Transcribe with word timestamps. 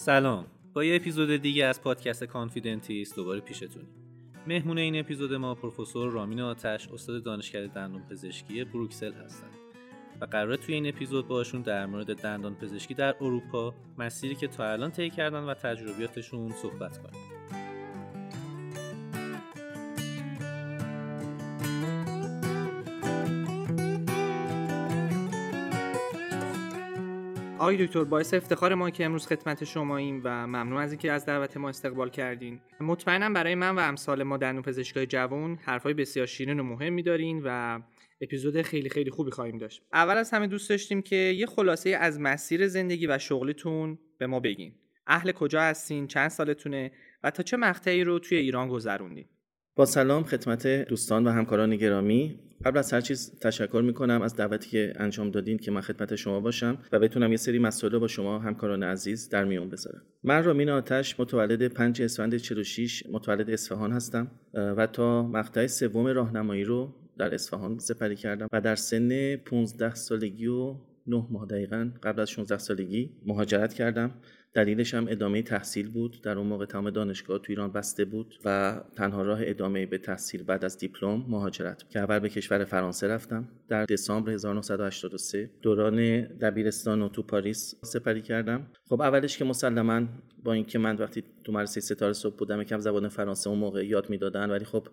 سلام. 0.00 0.46
با 0.72 0.84
یه 0.84 0.96
اپیزود 0.96 1.36
دیگه 1.36 1.64
از 1.64 1.82
پادکست 1.82 2.24
کانفیدنتیست 2.24 3.16
دوباره 3.16 3.40
پیشتونیم. 3.40 3.88
مهمون 4.46 4.78
این 4.78 5.00
اپیزود 5.00 5.34
ما 5.34 5.54
پروفسور 5.54 6.10
رامین 6.10 6.40
آتش 6.40 6.88
استاد 6.88 7.22
دانشکده 7.22 7.66
دندان 7.66 8.02
پزشکی 8.10 8.64
بروکسل 8.64 9.12
هستند 9.12 9.50
و 10.20 10.24
قراره 10.24 10.56
توی 10.56 10.74
این 10.74 10.86
اپیزود 10.88 11.28
باشون 11.28 11.62
در 11.62 11.86
مورد 11.86 12.16
دندان 12.22 12.54
پزشکی 12.54 12.94
در 12.94 13.14
اروپا 13.20 13.74
مسیری 13.98 14.34
که 14.34 14.48
تا 14.48 14.72
الان 14.72 14.90
طی 14.90 15.10
کردن 15.10 15.44
و 15.44 15.54
تجربیاتشون 15.54 16.50
صحبت 16.50 16.98
کنیم. 16.98 17.39
آقای 27.70 27.86
دکتر 27.86 28.04
باعث 28.04 28.34
افتخار 28.34 28.74
ما 28.74 28.90
که 28.90 29.04
امروز 29.04 29.26
خدمت 29.26 29.64
شماییم 29.64 30.20
و 30.24 30.46
ممنون 30.46 30.82
از 30.82 30.92
اینکه 30.92 31.12
از 31.12 31.26
دعوت 31.26 31.56
ما 31.56 31.68
استقبال 31.68 32.10
کردین. 32.10 32.60
مطمئنم 32.80 33.32
برای 33.32 33.54
من 33.54 33.76
و 33.76 33.78
امثال 33.78 34.22
ما 34.22 34.36
دندون 34.36 34.62
پزشکای 34.62 35.06
جوان 35.06 35.58
حرفای 35.62 35.94
بسیار 35.94 36.26
شیرین 36.26 36.60
و 36.60 36.62
مهمی 36.62 37.02
دارین 37.02 37.42
و 37.44 37.80
اپیزود 38.20 38.62
خیلی 38.62 38.88
خیلی 38.88 39.10
خوبی 39.10 39.30
خواهیم 39.30 39.58
داشت. 39.58 39.82
اول 39.92 40.16
از 40.16 40.30
همه 40.30 40.46
دوست 40.46 40.70
داشتیم 40.70 41.02
که 41.02 41.16
یه 41.16 41.46
خلاصه 41.46 41.90
از 41.90 42.20
مسیر 42.20 42.68
زندگی 42.68 43.06
و 43.06 43.18
شغلیتون 43.18 43.98
به 44.18 44.26
ما 44.26 44.40
بگین. 44.40 44.72
اهل 45.06 45.32
کجا 45.32 45.60
هستین؟ 45.60 46.06
چند 46.06 46.28
سالتونه؟ 46.28 46.92
و 47.24 47.30
تا 47.30 47.42
چه 47.42 47.56
مقطعی 47.56 48.04
رو 48.04 48.18
توی 48.18 48.38
ایران 48.38 48.68
گذروندین؟ 48.68 49.24
با 49.76 49.84
سلام 49.84 50.24
خدمت 50.24 50.66
دوستان 50.66 51.26
و 51.26 51.30
همکاران 51.30 51.76
گرامی. 51.76 52.49
قبل 52.64 52.78
از 52.78 52.92
هر 52.92 53.00
چیز 53.00 53.38
تشکر 53.40 53.82
می‌کنم 53.86 54.22
از 54.22 54.36
دعوتی 54.36 54.70
که 54.70 54.92
انجام 54.96 55.30
دادین 55.30 55.58
که 55.58 55.70
من 55.70 55.80
خدمت 55.80 56.14
شما 56.14 56.40
باشم 56.40 56.78
و 56.92 56.98
بتونم 56.98 57.30
یه 57.30 57.36
سری 57.36 57.58
مسئله 57.58 57.98
با 57.98 58.08
شما 58.08 58.38
همکاران 58.38 58.82
عزیز 58.82 59.28
در 59.28 59.44
میون 59.44 59.68
بذارم. 59.68 60.02
من 60.22 60.44
رامین 60.44 60.70
آتش 60.70 61.20
متولد 61.20 61.68
5 61.68 62.02
اسفند 62.02 62.36
46 62.36 63.06
متولد 63.12 63.50
اصفهان 63.50 63.92
هستم 63.92 64.30
و 64.54 64.86
تا 64.86 65.22
مقطع 65.22 65.66
سوم 65.66 66.06
راهنمایی 66.06 66.64
رو 66.64 66.94
در 67.18 67.34
اصفهان 67.34 67.78
سپری 67.78 68.16
کردم 68.16 68.46
و 68.52 68.60
در 68.60 68.76
سن 68.76 69.36
15 69.36 69.94
سالگی 69.94 70.46
و 70.46 70.74
9 71.06 71.26
ماه 71.30 71.46
دقیقا 71.46 71.90
قبل 72.02 72.20
از 72.20 72.30
16 72.30 72.58
سالگی 72.58 73.10
مهاجرت 73.26 73.74
کردم. 73.74 74.14
دلیلش 74.54 74.94
هم 74.94 75.06
ادامه 75.08 75.42
تحصیل 75.42 75.88
بود. 75.88 76.20
در 76.22 76.38
اون 76.38 76.46
موقع 76.46 76.66
تمام 76.66 76.90
دانشگاه 76.90 77.38
تو 77.38 77.44
ایران 77.48 77.72
بسته 77.72 78.04
بود 78.04 78.34
و 78.44 78.80
تنها 78.96 79.22
راه 79.22 79.40
ادامه 79.42 79.86
به 79.86 79.98
تحصیل 79.98 80.42
بعد 80.42 80.64
از 80.64 80.78
دیپلم 80.78 81.24
مهاجرت 81.28 81.90
که 81.90 81.98
اول 81.98 82.18
به 82.18 82.28
کشور 82.28 82.64
فرانسه 82.64 83.08
رفتم. 83.08 83.48
در 83.68 83.84
دسامبر 83.84 84.32
1983 84.32 85.50
دوران 85.62 86.20
دبیرستان 86.20 87.00
رو 87.00 87.08
تو 87.08 87.22
پاریس 87.22 87.74
سپری 87.84 88.22
کردم. 88.22 88.66
خب 88.88 89.00
اولش 89.00 89.38
که 89.38 89.44
مسلما 89.44 90.08
با 90.44 90.52
اینکه 90.52 90.78
من 90.78 90.96
وقتی 90.96 91.24
تو 91.44 91.52
مدرسه 91.52 91.80
ستاره 91.80 92.12
صبح 92.12 92.36
بودم 92.36 92.60
یکم 92.60 92.78
زبان 92.78 93.08
فرانسه 93.08 93.50
اون 93.50 93.58
موقع 93.58 93.86
یاد 93.86 94.10
می‌دادن 94.10 94.50
ولی 94.50 94.64
خب 94.64 94.86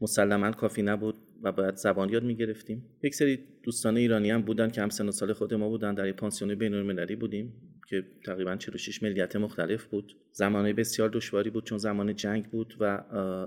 مسلما 0.00 0.50
کافی 0.50 0.82
نبود 0.82 1.14
و 1.42 1.52
باید 1.52 1.74
زبان 1.74 2.08
یاد 2.08 2.24
می‌گرفتیم. 2.24 2.84
یک 3.02 3.14
سری 3.14 3.38
دوستان 3.62 3.96
ایرانی 3.96 4.30
هم 4.30 4.42
بودن 4.42 4.70
که 4.70 4.82
هم 4.82 4.88
سن 4.88 5.08
و 5.08 5.12
سال 5.12 5.32
خود 5.32 5.54
ما 5.54 5.68
بودن 5.68 5.94
در 5.94 6.12
پانسیون 6.12 6.54
بین‌المللی 6.54 7.16
بودیم. 7.16 7.52
که 7.88 8.04
تقریبا 8.24 8.56
46 8.56 9.02
ملیت 9.02 9.36
مختلف 9.36 9.84
بود. 9.84 10.16
زمانه 10.32 10.72
بسیار 10.72 11.08
دشواری 11.08 11.50
بود 11.50 11.64
چون 11.64 11.78
زمان 11.78 12.14
جنگ 12.14 12.50
بود 12.50 12.74
و 12.80 12.84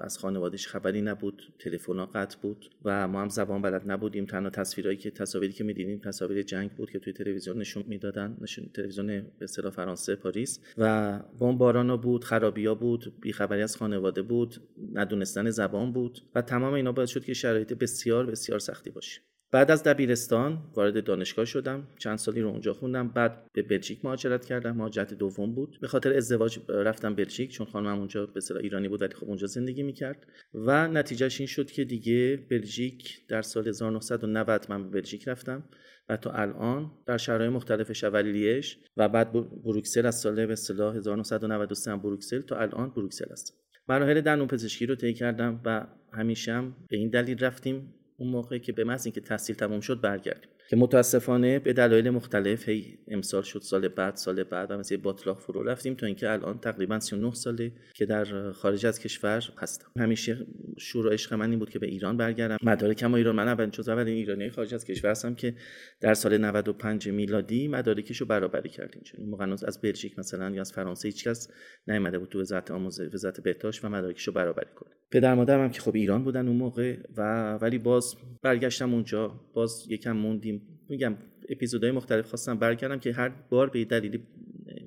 از 0.04 0.18
خانوادهش 0.18 0.68
خبری 0.68 1.02
نبود 1.02 1.54
تلفن 1.60 2.06
قطع 2.06 2.38
بود 2.42 2.70
و 2.86 3.08
ما 3.08 3.22
هم 3.22 3.30
زبان 3.30 3.62
بلد 3.62 3.92
نبودیم. 3.92 4.26
تنها 4.26 4.50
تصویرهایی 4.50 4.98
که 4.98 5.12
تصاویری 5.12 5.54
که 5.54 5.64
می‌دیدیم 5.64 6.00
تصاویر 6.00 6.42
جنگ 6.42 6.72
بود 6.72 6.92
که 6.92 7.00
توی 7.00 7.14
تلویزیون 7.14 7.58
نشون 7.58 7.84
می‌دادن 7.88 8.38
نشون 8.42 8.70
تلویزیون 8.74 9.08
به 9.08 9.24
اصطلاح 9.42 9.72
فرانسه 9.72 10.16
پاریس. 10.16 10.60
و 10.78 11.20
بمبارانا 11.40 11.98
بود 11.98 12.24
خرابیا 12.24 12.76
بود 12.76 13.14
بیخبری 13.22 13.62
از 13.62 13.78
خانواده 13.78 14.22
بود 14.22 14.56
ندونستن 14.94 15.50
زبان 15.50 15.94
بود 15.94 16.22
و 16.36 16.42
تمام 16.42 16.74
اینا 16.74 16.92
باعث 16.92 17.10
شد 17.10 17.26
که 17.26 17.34
شرایط 17.34 17.74
بسیار 17.74 18.26
بسیار 18.26 18.60
سختی 18.60 18.90
باشه. 18.90 19.22
بعد 19.52 19.72
از 19.72 19.84
دبیرستان 19.84 20.72
وارد 20.76 21.04
دانشگاه 21.04 21.46
شدم. 21.46 21.88
چند 21.98 22.18
سالی 22.18 22.42
رو 22.42 22.50
اونجا 22.50 22.74
خوندم. 22.74 23.08
بعد 23.08 23.48
به 23.54 23.62
بلژیک 23.62 24.06
مهاجرت 24.06 24.46
کردم. 24.46 24.76
مهاجرت 24.76 25.14
دوم 25.14 25.56
بود. 25.56 25.78
به 25.82 25.88
خاطر 25.88 26.14
ازدواج 26.14 26.60
رفتم 26.70 27.16
بلژیک 27.16 27.52
چون 27.52 27.68
خانمم 27.68 28.00
اونجا 28.00 28.26
به 28.26 28.38
اصطلاح 28.38 28.62
ایرانی 28.62 28.88
بود 28.88 29.02
ولی 29.02 29.14
خب 29.14 29.26
اونجا 29.26 29.48
زندگی 29.48 29.84
می‌کرد. 29.84 30.28
و 30.54 30.88
نتیجهش 30.88 31.40
این 31.40 31.48
شد 31.48 31.72
که 31.72 31.84
دیگه 31.84 32.46
بلژیک 32.50 33.28
در 33.28 33.42
سال 33.42 33.68
1990 33.68 34.66
من 34.70 34.84
به 34.84 34.90
بلژیک 34.90 35.28
رفتم 35.28 35.64
و 36.10 36.18
تا 36.18 36.32
الان 36.32 36.92
در 37.06 37.18
شهرهای 37.18 37.50
مختلف 37.50 38.04
اولیش 38.04 38.80
و 38.98 39.10
بعد 39.10 39.32
بروکسل 39.64 40.06
از 40.06 40.20
سال 40.20 40.46
به 40.46 40.54
اصطلاح 40.54 40.96
1993 40.96 41.96
بروکسل 41.96 42.42
تا 42.42 42.56
الان 42.56 42.90
بروکسل 42.90 43.32
هستم. 43.32 43.54
مراحل 43.88 44.22
دندون 44.22 44.48
پزشکی 44.48 44.86
رو 44.86 44.96
طی 44.96 45.14
کردم 45.14 45.62
و 45.66 45.88
همیشه 46.14 46.54
هم 46.54 46.76
به 46.90 46.98
این 46.98 47.10
دلیل 47.10 47.40
رفتیم. 47.40 47.94
اون 48.22 48.30
موقعی 48.30 48.60
که 48.60 48.72
به 48.72 48.84
محض 48.84 49.06
اینکه 49.06 49.22
تحصیل 49.22 49.56
تموم 49.56 49.80
شد 49.80 50.02
برگردیم. 50.02 50.51
که 50.72 50.78
متاسفانه 50.78 51.60
به 51.60 51.74
دلایل 51.74 52.10
مختلف 52.10 52.70
هی 52.70 52.98
امسال 53.08 53.42
شد 53.44 53.60
سال 53.60 53.88
بعد 53.88 54.16
سال 54.16 54.44
بعد 54.44 54.72
و 54.72 54.78
مثل 54.78 54.98
باطلاق 54.98 55.40
فرو 55.40 55.64
رفتیم 55.64 55.96
تا 55.96 56.06
اینکه 56.06 56.32
الان 56.32 56.60
تقریبا 56.60 57.00
39 57.00 57.34
ساله 57.34 57.72
که 57.94 58.06
در 58.06 58.52
خارج 58.52 58.86
از 58.86 59.00
کشور 59.00 59.44
هستم. 59.58 59.88
همیشه 60.00 60.48
شور 60.78 61.08
و 61.08 61.10
عشق 61.10 61.34
من 61.34 61.50
این 61.50 61.60
بود 61.60 61.70
که 61.70 61.80
به 61.80 61.88
ایران 61.88 62.18
برگردم. 62.18 62.58
مدارکم 62.64 63.14
ایران 63.14 63.36
من 63.36 63.48
اولین 63.48 63.72
جز 63.72 63.90
اولین 63.90 64.16
ایرانی 64.16 64.50
خارج 64.50 64.74
از 64.74 64.86
کشور 64.86 65.12
هستم 65.12 65.36
که 65.36 65.56
در 66.02 66.14
سال 66.14 66.38
95 66.38 67.10
میلادی 67.10 67.68
مدارکشو 67.68 68.26
برابری 68.26 68.70
کردیم 68.70 69.02
چون 69.04 69.26
موقع 69.26 69.52
از 69.52 69.82
بلژیک 69.82 70.20
مثلا 70.20 70.50
یا 70.50 70.62
از 70.62 70.72
فرانسه 70.74 71.08
هیچکس 71.08 71.48
نیامده 71.88 72.20
بود 72.20 72.30
تو 72.30 72.42
وزارت 72.42 72.72
آموزش 72.72 73.14
وزارت 73.14 73.42
بهداشت 73.42 73.86
و 73.86 73.90
مدارکشو 73.90 74.32
برابری 74.32 74.70
کنه. 74.76 74.92
پدر 75.12 75.36
مادرم 75.36 75.64
هم 75.64 75.70
که 75.70 75.82
خب 75.82 75.96
ایران 75.96 76.24
بودن 76.24 76.48
اون 76.48 76.58
موقع 76.58 76.98
و 77.18 77.54
ولی 77.54 77.78
باز 77.78 78.16
برگشتم 78.42 78.94
اونجا. 78.94 79.40
باز 79.54 79.86
یکم 79.90 80.12
موندیم. 80.12 80.61
میگم 80.90 81.18
اپیزودهای 81.50 81.92
مختلف 81.92 82.28
خواستم 82.28 82.58
برگردم 82.58 83.00
که 83.00 83.14
هر 83.14 83.30
بار 83.30 83.70
به 83.70 83.86
دلیلی 83.86 84.24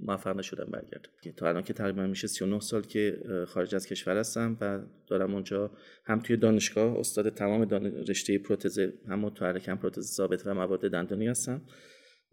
موفق 0.02 0.36
نشدم 0.36 0.70
برگردم. 0.70 1.10
تا 1.36 1.48
الان 1.48 1.62
که 1.62 1.72
تقریبا 1.72 2.06
میشه 2.06 2.26
39 2.26 2.60
سال 2.60 2.82
که 2.82 3.18
خارج 3.48 3.74
از 3.74 3.86
کشور 3.86 4.16
هستم 4.16 4.56
و 4.60 4.80
دارم 5.06 5.34
اونجا 5.34 5.70
هم 6.04 6.20
توی 6.20 6.36
دانشگاه 6.36 6.98
استاد 6.98 7.28
تمام 7.28 7.64
دان... 7.64 7.86
رشته 7.86 8.38
پروتز 8.38 8.78
هم 9.08 9.18
متحرک 9.18 9.68
هم 9.68 9.78
پروتز 9.78 10.14
ثابت 10.14 10.46
و 10.46 10.54
مواد 10.54 10.90
دندانی 10.90 11.26
هستم 11.26 11.62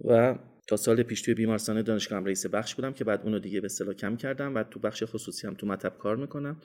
و 0.06 0.36
تا 0.68 0.78
سال 0.78 1.04
پیش 1.04 1.22
توی 1.22 1.34
بیمارستان 1.34 1.82
دانشگاه 1.82 2.20
هم 2.20 2.26
رئیس 2.26 2.46
بخش 2.46 2.76
بودم 2.76 2.94
که 2.94 3.04
بعد 3.04 3.22
اونو 3.24 3.40
دیگه 3.40 3.62
به 3.62 3.66
اصطلاح 3.66 3.94
کم 3.94 4.16
کردم 4.16 4.56
و 4.56 4.64
تو 4.64 4.80
بخش 4.80 5.04
خصوصی 5.04 5.48
هم 5.48 5.54
تو 5.54 5.68
مطب 5.68 5.98
کار 5.98 6.18
می‌کنم 6.18 6.62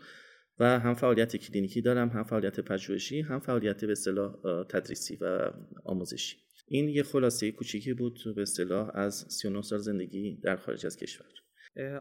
و 0.59 0.79
هم 0.79 0.95
فعالیت 0.95 1.37
کلینیکی 1.37 1.83
دارم 1.83 2.09
هم 2.09 2.25
فعالیت 2.25 2.61
پژوهشی 2.61 3.21
هم 3.21 3.41
فعالیت 3.41 3.85
به 3.85 3.93
اصطلاح 3.93 4.35
تدریسی 4.69 5.17
و 5.17 5.51
آموزشی. 5.85 6.46
این 6.69 6.89
یه 6.89 7.03
خلاصه 7.03 7.53
کوچیکی 7.53 7.95
بود 7.95 8.21
به 8.37 8.43
اصطلاح 8.43 8.91
از 8.95 9.27
39 9.29 9.63
سال 9.63 9.79
زندگی 9.79 10.37
در 10.43 10.57
خارج 10.57 10.87
از 10.87 10.97
کشور. 10.97 11.27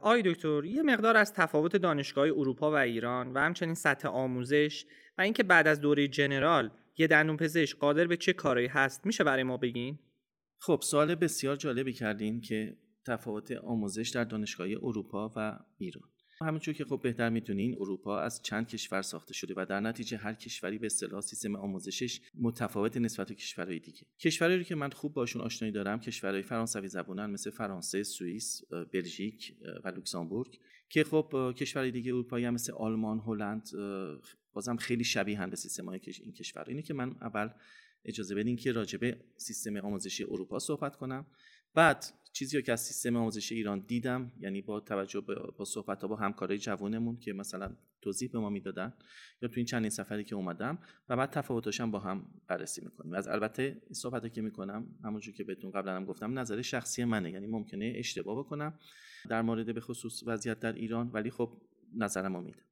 آی 0.02 0.22
دکتر 0.26 0.66
یه 0.66 0.84
مقدار 0.84 1.18
از 1.18 1.34
تفاوت 1.34 1.76
دانشگاه 1.76 2.28
اروپا 2.28 2.72
و 2.72 2.76
ایران 2.76 3.34
و 3.34 3.40
همچنین 3.40 3.76
سطح 3.76 4.08
آموزش 4.08 4.86
و 5.18 5.22
اینکه 5.22 5.44
بعد 5.44 5.68
از 5.68 5.82
دوره 5.82 6.08
جنرال 6.08 6.72
یه 6.98 7.08
دندون 7.08 7.38
پزشک 7.38 7.78
قادر 7.78 8.08
به 8.08 8.18
چه 8.18 8.34
کارایی 8.34 8.68
هست 8.68 9.06
میشه 9.06 9.24
برای 9.24 9.44
ما 9.44 9.58
بگین؟ 9.58 10.00
خب 10.60 10.80
سوال 10.84 11.16
بسیار 11.16 11.56
جالبی 11.56 11.94
کردین 11.94 12.42
که 12.42 12.78
تفاوت 13.08 13.52
آموزش 13.52 14.10
در 14.10 14.24
دانشگاه 14.24 14.68
اروپا 14.68 15.34
و 15.36 15.60
ایران. 15.78 16.10
همونجور 16.42 16.74
که 16.76 16.86
خب 16.86 17.00
بهتر 17.04 17.30
می‌دونین 17.30 17.76
اروپا 17.80 18.20
از 18.20 18.42
چند 18.42 18.68
کشور 18.68 19.02
ساخته 19.02 19.34
شده 19.34 19.54
و 19.58 19.66
در 19.70 19.80
نتیجه 19.80 20.18
هر 20.18 20.34
کشوری 20.34 20.78
به 20.78 20.86
اصطلاح 20.86 21.22
سیستم 21.22 21.56
آموزشش 21.56 22.22
متفاوت 22.42 22.98
نسبت 22.98 23.28
به 23.28 23.36
کشورهای 23.36 23.80
دیگه. 23.80 24.02
کشورهایی 24.20 24.64
که 24.64 24.76
من 24.76 24.90
خوب 24.90 25.14
باشون 25.14 25.42
آشنایی 25.42 25.72
دارم 25.72 26.00
کشورهای 26.00 26.42
فرانسوی 26.42 26.88
زبانن 26.88 27.26
مثل 27.26 27.50
فرانسه، 27.50 28.04
سوئیس، 28.04 28.62
بلژیک 28.94 29.56
و 29.84 29.88
لوکزامبورگ 29.88 30.60
که 30.90 31.04
خب 31.04 31.54
کشورهای 31.58 31.92
دیگه 31.92 32.12
اروپایی 32.12 32.46
هم 32.46 32.54
مثل 32.54 32.74
آلمان، 32.74 33.20
هلند 33.20 33.70
بازم 34.54 34.76
خیلی 34.76 35.04
شبیه 35.04 35.46
به 35.48 35.56
سیستم 35.56 35.86
های 35.86 36.00
این 36.24 36.34
کشور. 36.34 36.66
اینه 36.68 36.82
که 36.82 36.94
من 36.94 37.16
اول 37.22 37.50
اجازه 38.06 38.36
بدین 38.36 38.56
که 38.56 38.72
راجبه 38.72 39.18
سیستم 39.38 39.78
آموزشی 39.78 40.24
اروپا 40.24 40.60
صحبت 40.60 40.96
کنم. 40.96 41.26
بعد 41.76 42.06
چیزی 42.34 42.62
که 42.62 42.72
از 42.72 42.82
سیستم 42.82 43.16
آموزش 43.16 43.52
ایران 43.52 43.80
دیدم 43.80 44.32
یعنی 44.40 44.62
با 44.62 44.80
توجه 44.80 45.22
با 45.58 45.66
صحبت 45.66 46.02
ها 46.02 46.08
با 46.08 46.16
همکارای 46.16 46.58
جوانمون 46.58 47.18
که 47.20 47.34
مثلا 47.34 47.76
توضیح 48.02 48.30
به 48.32 48.40
ما 48.40 48.50
می‌دادن 48.50 48.94
یا 49.42 49.50
تو 49.50 49.54
این 49.56 49.66
چندین 49.66 49.90
سفری 49.90 50.24
که 50.24 50.36
اومدم 50.36 50.80
و 51.10 51.18
بعد 51.18 51.30
تفاوتاشم 51.30 51.92
با 51.92 52.00
هم 52.00 52.26
بررسی 52.48 52.82
می‌کنیم. 52.86 53.14
از 53.14 53.28
البته 53.28 53.64
این 53.64 53.94
صحبت 53.94 54.34
که 54.34 54.42
می‌کنم 54.42 54.88
همونجور 55.04 55.34
که 55.34 55.44
بهتون 55.44 55.72
قبلا 55.72 55.96
هم 55.96 56.06
گفتم 56.06 56.40
نظر 56.40 56.62
شخصی 56.62 57.04
منه 57.04 57.32
یعنی 57.32 57.48
ممکنه 57.48 57.94
اشتباه 57.96 58.40
بکنم 58.40 58.80
در 59.30 59.42
مورد 59.42 59.74
به 59.74 59.82
خصوص 59.82 60.24
وضعیت 60.26 60.60
در 60.60 60.74
ایران 60.74 61.10
ولی 61.14 61.30
خب 61.30 61.62
نظرمو 61.96 62.42
میدم 62.42 62.66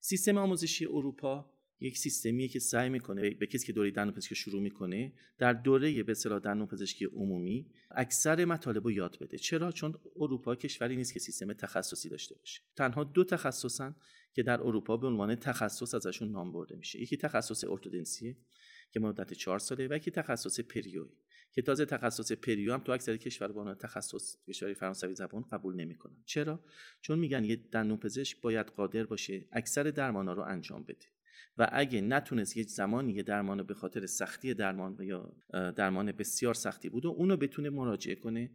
سیستم 0.00 0.38
آموزشی 0.38 0.86
اروپا 0.86 1.55
یک 1.80 1.98
سیستمیه 1.98 2.48
که 2.48 2.58
سعی 2.58 2.88
می‌کنه 2.88 3.30
به 3.30 3.46
کسی 3.46 3.66
که 3.66 3.72
دوره 3.72 3.90
دندون 3.90 4.14
پزشکی 4.14 4.34
شروع 4.34 4.62
می‌کنه 4.62 5.12
در 5.38 5.52
دوره 5.52 6.02
به 6.02 6.12
اصطلاح 6.12 6.38
دندون 6.38 6.66
پزشکی 6.66 7.04
عمومی 7.04 7.70
اکثر 7.90 8.44
مطالب 8.44 8.84
رو 8.84 8.92
یاد 8.92 9.18
بده. 9.20 9.38
چرا؟ 9.38 9.72
چون 9.72 9.94
اروپا 10.16 10.54
کشوری 10.54 10.96
نیست 10.96 11.12
که 11.12 11.20
سیستم 11.20 11.52
تخصصی 11.52 12.08
داشته 12.08 12.34
باشه. 12.34 12.62
تنها 12.76 13.04
دو 13.04 13.24
تخصصن 13.24 13.96
که 14.34 14.42
در 14.42 14.60
اروپا 14.60 14.96
به 14.96 15.06
عنوان 15.06 15.34
تخصص 15.34 15.94
ازشون 15.94 16.30
نام 16.30 16.52
برده 16.52 16.76
میشه. 16.76 17.00
یکی 17.00 17.16
تخصص 17.16 17.64
ارتودنسیه 17.64 18.36
که 18.92 19.00
مدت 19.00 19.32
چهار 19.32 19.58
ساله 19.58 19.88
و 19.90 19.96
یکی 19.96 20.10
تخصص 20.10 20.60
پریوی 20.60 21.08
که 21.52 21.62
تازه 21.62 21.84
تخصص 21.84 22.32
پریو 22.32 22.72
هم 22.72 22.80
تو 22.80 22.92
اکثر 22.92 23.16
کشور 23.16 23.48
عنوان 23.48 23.74
تخصص 23.74 24.36
کشوری 24.48 24.74
فرانسوی 24.74 25.14
زبان 25.14 25.42
قبول 25.42 25.74
نمی‌کنن. 25.76 26.22
چرا؟ 26.24 26.64
چون 27.00 27.18
میگن 27.18 27.44
یه 27.44 27.56
دندون 27.56 27.96
پزشک 27.96 28.40
باید 28.40 28.66
قادر 28.66 29.04
باشه 29.04 29.48
اکثر 29.52 29.82
درمانا 29.82 30.32
رو 30.32 30.42
انجام 30.42 30.82
بده. 30.82 31.06
و 31.58 31.68
اگه 31.72 32.00
نتونست 32.00 32.56
یه 32.56 32.62
زمانی 32.62 33.12
یه 33.12 33.22
درمان 33.22 33.62
به 33.62 33.74
خاطر 33.74 34.06
سختی 34.06 34.54
درمان 34.54 34.96
یا 35.00 35.32
درمان 35.52 36.12
بسیار 36.12 36.54
سختی 36.54 36.88
بود 36.88 37.06
و 37.06 37.08
اونو 37.08 37.36
بتونه 37.36 37.70
مراجعه 37.70 38.14
کنه 38.14 38.50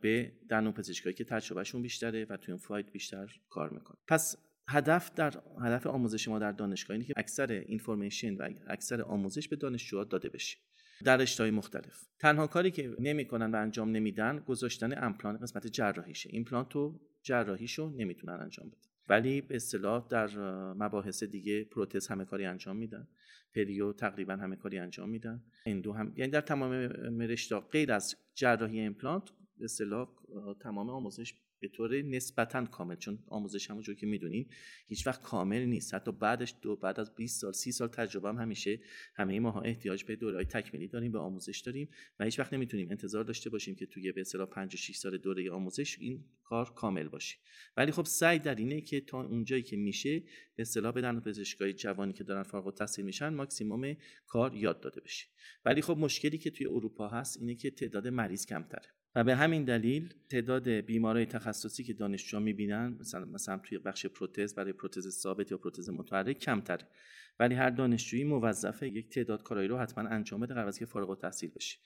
به 0.00 0.32
دندون 0.48 0.72
پزشکایی 0.72 1.14
که 1.14 1.24
تجربهشون 1.24 1.82
بیشتره 1.82 2.26
و 2.30 2.36
توی 2.36 2.52
اون 2.52 2.60
field 2.60 2.92
بیشتر 2.92 3.26
کار 3.48 3.70
می‌کنه. 3.70 3.96
پس 4.08 4.36
هدف 4.68 5.14
در 5.14 5.42
هدف 5.62 5.86
آموزش 5.86 6.28
ما 6.28 6.38
در 6.38 6.52
دانشگاه 6.52 6.94
اینه 6.94 7.06
که 7.06 7.14
اکثر 7.16 7.52
information 7.52 8.34
و 8.34 8.48
اکثر 8.66 9.02
آموزش 9.02 9.48
به 9.48 9.56
دانشجوها 9.56 10.04
داده 10.04 10.28
بشه 10.28 10.58
در 11.04 11.16
رشته‌های 11.16 11.50
مختلف. 11.50 12.04
تنها 12.18 12.46
کاری 12.46 12.70
که 12.70 12.96
نمی‌کنن 12.98 13.50
و 13.50 13.56
انجام 13.56 13.90
نمیدن 13.90 14.38
گذاشتن 14.38 15.04
امپلان 15.04 15.36
قسمت 15.36 15.66
جراحیشه. 15.66 16.30
ایمپلانت 16.32 16.76
و 16.76 17.00
جراحیشو 17.22 17.90
نمی‌تونن 17.96 18.40
انجام 18.40 18.68
بدن 18.68 18.89
ولی 19.10 19.40
به 19.40 19.56
اصطلاح 19.56 20.06
در 20.08 20.38
مباحث 20.72 21.24
دیگه 21.24 21.64
پروتز 21.64 22.06
همه 22.06 22.24
کاری 22.24 22.44
انجام 22.44 22.76
میدن. 22.76 23.08
پریو 23.54 23.92
تقریبا 23.92 24.32
همه 24.32 24.56
کاری 24.56 24.78
انجام 24.78 25.08
میدن. 25.08 25.42
اندو 25.66 25.92
هم 25.92 26.12
یعنی 26.16 26.30
در 26.30 26.40
تمام 26.40 26.72
رشته 27.20 27.60
غیر 27.60 27.92
از 27.92 28.16
جراحی 28.34 28.80
امپلانت 28.80 29.30
به 29.58 29.64
اصطلاح 29.64 30.08
تمام 30.60 30.90
آموزش 30.90 31.34
به 31.60 31.68
طور 31.68 32.02
نسبتا 32.02 32.66
کامل 32.66 32.96
چون 32.96 33.18
آموزش 33.26 33.70
همونجور 33.70 33.94
که 33.94 34.06
می‌دونین 34.06 34.46
هیچ 34.86 35.06
وقت 35.06 35.22
کامل 35.22 35.64
نیست. 35.64 35.94
حتی 35.94 36.12
بعدش 36.12 36.54
دو 36.62 36.76
بعد 36.76 37.00
از 37.00 37.14
20 37.14 37.40
سال 37.40 37.52
30 37.52 37.72
سال 37.72 37.88
تجربه 37.88 38.28
هم 38.28 38.36
همیشه 38.36 38.80
همه 39.14 39.40
ماها 39.40 39.60
احتیاج 39.60 40.04
به 40.04 40.16
دورهای 40.16 40.44
تکمیلی 40.44 40.88
داریم 40.88 41.12
به 41.12 41.18
آموزش 41.18 41.58
داریم 41.58 41.88
و 42.18 42.24
هیچ 42.24 42.38
وقت 42.38 42.52
نمی‌تونیم 42.52 42.90
انتظار 42.90 43.24
داشته 43.24 43.50
باشیم 43.50 43.74
که 43.74 43.86
توی 43.86 44.12
به 44.12 44.20
اصطلاح 44.20 44.46
5 44.46 44.76
6 44.76 44.96
سال 44.96 45.18
دوره 45.18 45.50
آموزش 45.50 45.98
این 45.98 46.24
کار 46.42 46.74
کامل 46.74 47.08
باشه. 47.08 47.36
ولی 47.76 47.92
خب 47.92 48.04
سعی 48.04 48.38
در 48.38 48.54
اینه 48.54 48.80
که 48.80 49.00
تا 49.00 49.22
اونجایی 49.22 49.62
که 49.62 49.76
میشه 49.76 50.20
به 50.56 50.62
اصطلاح 50.62 50.92
بدن 50.92 51.20
پزشکای 51.20 51.72
جوانی 51.72 52.12
که 52.12 52.24
دارن 52.24 52.42
فارغ 52.42 52.66
التحصیل 52.66 53.04
میشن 53.04 53.28
ماکسیموم 53.28 53.96
کار 54.26 54.54
یاد 54.54 54.80
داده 54.80 55.00
بشه. 55.00 55.26
ولی 55.64 55.82
خب 55.82 55.98
مشکلی 55.98 56.38
که 56.38 56.50
توی 56.50 56.66
اروپا 56.66 57.08
هست 57.08 57.36
اینه 57.40 57.54
که 57.54 57.70
تعداد 57.70 58.08
مریض 58.08 58.46
کمتره. 58.46 58.99
و 59.14 59.24
به 59.24 59.36
همین 59.36 59.64
دلیل 59.64 60.14
تعداد 60.28 60.68
بیمارای 60.68 61.26
تخصصی 61.26 61.84
که 61.84 61.92
دانشجو 61.92 62.40
می‌بینن 62.40 62.96
مثلا 63.00 63.24
مثلا 63.24 63.58
توی 63.58 63.78
بخش 63.78 64.06
پروتز 64.06 64.54
برای 64.54 64.72
پروتز 64.72 65.08
ثابت 65.08 65.50
یا 65.50 65.58
پروتز 65.58 65.90
متحرک 65.90 66.38
کمتره. 66.38 66.86
ولی 67.38 67.54
هر 67.54 67.70
دانشجویی 67.70 68.24
موظفه 68.24 68.88
یک 68.88 69.08
تعداد 69.08 69.42
کارایی 69.42 69.68
رو 69.68 69.78
حتما 69.78 70.08
انجام 70.08 70.40
بده 70.40 70.54
قبل 70.54 70.68
از 70.68 70.78
که 70.78 70.86
فارغ 70.86 71.10
التحصیل 71.10 71.50
بشه. 71.50 71.78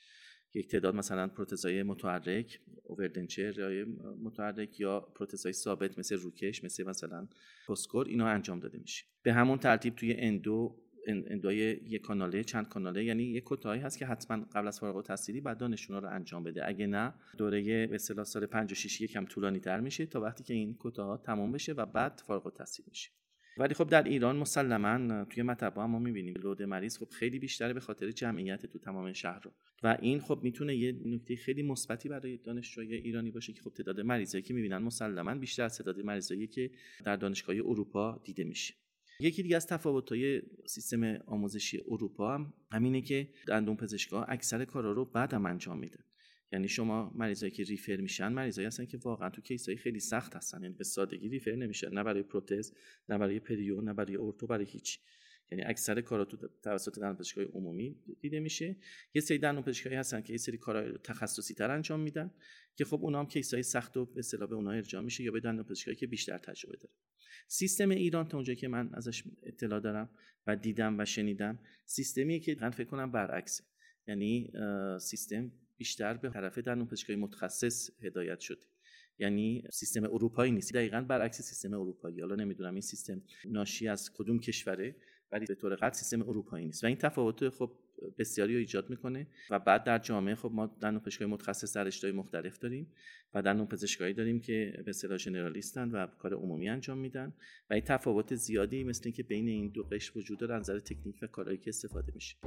یک 0.53 0.67
تعداد 0.67 0.95
مثلا 0.95 1.27
پروتزهای 1.27 1.83
متحرک 1.83 2.59
اووردنچر 2.83 3.85
متحرک 4.23 4.79
یا 4.79 4.99
پروتزهای 4.99 5.53
ثابت 5.53 5.99
مثل 5.99 6.17
روکش 6.17 6.63
مثل 6.63 6.83
مثلا 6.83 7.27
پوسکور 7.67 8.07
اینا 8.07 8.27
انجام 8.27 8.59
داده 8.59 8.77
میشه. 8.77 9.05
به 9.23 9.33
همون 9.33 9.57
ترتیب 9.57 9.95
توی 9.95 10.13
اندو 10.17 10.84
اندای 11.07 11.57
یک 11.57 12.01
کاناله 12.01 12.43
چند 12.43 12.69
کاناله 12.69 13.03
یعنی 13.03 13.23
یک 13.23 13.43
کوتاهی 13.43 13.79
هست 13.79 13.97
که 13.97 14.05
حتما 14.05 14.45
قبل 14.53 14.67
از 14.67 14.79
فارغ 14.79 14.95
التحصیلی 14.95 15.41
بعد 15.41 15.57
دانشجوها 15.57 15.99
رو 15.99 16.09
انجام 16.09 16.43
بده. 16.43 16.67
اگه 16.67 16.87
نه 16.87 17.13
دوره 17.37 17.87
به 17.87 17.95
اصطلاح 17.95 18.25
سال 18.25 18.45
5 18.45 18.71
و 18.71 18.75
6 18.75 19.01
یکم 19.01 19.25
طولانی 19.25 19.59
تر 19.59 19.79
میشه 19.79 20.05
تا 20.05 20.21
وقتی 20.21 20.43
که 20.43 20.53
این 20.53 20.73
کوتاه 20.73 21.21
تمام 21.23 21.51
بشه 21.51 21.73
و 21.73 21.85
بعد 21.85 22.21
فارغ 22.27 22.45
التحصیل 22.45 22.85
میشه. 22.87 23.09
ولی 23.57 23.73
خب 23.73 23.89
در 23.89 24.03
ایران 24.03 24.35
مسلما 24.35 25.25
توی 25.25 25.43
مطبع 25.43 25.85
ما 25.85 25.99
می‌بینیم 25.99 26.33
لود 26.33 26.63
مریض 26.63 26.97
خب 26.97 27.09
خیلی 27.09 27.39
بیشتره 27.39 27.73
به 27.73 27.79
خاطر 27.79 28.11
جمعیت 28.11 28.65
تو 28.65 28.79
تمام 28.79 29.13
شهر 29.13 29.39
رو. 29.39 29.51
و 29.83 29.97
این 30.01 30.19
خب 30.19 30.39
می‌تونه 30.43 30.75
یه 30.75 30.95
نکته 31.05 31.35
خیلی 31.35 31.63
مثبتی 31.63 32.09
برای 32.09 32.37
دانشجوی 32.37 32.95
ایرانی 32.95 33.31
باشه 33.31 33.53
که 33.53 33.61
خب 33.61 33.73
تعداد 33.73 34.01
مریضایی 34.01 34.43
که 34.43 34.53
می‌بینن 34.53 34.77
مسلما 34.77 35.35
بیشتر 35.35 35.63
از 35.63 35.77
تعداد 35.77 36.01
مریضایی 36.01 36.47
که 36.47 36.71
در 37.03 37.15
دانشگاه 37.15 37.55
اروپا 37.55 38.21
دیده 38.23 38.43
میشه. 38.43 38.73
یکی 39.19 39.43
دیگه 39.43 39.55
از 39.55 39.67
تفاوت‌های 39.67 40.41
سیستم 40.65 41.03
آموزشی 41.13 41.81
اروپا 41.87 42.33
هم 42.33 42.53
همینه 42.71 43.01
که 43.01 43.29
دندون 43.47 43.75
پزشکا 43.75 44.23
اکثر 44.23 44.65
کارا 44.65 44.91
رو 44.91 45.05
بعدم 45.05 45.45
انجام 45.45 45.79
میده 45.79 45.99
یعنی 46.51 46.67
شما 46.67 47.11
مریضایی 47.15 47.51
که 47.51 47.63
ریفر 47.63 47.95
میشن 47.95 48.27
مریضایی 48.27 48.67
هستن 48.67 48.85
که 48.85 48.97
واقعا 48.97 49.29
تو 49.29 49.41
کیسای 49.41 49.75
خیلی 49.75 49.99
سخت 49.99 50.35
هستن. 50.35 50.63
یعنی 50.63 50.73
به 50.73 50.83
سادگی 50.83 51.29
ریفر 51.29 51.51
نمیشن 51.51 51.89
نه 51.93 52.03
برای 52.03 52.23
پروتز 52.23 52.71
نه 53.09 53.17
برای 53.17 53.39
پریو 53.39 53.81
نه 53.81 53.93
برای 53.93 54.17
ارتو 54.17 54.47
برای 54.47 54.65
هیچ. 54.65 54.99
یعنی 55.51 55.63
اکثر 55.63 56.01
کارا 56.01 56.25
تو 56.25 56.49
توسط 56.63 56.99
دندون 56.99 57.45
عمومی 57.53 57.95
دیده 58.21 58.39
میشه. 58.39 58.75
یه 59.13 59.21
سری 59.21 59.37
دندون 59.37 59.63
پزشکایی 59.63 59.95
هستن 59.95 60.21
که 60.21 60.33
یه 60.33 60.37
سری 60.37 60.57
کارا 60.57 60.97
تخصصی 60.97 61.53
تر 61.53 61.71
انجام 61.71 61.99
میدن 61.99 62.31
که 62.75 62.85
خب 62.85 62.99
اونها 63.03 63.19
هم 63.19 63.27
کیسای 63.27 63.63
سخت 63.63 63.97
و 63.97 64.05
به 64.05 64.19
اصطلاح 64.19 64.49
به 64.49 64.55
اونها 64.55 64.73
ارجاع 64.73 65.01
میشه 65.01 65.23
یا 65.23 65.31
به 65.31 65.39
دندون 65.39 65.65
پزشکایی 65.65 65.97
که 65.97 66.07
بیشتر 66.07 66.37
تجربه 66.37 66.77
داره. 66.77 66.93
سیستم 67.47 67.89
ایران 67.89 68.27
تا 68.27 68.37
اونجایی 68.37 68.55
که 68.55 68.67
من 68.67 68.89
ازش 68.93 69.23
اطلاع 69.43 69.79
دارم 69.79 70.09
و 70.47 70.55
دیدم 70.55 70.99
و 70.99 71.05
شنیدم 71.05 71.59
سیستمی 71.85 72.39
که 72.39 72.57
من 72.61 72.69
فکر 72.69 72.87
کنم 72.87 73.11
برعکسه. 73.11 73.63
یعنی 74.07 74.51
سیستم 74.99 75.51
بیشتر 75.77 76.13
به 76.13 76.29
طرف 76.29 76.57
دندون 76.57 76.87
پزشکی 76.87 77.15
متخصص 77.15 77.89
هدایت 78.01 78.39
شده. 78.39 78.65
یعنی 79.19 79.63
سیستم 79.71 80.03
اروپایی 80.03 80.51
نیست. 80.51 80.73
دقیقا 80.73 81.01
برعکس 81.01 81.41
سیستم 81.41 81.73
اروپایی. 81.73 82.19
حالا 82.19 82.35
نمی‌دونم 82.35 82.71
این 82.73 82.81
سیستم 82.81 83.21
ناشی 83.45 83.87
از 83.87 84.11
کدوم 84.13 84.39
کشوره. 84.39 84.95
ولی 85.31 85.45
به 85.45 85.55
طور 85.55 85.75
قطع 85.75 85.93
سیستم 85.93 86.21
اروپایی 86.21 86.65
نیست. 86.65 86.83
و 86.83 86.87
این 86.87 86.95
تفاوت 86.95 87.49
خب 87.49 87.71
بسیاری 88.19 88.53
رو 88.53 88.59
ایجاد 88.59 88.89
می‌کنه 88.89 89.27
و 89.49 89.59
بعد 89.59 89.83
در 89.83 89.99
جامعه 89.99 90.35
خب 90.35 90.51
ما 90.53 90.67
دندون 90.81 90.99
پزشکای 90.99 91.27
متخصص 91.27 91.75
در 91.75 91.83
رشته‌های 91.83 92.17
مختلف 92.17 92.59
داریم 92.59 92.93
و 93.33 93.41
دندون 93.41 93.67
پزشکایی 93.67 94.13
داریم 94.13 94.39
که 94.39 94.73
به 94.85 94.89
اصطلاح 94.89 95.17
ژنرالیستن 95.17 95.89
و 95.89 96.07
کار 96.07 96.33
عمومی 96.33 96.69
انجام 96.69 96.97
میدن 96.97 97.33
و 97.69 97.73
این 97.73 97.83
تفاوت 97.83 98.35
زیادی 98.35 98.83
مثل 98.83 99.01
اینکه 99.05 99.23
بین 99.23 99.47
این 99.47 99.69
دو 99.69 99.83
قشر 99.83 100.17
وجود 100.17 100.39
داره 100.39 100.55
نظر 100.55 100.79
تکنیک 100.79 101.19
و 101.21 101.27
کارهایی 101.27 101.57
که 101.57 101.69
استفاده 101.69 102.11
میشه. 102.15 102.37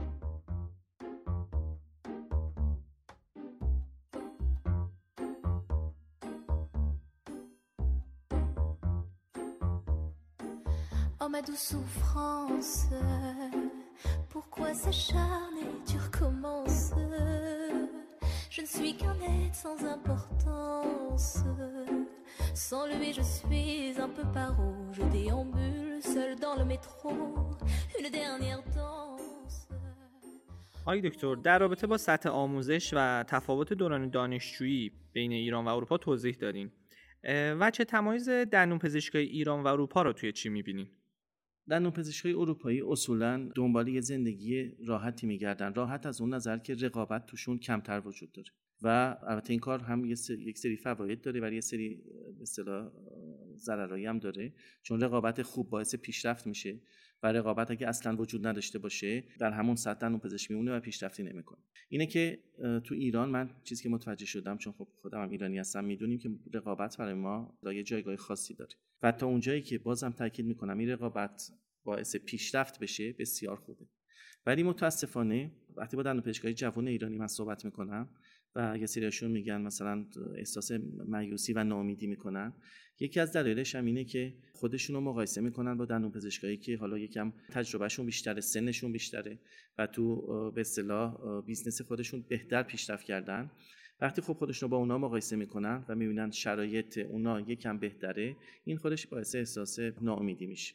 Souffrance 11.59 12.87
Pourquoi 14.31 14.75
s'acharner, 14.75 15.67
tu 15.89 15.97
recommences 15.99 16.93
Je 18.51 18.61
ne 18.63 18.67
suis 18.67 18.97
qu'un 18.97 19.17
être 19.21 19.55
sans 19.55 19.85
importance 19.85 21.39
Sans 22.55 22.87
lui 22.87 23.13
je 23.13 23.23
suis 23.23 23.95
un 23.99 24.09
peu 24.09 24.23
paro 24.33 24.73
Je 24.93 25.03
déambule 25.03 26.01
seul 26.01 26.37
dans 26.39 26.55
le 26.61 26.65
métro 26.65 27.11
Une 27.99 28.11
dernière 28.11 28.63
danse 28.75 29.69
آقای 30.87 31.01
دکتر 31.01 31.35
در 31.35 31.59
رابطه 31.59 31.87
با 31.87 31.97
سطح 31.97 32.31
آموزش 32.31 32.95
و 32.97 33.25
تفاوت 33.29 33.73
دوران 33.73 34.11
دانشجویی 34.11 34.93
بین 35.13 35.33
ایران 35.33 35.65
و 35.65 35.69
اروپا 35.69 35.99
توضیح 35.99 36.37
دارین 36.41 36.71
و 37.61 37.71
چه 37.71 37.85
تمایز 37.85 38.29
دندون 38.29 38.79
پزشکی 38.79 39.19
ایران 39.19 39.63
و 39.63 39.67
اروپا 39.67 40.03
رو 40.03 40.13
توی 40.13 40.33
چی 40.33 40.49
می‌بینین؟ 40.49 40.89
دندون 41.71 41.93
پزشکای 41.93 42.33
اروپایی 42.33 42.83
اصولا 42.83 43.49
دنبال 43.55 43.89
یه 43.89 44.01
زندگی 44.01 44.73
راحتی 44.87 45.27
میگردن. 45.27 45.75
راحت 45.75 46.07
از 46.07 46.21
اون 46.21 46.35
نظر 46.35 46.59
که 46.59 46.75
رقابت 46.75 47.27
توشون 47.27 47.59
کمتر 47.59 48.03
وجود 48.05 48.33
داره. 48.33 48.49
و 48.83 49.17
البته 49.29 49.51
این 49.51 49.61
کار 49.61 49.79
هم 49.81 50.05
یک 50.05 50.59
سری 50.59 50.77
فواید 50.77 51.21
داره 51.21 51.41
ولی 51.41 51.55
یه 51.55 51.61
سری 51.61 52.03
اصطلاح 52.41 52.91
ضررایی 53.57 54.07
هم 54.07 54.19
داره. 54.19 54.55
چون 54.83 55.01
رقابت 55.01 55.43
خوب 55.43 55.71
باعث 55.71 55.95
پیشرفت 55.95 56.47
میشه. 56.47 56.81
و 57.23 57.33
رقابت 57.33 57.71
اگه 57.71 57.89
اصلا 57.89 58.17
وجود 58.17 58.47
نداشته 58.47 58.79
باشه 58.79 59.25
در 59.39 59.51
همون 59.51 59.77
سطح 59.77 59.99
دندون 59.99 60.21
پزشکی 60.21 60.55
میمونه 60.55 60.77
و 60.77 60.81
پیشرفتی 60.81 61.23
نمی‌کنه. 61.23 61.59
اینه 61.89 62.07
که 62.07 62.39
تو 62.85 62.95
ایران 62.95 63.31
من 63.31 63.51
چیزی 63.65 63.83
که 63.83 63.89
متوجه 63.89 64.27
شدم 64.27 64.59
چون 64.59 64.73
خب 64.73 64.89
خودم 65.03 65.23
هم 65.23 65.31
ایرانی 65.31 65.59
هستم 65.59 65.85
می‌دونیم 65.85 66.19
که 66.19 66.31
رقابت 66.55 66.97
برای 66.97 67.15
ما 67.15 67.59
یه 67.75 67.83
جایگاه 67.83 68.17
خاصی 68.17 68.55
داره. 68.55 68.71
و 69.03 69.13
تا 69.13 69.27
اونجایی 69.27 69.63
که 69.63 69.79
بازم 69.79 70.11
تاکید 70.11 70.47
می‌کنم 70.47 70.79
این 70.79 70.91
رقابت 70.91 71.51
باعث 71.85 72.17
پیشرفت 72.17 72.81
بشه 72.81 73.13
بسیار 73.13 73.57
خوبه. 73.57 73.87
ولی 74.47 74.63
متاسفانه 74.63 75.53
وقتی 75.77 75.97
با 75.97 76.03
دندون 76.03 76.23
پزشکای 76.23 76.55
جوان 76.55 76.89
ایرانی 76.89 77.19
من 77.19 77.27
صحبت 77.27 77.65
می‌کنم 77.65 78.09
و 78.57 78.79
یه 78.79 79.11
میگن 79.29 79.61
مثلا 79.61 80.07
احساس 80.37 80.71
مایوسی 81.07 81.53
و 81.53 81.65
ناامیدی 81.65 82.07
می‌کنن 82.07 82.53
یکی 83.01 83.21
از 83.21 83.33
دلایلش 83.33 83.75
هم 83.75 83.85
اینه 83.85 84.05
که 84.05 84.35
خودشون 84.53 84.97
رو 84.97 85.03
مقایسه 85.03 85.41
می‌کنن 85.41 85.77
با 85.77 85.85
دندون 85.85 86.11
پزشکایی 86.11 86.57
که 86.57 86.77
حالا 86.77 86.99
یکم 86.99 87.33
تجربهشون 87.53 88.07
بیشتره 88.07 88.41
سنشون 88.41 88.93
بیشتره 88.93 89.39
و 89.79 89.87
تو 89.87 90.51
به 90.51 90.61
اصطلاح 90.61 91.43
business 91.47 91.83
خودشون 91.83 92.25
بهتر 92.29 92.63
پیشرفت 92.63 93.05
کردن. 93.05 93.51
وقتی 94.01 94.23
خب 94.23 94.33
خودشون 94.33 94.67
رو 94.67 94.71
با 94.71 94.77
اونا 94.77 94.99
مقایسه 94.99 95.37
می‌کنن 95.37 95.85
و 95.89 95.95
می‌بینن 95.95 96.31
شرایط 96.31 96.99
اونا 96.99 97.41
یکم 97.41 97.79
بهتره 97.79 98.37
این 98.65 98.77
خودش 98.77 99.07
باعث 99.07 99.35
احساس 99.35 99.79
ناامیدی 100.01 100.47
میشه. 100.47 100.75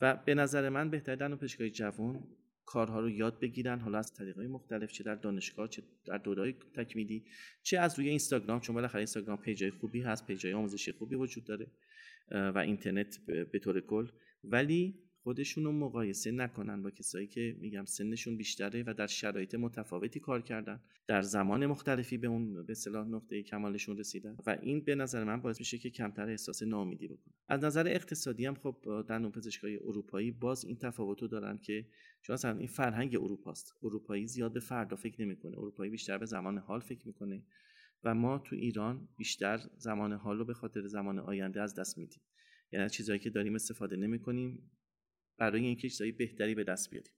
و 0.00 0.16
به 0.16 0.34
نظر 0.34 0.68
من 0.68 0.90
بهتر 0.90 1.14
دندون 1.14 1.38
پزشکای 1.38 1.70
جوان 1.70 2.24
کارها 2.66 3.00
رو 3.00 3.10
یاد 3.10 3.40
بگیرن. 3.40 3.80
حالا 3.80 3.98
از 3.98 4.12
طریقهای 4.12 4.46
مختلف 4.46 4.92
چه 4.92 5.04
در 5.04 5.14
دانشگاه 5.14 5.68
چه 5.68 5.82
در 6.04 6.18
دورهای 6.18 6.52
تکمیلی 6.74 7.24
چه 7.62 7.78
از 7.78 7.98
روی 7.98 8.08
اینستاگرام 8.08 8.60
چون 8.60 8.74
بالاخره 8.74 8.98
اینستاگرام 8.98 9.36
page 9.36 9.59
های 9.59 9.70
خوبی 9.70 10.00
هست 10.00 10.26
page 10.26 10.43
های 10.43 10.52
آموزشی 10.52 10.92
خوبی 10.92 11.14
وجود 11.14 11.44
داره 11.44 11.66
و 12.30 12.58
اینترنت 12.58 13.18
به 13.26 13.58
طور 13.58 13.80
کل. 13.80 14.06
ولی 14.44 15.05
خودشون 15.26 15.64
رو 15.64 15.72
مقایسه 15.72 16.30
نکنن 16.30 16.82
با 16.82 16.90
کسایی 16.90 17.26
که 17.26 17.56
میگم 17.60 17.84
سنشون 17.84 18.36
بیشتره 18.36 18.84
و 18.86 18.94
در 18.94 19.06
شرایط 19.06 19.54
متفاوتی 19.54 20.20
کار 20.20 20.42
کردن. 20.42 20.80
در 21.06 21.22
زمان 21.22 21.66
مختلفی 21.66 22.18
به 22.18 22.26
اون 22.26 22.66
به 22.66 22.74
صلاح 22.74 23.08
نقطه 23.08 23.42
کمالشون 23.42 23.98
رسیدن. 23.98 24.36
و 24.46 24.58
این 24.62 24.80
به 24.80 24.94
نظر 24.94 25.24
من 25.24 25.40
باعث 25.40 25.58
میشه 25.58 25.78
که 25.78 25.90
کمتر 25.90 26.28
احساس 26.28 26.62
ناامیدی 26.62 27.08
بکنن. 27.08 27.34
از 27.48 27.64
نظر 27.64 27.88
اقتصادی 27.88 28.46
هم 28.46 28.54
خب 28.54 29.04
در 29.08 29.18
نون 29.18 29.30
پزشکای 29.30 29.76
اروپایی 29.76 30.30
باز 30.30 30.64
این 30.64 30.76
تفاوت 30.76 31.22
رو 31.22 31.28
دارن 31.28 31.58
که 31.58 31.86
چون 32.22 32.34
اصلا 32.34 32.58
این 32.58 32.68
فرهنگ 32.68 33.16
اروپاست. 33.16 33.74
اروپایی 33.82 34.26
زیاد 34.26 34.52
به 34.52 34.60
فردا 34.60 34.96
فکر 34.96 35.22
نمی‌کنه. 35.22 35.58
اروپایی 35.58 35.90
بیشتر 35.90 36.18
به 36.18 36.26
زمان 36.26 36.58
حال 36.58 36.80
فکر 36.80 37.06
می‌کنه. 37.06 37.42
و 38.04 38.14
ما 38.14 38.38
تو 38.38 38.56
ایران 38.56 39.08
بیشتر 39.16 39.60
زمان 39.78 40.12
حال 40.12 40.38
رو 40.38 40.44
به 40.44 40.54
خاطر 40.54 40.86
زمان 40.86 41.18
آینده 41.18 41.62
از 41.62 41.74
دست 41.74 41.98
میدیم. 41.98 42.20
یعنی 42.72 42.90
چیزهایی 42.90 43.20
که 43.20 43.30
داریم 43.30 43.54
استفاده 43.54 43.96
نمی‌کنیم. 43.96 44.70
برای 45.38 45.64
اینکه 45.64 45.88
چیزای 45.88 46.12
بهتری 46.12 46.54
به 46.54 46.64
دست 46.64 46.90
بیاریم. 46.90 47.12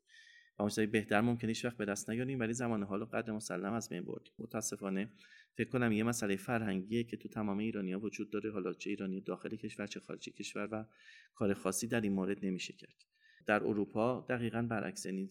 و 0.59 0.69
چیزای 0.69 0.87
بهتر 0.87 1.21
ممکنه 1.21 1.49
هیچ 1.49 1.65
وقت 1.65 1.77
به 1.77 1.85
دست 1.85 2.11
نیاریم 2.11 2.41
ولی 2.41 2.53
زمان 2.53 2.83
حال 2.83 3.05
قدر 3.05 3.33
مسلم 3.33 3.73
از 3.73 3.89
بین 3.89 4.05
بردیم. 4.05 4.33
متاسفانه 4.39 5.13
فکر 5.57 5.69
کنم 5.69 5.93
یه 5.93 6.05
مسئله 6.05 6.37
فرهنگیه 6.37 7.05
که 7.05 7.17
تو 7.17 7.29
تمام 7.29 7.59
ایرانیا 7.59 8.01
وجود 8.01 8.31
داره 8.31 8.53
حالا 8.53 8.73
چه 8.73 8.91
ایرانی 8.91 9.21
داخل 9.21 9.57
کشور 9.57 9.87
چه 9.87 10.01
خارج 10.01 10.29
کشور 10.29 10.69
و 10.73 10.85
کار 11.35 11.55
خاصی 11.55 11.87
در 11.87 12.01
این 12.01 12.13
مورد 12.13 12.45
نمیشه 12.45 12.73
کرد. 12.73 13.05
در 13.47 13.65
اروپا 13.65 14.27
دقیقا 14.29 14.63
برعکس 14.63 15.07
یعنی 15.07 15.29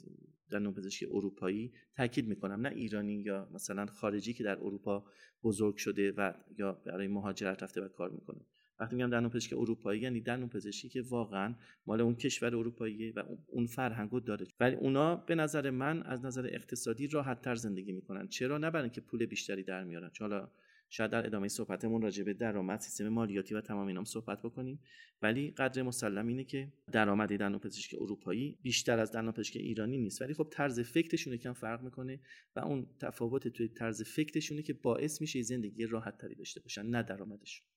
در 0.49 0.59
نوع 0.59 0.73
پزشکی 0.73 1.05
اروپایی 1.05 1.73
تاکید 1.95 2.27
می‌کنم 2.27 2.67
نه 2.67 2.69
ایرانی 2.69 3.13
یا 3.13 3.49
مثلا 3.53 3.85
خارجی 3.85 4.33
که 4.33 4.43
در 4.43 4.57
اروپا 4.57 5.05
بزرگ 5.43 5.77
شده 5.77 6.11
و 6.11 6.33
یا 6.57 6.73
برای 6.73 7.07
مهاجرت 7.07 7.63
رفته 7.63 7.81
و 7.81 7.87
کار 7.87 8.09
می‌کنه. 8.09 8.45
وقتی 8.79 8.95
میگم 8.95 9.09
دندون 9.09 9.29
پزشکی 9.29 9.55
اروپایی 9.55 10.01
یعنی 10.01 10.21
دندون 10.21 10.49
پزشکی 10.49 10.89
که 10.89 11.01
واقعا 11.01 11.55
مال 11.87 12.01
اون 12.01 12.15
کشور 12.15 12.55
اروپاییه 12.55 13.13
و 13.15 13.23
اون 13.47 13.65
فرهنگو 13.65 14.19
داره. 14.19 14.47
ولی 14.59 14.75
اونا 14.75 15.15
به 15.15 15.35
نظر 15.35 15.69
من 15.69 16.03
از 16.03 16.25
نظر 16.25 16.49
اقتصادی 16.51 17.07
راحت 17.07 17.41
تر 17.41 17.55
زندگی 17.55 17.91
می‌کنن. 17.91 18.27
چرا 18.27 18.57
نه 18.57 18.69
برای 18.69 18.83
اینکه 18.83 19.01
پول 19.01 19.25
بیشتری 19.25 19.63
در 19.63 19.83
میارن؟ 19.83 20.11
حالا 20.19 20.49
شاید 20.89 21.11
در 21.11 21.25
ادامه 21.25 21.47
صحبتمون 21.47 22.01
راجع 22.01 22.23
به 22.23 22.33
درآمد 22.33 22.79
سیستم 22.79 23.09
مالیاتی 23.09 23.55
و 23.55 23.61
تمام 23.61 23.87
اینام 23.87 24.03
صحبت 24.03 24.41
بکنیم. 24.41 24.79
ولی 25.21 25.51
قدر 25.51 25.81
مسلم 25.81 26.27
اینه 26.27 26.43
که 26.43 26.73
درآمد 26.91 27.37
دندون 27.37 27.59
پزشکی 27.59 27.97
اروپایی 27.97 28.57
بیشتر 28.61 28.99
از 28.99 29.11
دندون 29.11 29.31
پزشکی 29.31 29.59
ایرانی 29.59 29.97
نیست. 29.97 30.21
ولی 30.21 30.33
خب 30.33 30.47
طرز 30.51 30.79
فکرشون 30.79 31.33
یکم 31.33 31.53
فرق 31.53 31.81
می‌کنه 31.81 32.19
و 32.55 32.59
اون 32.59 32.87
تفاوت 32.99 33.47
توی 33.47 33.67
طرز 33.67 34.01
فکرشونه 34.01 34.61
که 34.61 34.73
باعث 34.73 35.21
میشه 35.21 35.41
زندگی 35.41 35.85
راحت 35.85 36.17
تری 36.17 36.35
داشته 36.35 36.59
باشن 36.61 36.85
نه 36.85 37.03
درآمدشون. 37.03 37.67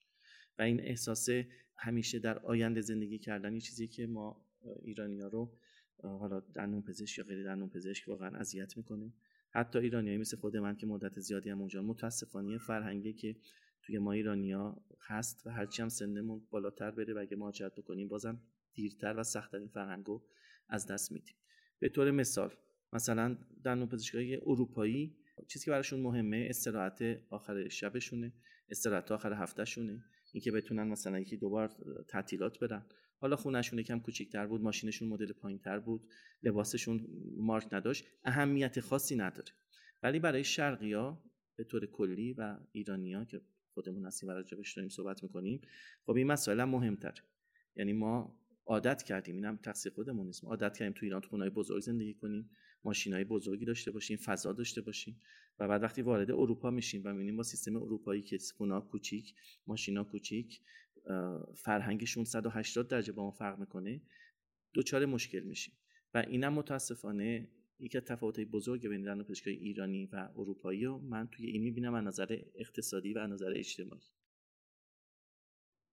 و 0.61 0.63
این 0.63 0.81
احساس 0.81 1.29
همیشه 1.77 2.19
در 2.19 2.39
آینده 2.39 2.81
زندگی 2.81 3.19
کردن 3.19 3.59
چیزی 3.59 3.89
که 3.89 4.07
ما 4.07 4.47
ایرانی 4.83 5.21
ها 5.21 5.29
رو 5.29 5.59
حالا 6.03 6.41
دندون 6.41 6.83
پزشک 6.83 7.19
یا 7.19 7.25
غیر 7.25 7.45
دندون 7.45 7.69
پزشک 7.69 8.09
واقعا 8.09 8.39
اذیت 8.39 8.77
می‌کنه 8.77 9.13
حتی 9.51 9.79
ایرانیایی 9.79 10.19
مثل 10.19 10.37
خود 10.37 10.57
من 10.57 10.77
که 10.77 10.87
مدت 10.87 11.21
زیادی 11.21 11.51
هم 11.51 11.59
اونجا 11.59 11.83
متاسفانه 11.83 12.59
فرهنگی 12.59 13.13
که 13.13 13.37
توی 13.83 13.99
ما 13.99 14.13
ایرانیا 14.13 14.85
هست 15.07 15.47
و 15.47 15.51
هرچی 15.51 15.83
هم 15.83 15.89
سنمون 15.89 16.47
بالاتر 16.51 16.91
بره 16.91 17.15
و 17.15 17.19
اگه 17.19 17.37
مهاجرت 17.37 17.75
بکنیم 17.75 18.09
بازم 18.09 18.41
دیرتر 18.75 19.15
و 19.17 19.23
سختترین 19.23 19.69
فرهنگو 19.69 20.23
از 20.69 20.87
دست 20.87 21.13
میدیم. 21.13 21.35
به 21.79 21.89
طور 21.89 22.11
مثال 22.11 22.55
مثلا 22.93 23.39
دندون 23.65 23.89
پزشکای 23.89 24.37
اروپایی 24.37 25.17
چیزی 25.49 25.65
که 25.65 25.71
براشون 25.71 26.01
مهمه 26.01 26.47
استراحت 26.51 27.03
آخر 27.31 27.69
شبشونه 27.69 28.33
استراحت 28.71 29.13
آخر 29.13 29.33
هفتهشونه. 29.33 30.05
اینکه 30.33 30.53
بتونن 30.53 30.83
مثلا 30.83 31.19
یکی 31.21 31.37
دوبار 31.37 31.69
تعطیلات 32.09 32.59
برن 32.59 32.87
حالا 33.19 33.37
خونهشون 33.37 33.79
یکم 33.79 34.01
کوچیک‌تر 34.01 34.47
بود 34.47 34.61
ماشینشون 34.61 35.09
مدل 35.09 35.33
پایینتر 35.33 35.79
بود 35.79 36.09
لباسشون 36.43 37.07
مارک 37.37 37.69
نداشت 37.73 38.05
اهمیت 38.25 38.81
خاصی 38.81 39.17
نداره. 39.17 39.53
ولی 40.03 40.19
برای 40.19 40.45
شرقیا 40.45 41.23
به 41.57 41.65
طور 41.65 41.87
کلی 41.87 42.33
و 42.33 42.59
ایرانیا 42.73 43.25
که 43.25 43.41
خودمون 43.75 44.07
هستیم 44.07 44.29
و 44.29 44.33
راجبش 44.33 44.77
داریم 44.77 44.89
صحبت 44.89 45.23
می‌کنیم 45.23 45.61
خب 46.07 46.13
این 46.13 46.27
مسائل 46.27 46.65
مهمتر. 46.65 47.15
یعنی 47.77 47.93
ما 47.93 48.41
عادت 48.67 49.03
کردیم 49.03 49.35
اینم 49.35 49.57
تقصیر 49.57 49.93
خودمون 49.93 50.27
نیست. 50.27 50.45
عادت 50.45 50.77
کردیم 50.77 50.93
تو 50.93 51.07
ایران 51.07 51.21
تو 51.21 51.29
خونه‌های 51.29 51.51
بزرگ 51.51 51.81
زندگی 51.81 52.15
کنیم 52.15 52.51
ماشینای 52.85 53.25
بزرگی 53.25 53.65
داشته 53.65 53.91
باشیم 53.91 54.17
فضا 54.17 54.53
داشته 54.53 54.81
باشیم. 54.81 55.21
و 55.61 55.69
بعد 55.69 55.83
وقتی 55.83 56.03
وارد 56.03 56.31
اروپا 56.31 56.71
میشیم 56.71 57.03
و 57.05 57.13
می‌بینیم 57.13 57.37
با 57.37 57.43
سیستم 57.43 57.77
اروپایی 57.77 58.23
که 58.23 58.39
خونه 58.57 58.81
کوچیک 58.81 59.35
ماشینا 59.67 60.05
کوچیک 60.05 60.61
فرهنگشون 61.55 62.25
180 62.25 62.89
درجه 62.89 63.13
با 63.13 63.23
ما 63.23 63.31
فرق 63.31 63.59
می‌کنه 63.59 64.03
دوچار 64.73 65.07
مشکل 65.07 65.41
میشیم 65.41 65.75
و 66.15 66.19
اینم 66.19 66.53
متاسفانه 66.53 67.49
یکی 67.79 67.99
از 67.99 68.05
تفاوت‌های 68.05 68.45
بزرگ 68.45 68.89
بین 68.89 69.03
دندون 69.03 69.25
پزشکی 69.25 69.51
ایرانی 69.51 70.07
و 70.07 70.29
اروپایی 70.37 70.87
و 70.87 70.99
من 70.99 71.29
توی 71.29 71.47
این 71.47 71.63
می‌بینم 71.63 71.95
از 71.95 72.05
نظر 72.05 72.39
اقتصادی 72.55 73.13
و 73.13 73.19
از 73.19 73.31
نظر 73.31 73.53
اجتماعی 73.57 74.03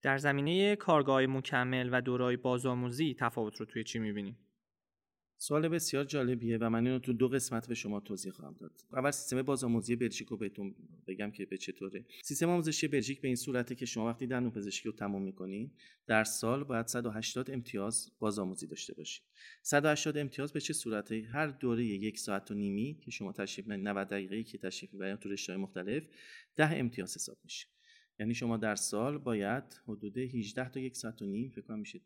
در 0.02 0.18
زمینه 0.18 0.76
کارگاه 0.76 1.26
مکمل 1.26 1.90
و 1.92 2.02
دورای 2.02 2.38
بازآموزی 2.38 3.16
تفاوت 3.20 3.56
رو 3.56 3.66
توی 3.66 3.84
چی 3.84 4.00
می‌بینیم؟ 4.00 4.47
سوال 5.40 5.68
بسیار 5.68 6.04
جالبیه 6.04 6.58
و 6.58 6.70
من 6.70 6.88
اینو 6.88 7.00
تو 7.00 7.14
دو 7.14 7.28
قسمت 7.28 7.68
به 7.68 7.76
شما 7.76 8.00
توضیح 8.00 8.32
خواهم 8.32 8.56
داد. 8.60 8.72
اول 8.94 9.12
سیستم 9.12 9.42
بازآموزی 9.42 9.96
بلژیک 9.96 10.28
رو 10.28 10.38
بهتون 10.38 10.76
بگم 11.08 11.32
که 11.32 11.46
به 11.46 11.58
چطوره. 11.58 12.06
سیستم 12.24 12.50
آموزشی 12.50 12.88
بلژیک 12.88 13.22
به 13.22 13.28
این 13.28 13.36
صورته 13.36 13.76
که 13.76 13.86
شما 13.86 14.08
وقتی 14.08 14.28
دندون 14.28 14.52
پزشکی 14.52 14.90
رو 14.90 14.96
تموم 14.96 15.22
می‌کنین 15.22 15.72
در 16.08 16.24
سال 16.24 16.64
باید 16.64 16.88
180 16.88 17.52
امتیاز 17.52 18.12
بازآموزی 18.20 18.68
داشته 18.68 18.94
باشید 18.94 19.24
180 19.62 20.18
امتیاز 20.18 20.54
به 20.54 20.62
چه 20.62 20.74
صورته؟ 20.74 21.28
هر 21.32 21.48
دوره 21.48 21.86
یک 21.86 22.20
ساعت 22.20 22.52
و 22.52 22.54
نیمی 22.54 23.00
که 23.02 23.12
شما 23.12 23.32
تشریف 23.34 23.68
90 23.68 24.08
دقیقه‌ای 24.08 24.44
که 24.44 24.58
تشریف 24.58 24.94
می‌برید 24.94 25.20
تو 25.20 25.30
رشته‌های 25.30 25.62
مختلف 25.62 26.04
10 26.56 26.76
امتیاز 26.76 27.16
حساب 27.16 27.38
میشه. 27.44 27.68
یعنی 28.20 28.34
شما 28.34 28.58
در 28.58 28.76
سال 28.76 29.18
باید 29.18 29.64
حدود 29.88 30.18
18 30.18 30.70
تا 30.70 30.80
یک 30.80 30.96
ساعت 30.96 31.22
و 31.22 31.26
نیم 31.26 31.50
فکر 31.50 31.62
کنم 31.62 31.80
میشه 31.80 32.02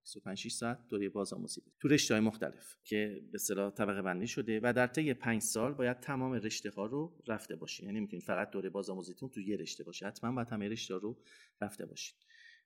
25 0.00 0.38
6 0.38 0.52
ساعت 0.52 0.88
دوره 0.88 1.08
بازآموزی 1.08 1.62
تو 1.80 1.88
رشته 1.88 2.14
های 2.14 2.20
مختلف 2.20 2.76
که 2.84 3.22
به 3.32 3.34
اصطلاح 3.34 3.70
طبقه 3.70 4.02
بندی 4.02 4.26
شده 4.26 4.60
و 4.62 4.72
در 4.72 4.86
طی 4.86 5.14
5 5.14 5.42
سال 5.42 5.72
باید 5.72 6.00
تمام 6.00 6.32
رشته 6.32 6.70
ها 6.70 6.86
رو 6.86 7.22
رفته 7.26 7.56
باشید 7.56 7.86
یعنی 7.86 8.00
می‌تونید 8.00 8.24
فقط 8.24 8.50
دوره 8.50 8.70
بازآموزیتون 8.70 9.28
تو 9.28 9.40
یه 9.40 9.56
رشته 9.56 9.84
باشه 9.84 10.06
حتما 10.06 10.32
باید 10.32 10.48
همه 10.48 10.68
رشته 10.68 10.94
رو 10.94 11.22
رفته 11.60 11.86
باشید 11.86 12.16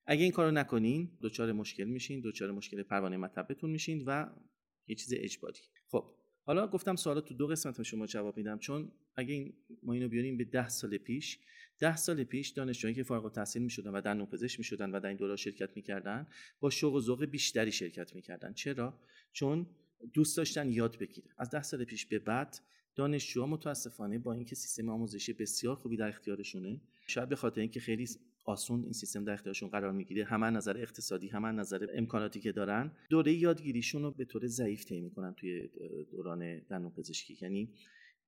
اگه 0.07 0.23
این 0.23 0.33
کارو 0.33 0.51
نکنین 0.51 1.19
دچار 1.23 1.53
مشکل 1.53 1.85
میشین 1.85 2.21
دچار 2.25 2.51
مشکل 2.51 2.83
پروانه 2.83 3.17
مطبتون 3.17 3.71
میشین 3.71 4.05
و 4.07 4.27
یه 4.87 4.97
چیز 4.97 5.15
اجباری. 5.17 5.61
خب 5.89 6.15
حالا 6.45 6.67
گفتم 6.67 6.97
سوالات 6.97 7.29
تو 7.29 7.35
دو 7.35 7.47
قسمت 7.47 7.83
شما 7.83 8.07
جواب 8.07 8.37
میدم. 8.37 8.59
چون 8.59 8.93
اگه 9.17 9.35
این 9.35 9.55
ما 9.83 9.93
اینو 9.93 10.09
بیاریم 10.09 10.37
به 10.37 10.45
10 10.45 10.69
سال 10.69 10.99
پیش 10.99 11.39
ده 11.83 11.97
سال 11.97 12.25
پیش 12.25 12.49
دانشجوهایی 12.49 12.95
که 12.95 13.03
فارغ 13.03 13.25
التحصیل 13.25 13.63
می‌شدن 13.63 13.91
و 13.91 14.01
در 14.01 14.15
نوپزشک 14.15 14.59
می‌شدن 14.59 14.91
و 14.91 15.01
در 15.01 15.09
این 15.09 15.17
دوره 15.17 15.37
شرکت 15.37 15.77
می‌کردن 15.77 16.27
با 16.61 16.71
شوق 16.71 16.95
و 16.95 17.01
ذوق 17.01 17.25
بیشتری 17.25 17.73
شرکت 17.73 18.15
می‌کردن. 18.15 18.53
چرا؟ 18.53 18.95
چون 19.33 19.67
دوست 20.13 20.37
داشتن 20.37 20.73
یاد 20.73 20.99
بگیرن. 20.99 21.29
از 21.39 21.51
ده 21.51 21.63
سال 21.63 21.85
پیش 21.85 22.07
به 22.07 22.19
بعد 22.19 22.59
دانشجوها 22.95 23.47
متاسفانه 23.47 24.19
با 24.19 24.33
اینکه 24.33 24.55
سیستم 24.55 24.89
آموزشی 24.89 25.33
بسیار 25.33 25.77
خوبی 25.77 25.97
در 25.97 26.09
اختیارشونه 26.09 26.81
شاید 27.07 27.29
به 27.29 27.37
خاطر 27.37 27.61
اینکه 27.61 27.81
خیلی 27.81 28.09
آسون 28.45 28.83
این 28.83 28.93
سیستم 28.93 29.25
در 29.25 29.33
اختیارشون 29.33 29.69
قرار 29.69 29.93
می‌گیره 29.93 30.25
همه 30.25 30.51
نظر 30.51 30.77
اقتصادی 30.77 31.29
همه 31.29 31.53
نظر 31.53 31.87
امکاناتی 31.95 32.41
که 32.41 32.53
دارن 32.53 32.93
دوره 33.11 33.33
یادگیریشون 33.33 34.03
رو 34.03 34.11
به 34.11 34.25
طور 34.25 34.47
ضعیف 34.47 34.85
طی 34.85 35.01
می‌کنن 35.01 35.35
توی 35.35 35.69
دوران 36.11 36.59
دندون 36.59 36.91
پزشکی 36.91 37.39
یعنی 37.43 37.75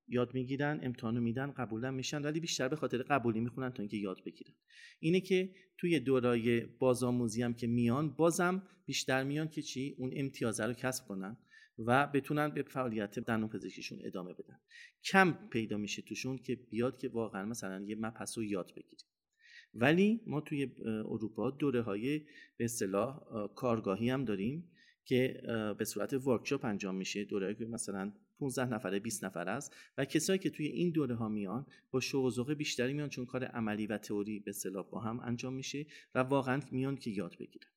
یاد 0.07 0.33
می‌گیرن 0.33 0.79
امتحانو 0.83 1.21
میدن 1.21 1.51
قبولم 1.51 1.93
میشن 1.93 2.21
ولی 2.21 2.39
بیشتر 2.39 2.67
به 2.67 2.75
خاطر 2.75 2.97
قبولی 2.97 3.39
می‌خونن 3.39 3.69
تا 3.69 3.83
اینکه 3.83 3.97
یاد 3.97 4.23
بگیرن. 4.25 4.53
اینه 4.99 5.19
که 5.21 5.55
توی 5.77 5.99
دورای 5.99 6.65
بازآموزی 6.65 7.41
هم 7.41 7.53
که 7.53 7.67
میان 7.67 8.09
بازم 8.09 8.63
بیشتر 8.85 9.23
میان 9.23 9.47
که 9.47 9.61
چی؟ 9.61 9.95
اون 9.97 10.11
امتیازه 10.15 10.65
رو 10.65 10.73
کسب 10.73 11.07
کنن 11.07 11.37
و 11.77 12.07
بتونن 12.07 12.49
به 12.49 12.63
فعالیت 12.63 13.19
دندون 13.19 13.49
پزشکیشون 13.49 13.99
ادامه 14.03 14.33
بدن. 14.33 14.59
کم 15.03 15.37
پیدا 15.49 15.77
میشه 15.77 16.01
توشون 16.01 16.37
که 16.37 16.55
بیاد 16.55 16.97
که 16.97 17.09
واقعا 17.09 17.45
مثلا 17.45 17.85
یه 17.85 17.95
مبحث 17.95 18.37
رو 18.37 18.43
یاد 18.43 18.71
بگیریم. 18.75 19.07
ولی 19.73 20.21
ما 20.27 20.41
توی 20.41 20.71
اروپا 20.85 21.51
دوره 21.51 21.81
های 21.81 22.19
به 22.57 22.65
اصطلاح 22.65 23.19
کارگاهی 23.55 24.09
هم 24.09 24.25
داریم 24.25 24.71
که 25.05 25.41
به 25.77 25.85
صورت 25.85 26.13
ورکشاپ 26.13 26.65
انجام 26.65 26.95
میشه. 26.95 27.23
دوره 27.23 27.65
مثلا 27.65 28.13
15 28.39 28.65
نفره 28.65 28.99
20 28.99 29.25
نفر 29.25 29.49
است 29.49 29.75
و 29.97 30.05
کسایی 30.05 30.39
که 30.39 30.49
توی 30.49 30.65
این 30.65 30.89
دوره 30.91 31.15
ها 31.15 31.29
میان 31.29 31.65
با 31.91 31.99
شوق 31.99 32.53
بیشتری 32.53 32.93
میان 32.93 33.09
چون 33.09 33.25
کار 33.25 33.43
عملی 33.43 33.87
و 33.87 33.97
تئوری 33.97 34.39
به 34.39 34.49
اصطلاح 34.49 34.85
با 34.89 34.99
هم 34.99 35.19
انجام 35.19 35.53
میشه 35.53 35.85
و 36.15 36.19
واقعا 36.19 36.61
میان 36.71 36.97
که 36.97 37.11
یاد 37.11 37.37
بگیرن. 37.39 37.67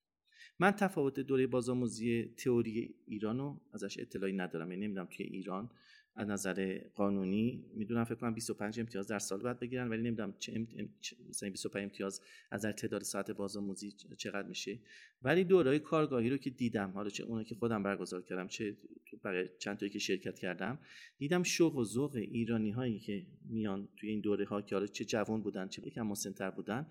من 0.58 0.70
تفاوت 0.70 1.20
دوره 1.20 1.46
بازآموزی 1.46 2.34
تئوری 2.36 2.94
ایران 3.06 3.38
رو 3.38 3.60
ازش 3.72 3.98
اطلاعی 3.98 4.32
ندارم 4.32 4.70
یعنی 4.70 4.86
نمی‌دونم 4.86 5.06
توی 5.06 5.26
ایران 5.26 5.70
از 6.18 6.28
نظر 6.28 6.78
قانونی 6.94 7.64
می‌دونم 7.74 8.04
فکر 8.04 8.14
کنم 8.14 8.34
25 8.34 8.80
امتیاز 8.80 9.06
در 9.06 9.18
سال 9.18 9.40
باید 9.40 9.58
بگیرن 9.58 9.88
ولی 9.88 10.02
نمی‌دونم 10.02 10.34
چه 10.38 10.52
ام... 10.56 10.88
مثلا 11.28 11.50
25 11.50 11.82
امتیاز 11.82 12.20
از 12.50 12.60
نظر 12.60 12.72
تعداد 12.72 13.02
ساعت 13.02 13.30
بازآموزی 13.30 13.92
چقدر 14.16 14.48
میشه. 14.48 14.78
ولی 15.22 15.44
دورهای 15.44 15.78
کارگاهی 15.78 16.30
رو 16.30 16.36
که 16.36 16.50
دیدم 16.50 16.90
حالا 16.90 17.10
چه 17.10 17.24
اونایی 17.24 17.46
که 17.46 17.54
خودم 17.54 17.82
برگزار 17.82 18.22
کردم 18.22 18.48
چه 18.48 18.76
بقیه 19.24 19.50
چند 19.58 19.76
تایی 19.76 19.90
که 19.90 19.98
شرکت 19.98 20.38
کردم 20.38 20.78
دیدم 21.18 21.42
شوق 21.42 21.76
و 21.76 21.84
ذوق 21.84 22.16
ایرانی 22.16 22.70
هایی 22.70 22.98
که 22.98 23.26
میان 23.44 23.88
توی 23.96 24.10
این 24.10 24.20
دوره 24.20 24.44
ها 24.44 24.62
که 24.62 24.74
حالا 24.74 24.86
چه 24.86 25.04
جوان 25.04 25.42
بودن 25.42 25.68
چه 25.68 25.86
یکم 25.86 26.02
مسنتر 26.02 26.50
بودن 26.50 26.86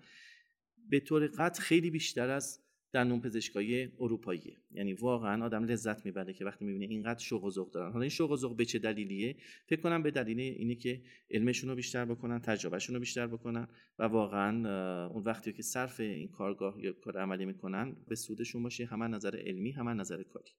به 0.88 1.00
طور 1.00 1.26
قطع 1.26 1.62
خیلی 1.62 1.90
بیشتر 1.90 2.30
از 2.30 2.60
دندون 2.92 3.20
پزشکای 3.20 3.88
اروپایی. 4.00 4.56
یعنی 4.70 4.92
واقعا 4.92 5.44
آدم 5.44 5.64
لذت 5.64 6.06
می‌بره 6.06 6.32
که 6.32 6.44
وقتی 6.44 6.64
می‌بینه 6.64 6.86
اینقدر 6.86 7.18
شوق 7.18 7.44
و 7.44 7.50
ذوق 7.50 7.70
دارن. 7.70 7.92
حالا 7.92 8.02
این 8.02 8.10
شوق 8.10 8.30
و 8.30 8.36
ذوق 8.36 8.56
به 8.56 8.64
چه 8.64 8.78
دلیلیه؟ 8.78 9.36
فکر 9.66 9.80
کنم 9.80 10.02
به 10.02 10.10
دلیل 10.10 10.40
اینه 10.40 10.74
که 10.74 11.02
علمشون 11.30 11.70
رو 11.70 11.76
بیشتر 11.76 12.04
بکنن 12.04 12.38
تجربهشون 12.38 12.94
رو 12.94 13.00
بیشتر 13.00 13.26
بکنن 13.26 13.68
و 13.98 14.04
واقعا 14.04 15.08
اون 15.08 15.24
وقتی 15.24 15.52
که 15.52 15.62
صرف 15.62 16.00
این 16.00 16.28
کارگاه 16.28 16.84
یا 16.84 16.92
کار 16.92 17.18
عملی 17.18 17.44
می‌کنن 17.44 17.96
به 18.08 18.14
سودشون 18.14 18.62
باشه 18.62 18.84
هم 18.84 19.02
نظر 19.02 19.36
علمی 19.36 19.70
هم 19.70 19.88
نظر 19.88 20.22
کاری. 20.22 20.52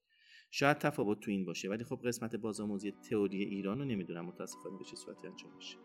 شاید 0.51 0.77
تفاوت 0.77 1.19
تو 1.19 1.31
این 1.31 1.45
باشه 1.45 1.69
ولی 1.69 1.83
خب 1.83 1.99
قسمت 2.05 2.35
بازآموزی 2.35 2.91
تئوری 3.09 3.43
ایران 3.43 3.79
رو 3.79 3.85
نمی‌دونم 3.85 4.25
متاسفانه 4.25 4.77
به 4.77 4.83
چه 4.83 4.95
صورتی 4.95 5.27
انجام 5.27 5.55
میشه. 5.55 5.77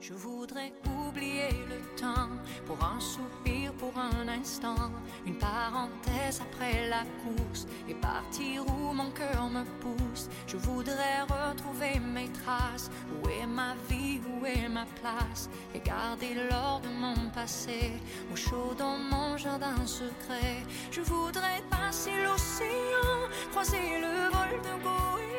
Je 0.00 0.12
voudrais 0.12 0.72
oublier 0.86 1.48
le 1.68 1.80
temps 2.00 2.28
pour 2.66 2.76
un 2.84 3.00
soupir, 3.00 3.72
pour 3.74 3.92
un 3.98 4.28
instant, 4.28 4.92
une 5.26 5.38
parenthèse 5.38 6.40
après 6.40 6.88
la 6.88 7.02
course 7.22 7.66
et 7.88 7.94
partir 7.94 8.64
où 8.66 8.92
mon 8.92 9.10
cœur 9.10 9.48
me 9.48 9.64
pousse. 9.80 10.28
Je 10.46 10.58
voudrais 10.58 11.22
retrouver 11.22 11.98
mes 11.98 12.28
traces, 12.28 12.90
où 13.10 13.28
est 13.28 13.46
ma 13.46 13.74
vie, 13.88 14.20
où 14.28 14.44
est 14.44 14.68
ma 14.68 14.84
place, 15.00 15.48
et 15.74 15.80
garder 15.80 16.34
l'or 16.34 16.80
de 16.82 16.88
mon 16.88 17.30
passé, 17.30 17.92
au 18.32 18.36
chaud 18.36 18.74
dans 18.78 18.98
mon 18.98 19.36
jardin 19.36 19.86
secret. 19.86 20.62
Je 20.90 21.00
voudrais 21.00 21.62
passer 21.70 22.12
l'océan, 22.22 23.28
croiser 23.50 24.00
le 24.00 24.30
vol 24.30 24.60
de 24.62 24.82
goéland. 24.82 25.35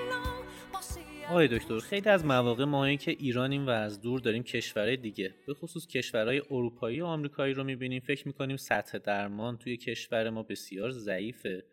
آقای 1.29 1.47
دکتر 1.47 1.79
خیلی 1.79 2.09
از 2.09 2.25
مواقع 2.25 2.63
ما 2.63 2.95
که 2.95 3.11
ایرانیم 3.11 3.67
و 3.67 3.69
از 3.69 4.01
دور 4.01 4.19
داریم 4.19 4.43
کشورهای 4.43 4.97
دیگه 4.97 5.35
به 5.47 5.53
خصوص 5.53 5.87
کشورهای 5.87 6.41
اروپایی 6.51 7.01
و 7.01 7.05
آمریکایی 7.05 7.53
رو 7.53 7.63
می‌بینیم 7.63 7.99
فکر 7.99 8.27
می‌کنیم 8.27 8.57
سطح 8.57 8.97
درمان 8.97 9.57
توی 9.57 9.77
کشور 9.77 10.29
ما 10.29 10.43
بسیار 10.43 10.91
ضعیفه 10.91 11.63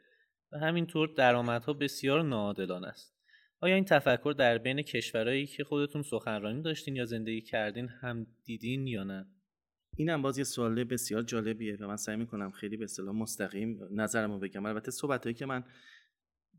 و 0.53 0.59
همینطور 0.59 1.09
درآمدها 1.17 1.73
بسیار 1.73 2.23
ناعادلانه 2.23 2.87
است. 2.87 3.15
آیا 3.61 3.75
این 3.75 3.85
تفکر 3.85 4.35
در 4.39 4.59
بین 4.59 4.83
کشورهایی 4.83 5.47
که 5.47 5.65
خودتون 5.65 6.03
سخنرانی 6.03 6.63
داشتین 6.63 6.97
یا 6.97 7.05
زندگی 7.05 7.41
کردین 7.41 7.89
هم 7.89 8.27
دیدین 8.45 8.87
یا 8.87 9.05
نه؟ 9.05 9.27
اینم 9.97 10.23
باز 10.23 10.39
یه 10.39 10.45
سوال 10.45 10.85
بسیار 10.85 11.23
جالبیه 11.23 11.77
و 11.81 11.87
من 11.87 11.97
سعی 11.97 12.17
می‌کنم 12.17 12.51
خیلی 12.51 12.77
به 12.77 12.85
اصطلاح 12.85 13.15
مستقیم 13.15 13.81
نظرمو 13.91 14.39
بگم. 14.39 14.67
البته 14.67 14.91
صحبتهایی 14.91 15.35
که 15.35 15.47
من 15.47 15.65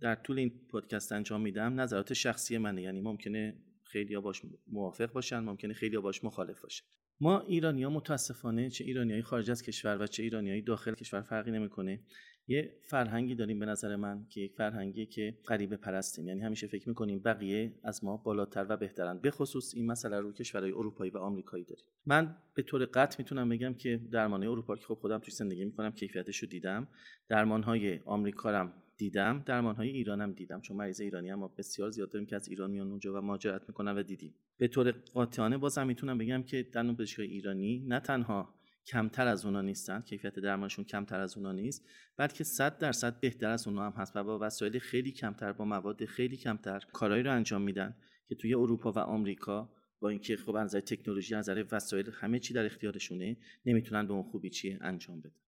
در 0.01 0.15
طول 0.15 0.39
این 0.39 0.51
پادکست 0.69 1.11
انجام 1.11 1.41
میدم 1.41 1.79
نظرات 1.79 2.13
شخصی 2.13 2.57
منه. 2.57 2.81
یعنی 2.81 3.01
ممکنه 3.01 3.57
خیلی 3.83 4.17
باش 4.17 4.41
موافق 4.67 5.11
باشن 5.11 5.39
ممکنه 5.39 5.73
خیلی 5.73 5.97
باش 5.97 6.23
مخالف 6.23 6.61
باشن 6.61 6.85
ما 7.19 7.39
ایرانی 7.39 7.83
ها 7.83 7.89
متاسفانه 7.89 8.69
چه 8.69 8.83
ایرانیایی 8.83 9.21
خارج 9.21 9.51
از 9.51 9.63
کشور 9.63 10.01
و 10.01 10.07
چه 10.07 10.23
ایرانیایی 10.23 10.61
داخل 10.61 10.93
کشور 10.93 11.21
فرقی 11.21 11.51
نمی‌کنه. 11.51 11.99
یه 12.47 12.79
فرهنگی 12.83 13.35
داریم 13.35 13.59
به 13.59 13.65
نظر 13.65 13.95
من 13.95 14.25
که 14.29 14.41
یک 14.41 14.55
فرهنگی 14.55 15.05
که 15.05 15.37
غریبه 15.48 15.77
پرستیم. 15.77 16.27
یعنی 16.27 16.41
همیشه 16.41 16.67
فکر 16.67 16.89
می‌کنیم 16.89 17.20
بقیه 17.20 17.79
از 17.83 18.03
ما 18.03 18.17
بالاتر 18.17 18.65
و 18.70 18.77
بهترن. 18.77 19.20
به 19.20 19.31
خصوص 19.31 19.74
این 19.75 19.85
مسئله 19.85 20.20
رو 20.20 20.33
کشورهای 20.33 20.72
اروپایی 20.72 21.11
و 21.11 21.17
آمریکایی 21.17 21.63
داریم. 21.63 21.85
من 22.05 22.37
به 22.53 22.63
طور 22.63 22.85
قطع 22.85 23.15
می‌تونم 23.20 23.50
بگم 23.50 23.74
که 23.74 24.01
درمانهای 24.11 24.50
اروپا 24.50 24.75
که 24.75 24.85
خب 24.85 24.93
خودم 24.93 25.20
توی 25.20 25.33
زندگی 25.33 25.65
می‌کنم 25.65 25.91
کیفیتش 25.91 26.37
رو 26.37 26.48
دیدم. 26.48 26.87
درمانهای 27.29 28.00
آمریکا 28.05 28.51
دیدم 28.98 29.44
درمان 29.46 29.75
های 29.75 29.90
ایرانم 29.90 30.31
دیدم 30.31 30.62
چون 30.62 30.77
مریض 30.77 31.01
ایرانی 31.01 31.29
هم 31.29 31.50
بسیار 31.58 31.90
زیاد 31.90 32.10
داریم 32.10 32.27
که 32.27 32.36
از 32.36 32.48
ایران 32.48 32.72
میان 32.72 32.88
اونجا 32.88 33.14
و 33.14 33.22
مهاجرت 33.22 33.62
می‌کنن 33.68 33.98
و 33.98 34.03
دیدیم. 34.03 34.36
به 34.58 34.68
طور 34.68 34.92
قاطعانه 34.92 35.58
بازم 35.58 35.88
می‌تونم 35.88 36.18
بگم 36.18 36.44
که 36.44 36.64
دندون 36.64 36.96
پزشکای 36.96 37.27
ایرانی 37.27 37.86
نه 37.88 38.00
تنها 38.00 38.55
کمتر 38.86 39.27
از 39.27 39.46
اونا 39.46 39.62
نیستن 39.62 40.01
کیفیت 40.01 40.40
درمانشون 40.40 40.86
کمتر 40.86 41.20
از 41.20 41.38
اونا 41.38 41.51
نیست 41.51 41.86
بلکه 42.18 42.44
100 42.44 42.77
درصد 42.77 43.20
بهتر 43.20 43.50
از 43.50 43.68
اونا 43.68 43.86
هم 43.86 43.92
هست 43.92 44.16
و 44.16 44.24
با 44.24 44.40
وسایل 44.42 44.79
خیلی 44.79 45.12
کمتر 45.12 45.51
با 45.51 45.66
مواد 45.66 46.05
خیلی 46.05 46.38
کمتر 46.38 46.79
کارهایی 46.94 47.24
رو 47.24 47.31
انجام 47.31 47.62
میدن 47.62 47.96
که 48.27 48.36
توی 48.36 48.55
اروپا 48.55 48.92
و 48.92 49.00
آمریکا 49.00 49.70
با 50.00 50.10
اینکه 50.10 50.38
خب 50.38 50.55
از 50.55 50.75
تکنولوژی 50.75 51.36
از 51.36 51.50
وسایل 51.50 52.12
همه 52.14 52.40
چی 52.40 52.53
در 52.53 52.66
اختیارشونه 52.66 53.38
نمی‌تونن 53.66 54.08
به 54.08 54.14
اون 54.14 54.24
خوبی 54.24 54.50
چی 54.50 54.77
انجام 54.81 55.20
بدن. 55.20 55.45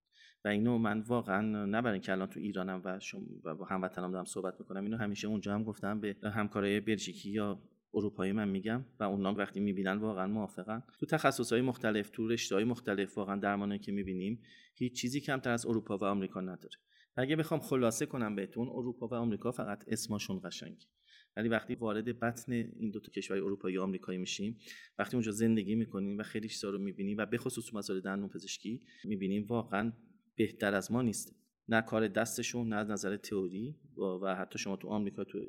اینو 0.50 0.78
من 0.78 1.00
واقعا 1.00 1.66
نه 1.66 1.82
برای 1.82 1.94
اینکه 1.94 2.12
الان 2.12 2.28
تو 2.28 2.40
ایرانم 2.40 2.82
و 2.86 3.00
شما 3.00 3.22
و 3.44 3.56
با 3.56 3.66
هموطنام 3.66 4.12
دارم 4.12 4.26
صحبت 4.26 4.60
می‌کنم 4.60 4.84
اینو 4.84 4.98
همیشه 4.98 5.28
اونجا 5.28 5.54
هم 5.54 5.64
گفتم 5.64 6.00
به 6.00 6.16
همکارای 6.24 6.80
بلژیکی 6.80 7.30
یا 7.32 7.62
اروپایی 7.94 8.32
من 8.32 8.50
میگم 8.50 8.86
و 9.00 9.04
اونا 9.04 9.34
وقتی 9.34 9.60
می‌بینن 9.60 9.98
واقعا 9.98 10.28
موافقن. 10.28 10.84
تو 11.00 11.06
تخصصهای 11.06 11.62
مختلف 11.62 12.10
تو 12.10 12.28
رشتههای 12.28 12.64
مختلف 12.64 13.18
واقعا 13.18 13.36
درمانی 13.36 13.80
که 13.80 13.92
می‌بینیم 13.92 14.42
هیچ 14.76 15.02
چیزی 15.02 15.22
کمتر 15.22 15.52
از 15.52 15.66
اروپا 15.66 15.98
و 15.98 16.04
آمریکا 16.04 16.42
نداره. 16.42 16.76
اگه 17.16 17.36
بخوام 17.36 17.60
خلاصه 17.60 18.06
کنم 18.06 18.36
بهتون 18.36 18.68
اروپا 18.70 19.08
و 19.08 19.14
آمریکا 19.14 19.52
فقط 19.52 19.84
اسمشون 19.88 20.42
قشنگ 20.44 20.88
ولی 21.36 21.50
وقتی 21.50 21.76
وارد 21.76 22.20
بطن 22.20 22.52
این 22.52 22.92
دو 22.92 23.00
تا 23.00 23.12
کشور 23.12 23.38
اروپایی 23.38 23.78
و 23.78 23.82
آمریکایی 23.82 24.18
میشیم 24.18 24.58
وقتی 25.00 25.18
اونجا 25.18 25.32
زندگی 25.32 25.76
می‌کنیم 25.76 26.18
و 26.18 26.24
خیلی 26.24 26.50
چیزا 26.50 26.70
رو 26.70 26.78
می‌بینیم 26.78 27.18
و 27.18 27.26
به 27.26 27.38
خصوص 27.38 27.74
مسائل 27.74 28.02
دندون 28.02 28.30
پزشکی 28.30 28.82
می‌بینیم 29.04 29.46
واقعا 29.46 29.94
بهتر 30.38 30.74
از 30.74 30.92
ما 30.92 31.02
نیست. 31.02 31.36
نه 31.70 31.82
کار 31.82 32.08
دستشون 32.08 32.70
نه 32.70 32.76
از 32.76 32.90
نظر 32.90 33.18
تئوری 33.18 33.76
و 34.22 34.36
حتی 34.36 34.60
شما 34.60 34.76
تو 34.76 34.88
آمریکا 34.88 35.24
تو 35.24 35.40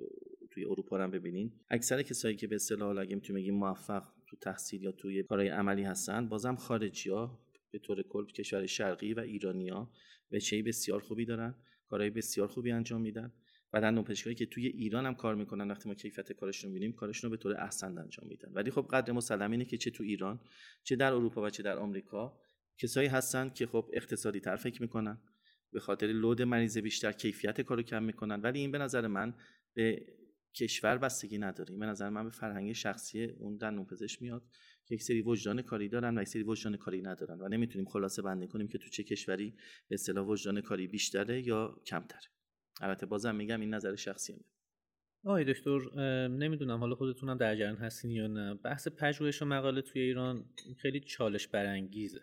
توی 0.51 0.64
اروپا 0.64 0.98
هم 0.98 1.11
ببینین. 1.11 1.53
اکثر 1.70 2.03
کسایی 2.03 2.37
که 2.37 2.46
به 2.46 2.55
اصطلاح 2.55 2.98
اگه 2.98 3.14
می‌تونیم 3.14 3.42
بگیم 3.42 3.55
موفق 3.55 4.03
تو 4.27 4.37
تحصیل 4.37 4.83
یا 4.83 4.92
توی 4.92 5.22
کارهای 5.22 5.48
عملی 5.48 5.83
هستن 5.83 6.29
بازم 6.29 6.57
خارجی 6.57 7.11
ها 7.11 7.38
به 7.70 7.79
طور 7.79 8.03
کل 8.03 8.27
کشور 8.27 8.66
شرقی 8.66 9.14
و 9.14 9.20
ایرانیا 9.20 9.90
وجهی 10.33 10.62
بسیار 10.62 11.01
خوبی 11.01 11.24
دارن 11.24 11.55
کارهای 11.88 12.11
بسیار 12.11 12.48
خوبی 12.48 12.72
انجام 12.72 13.01
میدن 13.01 13.33
و 13.72 13.81
دندون 13.81 14.05
پزشکایی 14.05 14.37
که 14.37 14.46
توی 14.46 14.66
ایران 14.66 15.07
هم 15.07 15.14
کار 15.14 15.35
می‌کنن 15.35 15.70
وقتی 15.70 15.88
ما 15.88 15.94
کیفیت 15.94 16.33
کارشون 16.33 16.70
رو 16.70 16.77
ببینیم 16.77 16.92
کارشون 16.92 17.31
رو 17.31 17.37
به 17.37 17.42
طور 17.42 17.61
احسن 17.61 17.98
انجام 17.98 18.29
میدن. 18.29 18.53
ولی 18.53 18.70
خب 18.70 18.87
قدر 18.90 19.12
مسلم 19.12 19.51
اینه 19.51 19.64
که 19.64 19.77
چه 19.77 19.90
تو 19.90 20.03
ایران 20.03 20.40
چه 20.83 20.96
در 20.96 21.12
اروپا 21.12 21.42
و 21.42 21.51
چه 21.51 21.62
در 21.62 21.79
آمریکا 21.79 22.40
کسایی 22.79 23.09
هستن 23.09 23.49
که 23.49 23.67
خب 23.67 23.91
اقتصادی 23.93 24.41
تر 24.41 24.57
فکر 24.57 24.83
می‌کنن 24.83 25.19
به 25.73 25.81
خاطر 25.81 26.07
لود 26.07 26.43
مریض 26.43 26.79
بیشتر 26.79 27.12
کیفیت 27.12 27.61
کارو 27.61 27.83
کم 27.83 28.03
می‌کنن. 28.03 28.41
ولی 28.41 28.59
این 28.59 28.73
به 28.73 28.79
نظر 28.79 29.07
من 29.07 29.35
به 29.75 30.07
کشور 30.55 30.99
بستگی 30.99 31.38
نداره. 31.38 31.77
به 31.77 31.87
نظر 31.87 32.09
من 32.09 32.25
به 32.25 32.31
فرهنگ 32.31 32.73
شخصی 32.73 33.25
اون 33.25 33.57
دندون 33.57 33.87
پزشک 33.87 34.23
میاد 34.23 34.43
که 34.87 34.95
یک 34.95 35.03
سری 35.03 35.23
وجدان 35.23 35.62
کاری 35.62 35.88
دارن 35.88 36.19
و 36.19 36.23
یک 36.23 36.29
سری 36.29 36.43
وجدان 36.43 36.77
کاری 36.77 37.03
ندارن 37.03 37.41
و 37.41 37.49
نمی‌تونیم 37.49 37.88
خلاصه 37.88 38.23
بندی 38.23 38.47
کنیم 38.47 38.69
که 38.69 38.79
تو 38.79 38.88
چه 38.88 39.03
کشوری 39.03 39.55
به 39.88 39.95
اصطلاح 39.95 40.27
وجدان 40.27 40.61
کاری 40.61 40.87
بیشتره 40.87 41.47
یا 41.47 41.81
کمتره. 41.87 42.29
البته 42.81 43.07
بازم 43.07 43.35
میگم 43.35 43.61
این 43.61 43.75
نظر 43.75 43.97
شخصی 43.97 44.33
من 44.33 44.41
آقای 45.25 45.45
دکتر 45.45 45.79
نمی‌دونم 46.29 46.79
حالا 46.79 46.95
خودتونم 46.95 47.37
در 47.37 47.57
جریان 47.57 47.77
هستین 47.77 48.11
یا 48.11 48.27
نه. 48.27 48.55
بحث 48.55 48.88
پژوهش 48.88 49.43
و 49.43 49.45
مقاله 49.45 49.83
توی 49.83 50.03
ایران 50.03 50.45
خیلی 50.83 51.01
چالش 51.01 51.49
برانگیزه. 51.49 52.21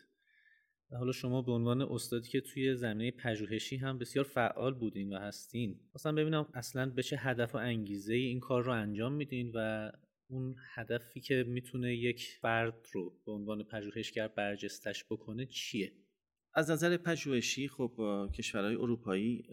حالا 0.91 1.12
شما 1.12 1.41
به 1.41 1.52
عنوان 1.52 1.82
استادی 1.82 2.30
که 2.30 2.41
توی 2.41 2.76
زمینه 2.76 3.12
پژوهشی 3.12 3.78
هم 3.78 3.98
بسیار 3.98 4.26
فعال 4.26 4.74
بودین 4.74 5.13
و 5.13 5.19
هستین 5.19 5.80
مثلا 5.95 6.12
ببینم 6.12 6.48
اصلا 6.54 6.89
به 6.89 7.04
چه 7.04 7.17
هدف 7.17 7.56
و 7.56 7.58
انگیزه 7.58 8.13
این 8.13 8.39
کار 8.39 8.63
رو 8.63 8.71
انجام 8.71 9.13
میدین 9.13 9.52
و 9.56 9.91
اون 10.28 10.56
هدفی 10.74 11.19
که 11.19 11.45
می‌تونه 11.48 11.95
یک 11.95 12.28
فرد 12.41 12.88
رو 12.93 13.13
به 13.26 13.32
عنوان 13.32 13.63
پژوهشگر 13.63 14.28
برجستش 14.28 15.06
بکنه 15.06 15.45
چیه؟ 15.45 15.91
از 16.54 16.69
نظر 16.71 16.98
پژوهشی 16.98 17.67
خب 17.67 17.91
کشورهای 18.34 18.76
اروپایی 18.76 19.43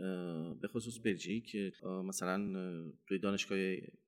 به 0.60 0.68
خصوص 0.68 0.98
بلژیک 1.04 1.56
مثلا 2.04 2.52
توی 3.08 3.18
دانشگاه 3.18 3.58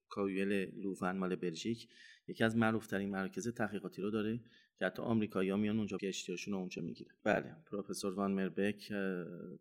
کایل 0.09 0.53
لوون 0.53 1.17
مال 1.17 1.37
بلژیک 1.37 1.89
یکی 2.29 2.45
از 2.45 2.57
معروفترین 2.57 3.11
مراکز 3.11 3.49
تحقیقاتی 3.49 4.03
رو 4.03 4.11
داره. 4.11 4.41
که 4.79 4.87
حتی 4.87 5.03
آمریکایی‌ها 5.03 5.57
میان 5.57 5.79
اونجا 5.79 5.97
پی 5.97 6.13
رو 6.47 6.57
اونجا 6.57 6.83
می‌گیرن. 6.83 7.15
بله. 7.25 7.57
پروفسور 7.67 8.15
وان 8.15 8.33
مربک 8.33 8.93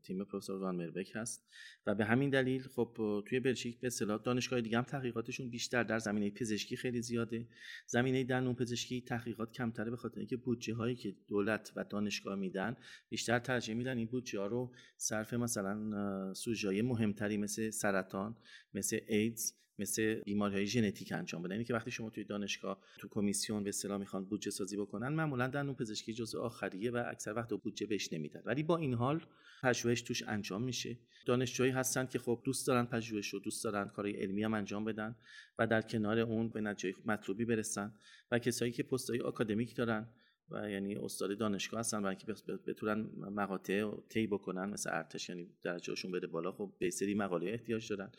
تیم 0.04 0.23
پروفسور 0.23 0.62
وان 0.62 0.76
مربک 0.76 1.12
هست. 1.15 1.47
و 1.86 1.95
به 1.95 2.06
همین 2.06 2.30
دلیل 2.30 2.62
خب 2.62 3.23
توی 3.28 3.39
بلژیک 3.39 3.80
به 3.80 3.88
اصطلاح 3.88 4.21
دانشگاه 4.23 4.62
دیگه 4.62 4.78
هم 4.78 4.84
تحقیقاتشون 4.84 5.49
بیشتر 5.49 5.84
در 5.84 5.99
زمینه 5.99 6.32
پزشکی 6.32 6.76
خیلی 6.76 7.02
زیاده. 7.02 7.47
زمینه 7.88 8.23
دندون 8.23 8.56
پزشکی 8.56 9.02
تحقیقات 9.02 9.52
کمتره 9.52 9.89
به 9.89 9.97
خاطر 9.97 10.19
اینکه 10.19 10.38
بودجه 10.38 10.76
هایی 10.76 10.95
که 10.95 11.15
دولت 11.28 11.73
و 11.76 11.84
دانشگاه 11.84 12.36
میدن 12.36 12.76
بیشتر 13.10 13.39
ترجیح 13.39 13.76
میدن 13.76 13.97
این 13.97 14.08
بودجه 14.08 14.39
ها 14.39 14.47
رو 14.47 14.71
صرف 14.97 15.34
مثلا 15.34 16.34
سوژه 16.34 16.82
مهمتری 16.82 17.38
مثل 17.38 17.69
سرطان 17.69 18.36
مثل 18.73 18.99
ایدز 19.08 19.54
مثل 19.79 20.13
بیماری 20.13 20.55
های 20.55 20.65
ژنتیک 20.65 21.12
انجام 21.12 21.41
بدن. 21.41 21.51
یعنی 21.51 21.63
که 21.63 21.73
وقتی 21.73 21.91
شما 21.91 22.09
توی 22.09 22.23
دانشگاه 22.23 22.79
تو 22.99 23.07
کمیسیون 23.07 23.63
به 23.63 23.69
اصطلاح 23.69 23.97
می‌خوان 23.97 24.25
بودجه 24.25 24.51
سازی 24.51 24.77
بکنن 24.77 25.07
معمولا 25.07 25.47
دندون 25.47 25.75
پزشکی 25.75 26.13
جزء 26.13 26.39
آخریه 26.39 26.91
و 26.91 27.03
اکثر 27.07 27.33
وقت 27.33 27.53
بودجه 27.53 27.86
بهش 27.86 28.13
نمیدن. 28.13 28.41
ولی 28.45 28.63
با 28.63 28.77
این 28.77 28.93
حال 28.93 29.21
پژوهش 29.63 30.01
توش 30.01 30.23
انجام 30.27 30.63
میشه. 30.63 30.97
دانشجوهایی 31.25 31.73
هستن 31.73 32.05
که 32.05 32.19
خب 32.19 32.41
دوست 32.43 32.67
دارن 32.67 32.86
پژوهش 32.86 33.27
رو 33.27 33.39
دوست 33.39 33.63
دارن 33.63 33.88
کارهای 33.88 34.15
علمی 34.15 34.43
هم 34.43 34.53
انجام 34.53 34.86
بدن 34.86 35.15
و 35.59 35.67
در 35.67 35.81
کنار 35.81 36.19
اون 36.19 36.49
به 36.49 36.62
نتیجه 36.62 36.97
مطلوبی 37.05 37.45
برسن. 37.45 37.93
و 38.31 38.39
کسایی 38.39 38.71
که 38.71 38.83
پستهای 38.83 39.19
آکادمیک 39.19 39.75
دارن 39.75 40.07
و 40.49 40.69
یعنی 40.69 40.95
استاد 40.95 41.38
دانشگاه 41.38 41.79
هستن 41.79 42.01
برای 42.01 42.15
اینکه 42.15 42.53
بتونن 42.67 43.10
مقاطع 43.17 43.91
طی 44.10 44.27
بکنن 44.27 44.65
مثل 44.65 44.89
ارتش 44.93 45.29
یعنی 45.29 45.49
درجهشون 45.63 46.12
بده 46.12 46.27
بالا 46.27 46.51
خب 46.51 46.73
به 46.79 46.89
سری 46.89 47.13
مقاله 47.13 47.51
احتیاج 47.51 47.89
دارن 47.89 48.12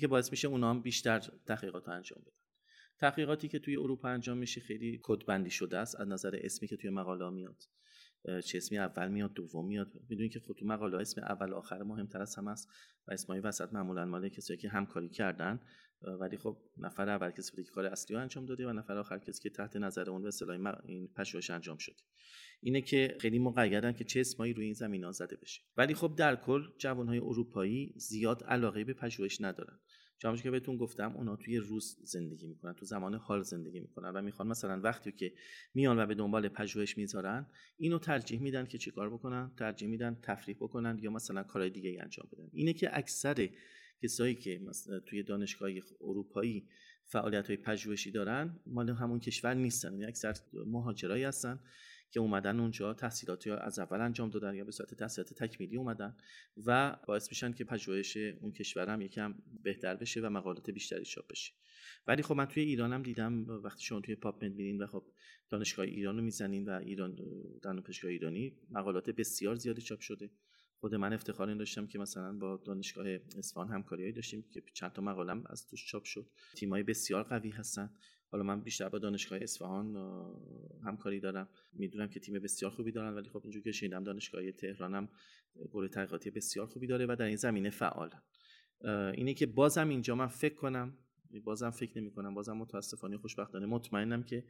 که 0.00 0.08
باعث 0.08 0.30
میشه 0.30 0.48
اونا 0.48 0.70
هم 0.70 0.82
بیشتر 0.82 1.18
تحقیقات 1.46 1.88
انجام 1.88 2.22
بدن. 2.22 2.36
تحقیقاتی 2.98 3.48
که 3.48 3.58
توی 3.58 3.76
اروپا 3.76 4.08
انجام 4.08 4.38
میشه 4.38 4.60
خیلی 4.60 5.00
کدبندی 5.02 5.50
شده 5.50 5.78
است 5.78 6.00
از 6.00 6.08
نظر 6.08 6.38
اسمی 6.42 6.68
که 6.68 6.76
توی 6.76 6.90
مقاله 6.90 7.30
میاد. 7.30 7.62
چه 8.44 8.58
اسمی 8.58 8.78
اول 8.78 9.08
میاد 9.08 9.34
دوم 9.34 9.66
میاد. 9.66 9.92
می‌دونید 10.08 10.32
که 10.32 10.40
خود 10.40 10.56
تو 10.56 10.66
مقاله 10.66 10.98
اسم 10.98 11.20
اول 11.20 11.52
آخر 11.52 11.82
مهمتر 11.82 12.22
از 12.22 12.36
هم 12.36 12.48
است 12.48 12.68
و 13.08 13.12
اسمای 13.12 13.40
وسط 13.40 13.72
معمولا 13.72 14.04
مال 14.04 14.28
کسایی 14.28 14.58
که 14.58 14.68
همکاری 14.68 15.08
کردن 15.08 15.60
ولی 16.04 16.36
خب 16.36 16.56
نفر 16.76 17.08
اول 17.08 17.30
کسی 17.30 17.50
بوده 17.50 17.62
که 17.62 17.70
کار 17.70 17.86
اصلی 17.86 18.16
رو 18.16 18.22
انجام 18.22 18.46
داده 18.46 18.66
و 18.66 18.72
نفر 18.72 18.98
آخر 18.98 19.18
کسی 19.18 19.42
که 19.42 19.50
تحت 19.50 19.76
نظر 19.76 20.10
اون 20.10 20.22
به 20.22 20.28
اصطلاح 20.28 20.74
این 20.84 21.08
پژوهش 21.16 21.50
انجام 21.50 21.78
شده. 21.78 21.96
اینه 22.60 22.80
که 22.80 23.16
خیلی 23.20 23.38
مقیدن 23.38 23.92
که 23.92 24.04
چه 24.04 24.20
اسمایی 24.20 24.52
روی 24.52 24.64
این 24.64 24.74
زمین 24.74 25.04
ها 25.04 25.12
زده 25.12 25.36
بشه. 25.36 25.62
ولی 25.76 25.94
خب 25.94 26.14
در 26.16 26.36
کل 26.36 26.62
جوانهای 26.78 27.18
اروپایی 27.18 27.94
زیاد 27.96 28.44
علاقه 28.44 28.84
به 28.84 28.92
پژوهش 28.92 29.40
ندارن. 29.40 29.78
چون 30.22 30.36
که 30.36 30.50
بهتون 30.50 30.76
گفتم 30.76 31.16
اونا 31.16 31.36
توی 31.36 31.58
روز 31.58 31.98
زندگی 32.02 32.46
می‌کنن 32.46 32.72
تو 32.72 32.84
زمان 32.84 33.14
حال 33.14 33.42
زندگی 33.42 33.80
می‌کنن 33.80 34.10
و 34.10 34.22
می‌خوان 34.22 34.48
مثلا 34.48 34.80
وقتی 34.80 35.12
که 35.12 35.32
میان 35.74 35.98
و 35.98 36.06
به 36.06 36.14
دنبال 36.14 36.48
پژوهش 36.48 36.98
می‌ذارن 36.98 37.46
اینو 37.76 37.98
ترجیح 37.98 38.40
میدن 38.40 38.66
که 38.66 38.78
چیکار 38.78 39.10
بکنن؟ 39.10 39.52
ترجیح 39.58 39.88
میدن 39.88 40.18
تفریح 40.22 40.56
بکنن 40.60 40.98
یا 41.02 41.10
مثلا 41.10 41.42
کارهای 41.42 41.70
دیگه 41.70 41.98
انجام 42.02 42.28
بدن. 42.32 42.48
اینه 42.52 42.72
که 42.72 42.98
اکثر 42.98 43.48
کسایی 44.02 44.34
که 44.34 44.60
توی 45.06 45.22
دانشگاه 45.22 45.70
اروپایی 46.00 46.68
فعالیت 47.04 47.46
های 47.46 47.56
پژوهشی 47.56 48.10
دارن 48.10 48.60
مال 48.66 48.90
همون 48.90 49.20
کشور 49.20 49.54
نیستن. 49.54 49.92
یعنی 49.92 50.04
اکثر 50.04 50.34
مهاجرایی 50.52 51.24
هستن 51.24 51.60
که 52.10 52.20
اومدن 52.20 52.60
اونجا 52.60 52.94
تحصیلاتی 52.94 53.50
از 53.50 53.78
اول 53.78 54.00
انجام 54.00 54.30
دادن 54.30 54.54
یا 54.54 54.64
به 54.64 54.72
صورت 54.72 54.94
تحصیلات 54.94 55.34
تکمیلی 55.34 55.76
اومدن 55.76 56.16
و 56.66 56.96
باعث 57.06 57.28
میشن 57.28 57.52
که 57.52 57.64
پژوهش 57.64 58.16
اون 58.16 58.52
کشور 58.52 58.90
هم 58.90 59.00
یکم 59.00 59.34
بهتر 59.62 59.96
بشه 59.96 60.20
و 60.20 60.30
مقالات 60.30 60.70
بیشتری 60.70 61.04
چاپ 61.04 61.26
بشه. 61.30 61.52
ولی 62.06 62.22
خب 62.22 62.34
من 62.34 62.46
توی 62.46 62.62
ایرانم 62.62 63.02
دیدم 63.02 63.46
وقتی 63.48 63.82
شما 63.84 64.00
توی 64.00 64.14
پاپ 64.14 64.42
می‌بینین 64.44 64.82
و 64.82 64.86
خب 64.86 65.04
دانشگاه 65.50 65.86
ایران 65.86 66.16
رو 66.16 66.22
می‌زنین 66.22 66.68
و 66.68 66.72
ایران 66.72 67.18
دانشگاه 67.62 68.10
ایرانی 68.10 68.56
مقالات 68.70 69.10
بسیار 69.10 69.54
زیادی 69.54 69.82
چاپ 69.82 70.00
شده. 70.00 70.30
خود 70.82 70.94
من 70.94 71.12
افتخار 71.12 71.48
این 71.48 71.58
داشتم 71.58 71.86
که 71.86 71.98
مثلا 71.98 72.32
با 72.32 72.56
دانشگاه 72.56 73.06
اصفهان 73.38 73.68
همکاریایی 73.68 74.12
داشتیم 74.12 74.42
که 74.52 74.62
چند 74.74 74.92
تا 74.92 75.02
مقالم 75.02 75.44
از 75.46 75.66
توش 75.66 75.86
چاپ 75.86 76.04
شد. 76.04 76.26
تیمای 76.56 76.82
بسیار 76.82 77.22
قوی 77.22 77.50
هستن. 77.50 77.90
حالا 78.30 78.44
من 78.44 78.60
بیشتر 78.60 78.88
با 78.88 78.98
دانشگاه 78.98 79.38
اصفهان 79.42 79.96
همکاری 80.84 81.20
دارم. 81.20 81.48
می‌دونم 81.72 82.08
که 82.08 82.20
تیم 82.20 82.34
بسیار 82.34 82.70
خوبی 82.70 82.92
دارن 82.92 83.14
ولی 83.14 83.28
خب 83.28 83.40
اینجوری 83.42 83.64
که 83.64 83.72
شنیدم 83.72 84.04
دانشگاه 84.04 84.52
تهرانم 84.52 85.08
گروه 85.56 85.88
تحقیقاتی 85.88 86.30
بسیار 86.30 86.66
خوبی 86.66 86.86
داره 86.86 87.06
و 87.06 87.16
در 87.16 87.24
این 87.24 87.36
زمینه 87.36 87.70
فعالن. 87.70 88.22
اینه 89.14 89.34
که 89.34 89.46
بازم 89.46 89.88
اینجا 89.88 90.14
من 90.14 90.26
فکر 90.26 90.54
کنم 90.54 90.98
بازم 91.40 91.70
فکر 91.70 91.98
نمی 91.98 92.10
کنم 92.10 92.34
بازم 92.34 92.56
متاسفانه 92.56 93.18
خوشبختانه. 93.18 93.66
مطمئنم 93.66 94.22
که 94.22 94.44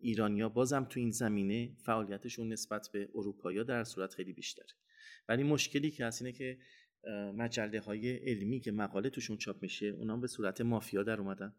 ایرانیا 0.00 0.48
بازم 0.48 0.84
تو 0.84 1.00
این 1.00 1.10
زمینه 1.10 1.76
فعالیتشون 1.84 2.52
نسبت 2.52 2.88
به 2.92 3.08
اروپایی 3.14 3.64
در 3.64 3.84
صورت 3.84 4.14
خیلی 4.14 4.32
بیشتره. 4.32 4.66
ولی 5.28 5.42
مشکلی 5.42 5.90
که 5.90 6.06
هست 6.06 6.22
اینه 6.22 6.32
که 6.32 6.58
مجله 7.34 7.80
های 7.80 8.16
علمی 8.16 8.60
که 8.60 8.72
مقاله 8.72 9.10
توشون 9.10 9.36
چاپ 9.36 9.62
میشه 9.62 9.86
اونا 9.86 10.16
به 10.16 10.26
صورت 10.26 10.60
مافیا 10.60 11.02
در 11.02 11.20
اومدن. 11.20 11.54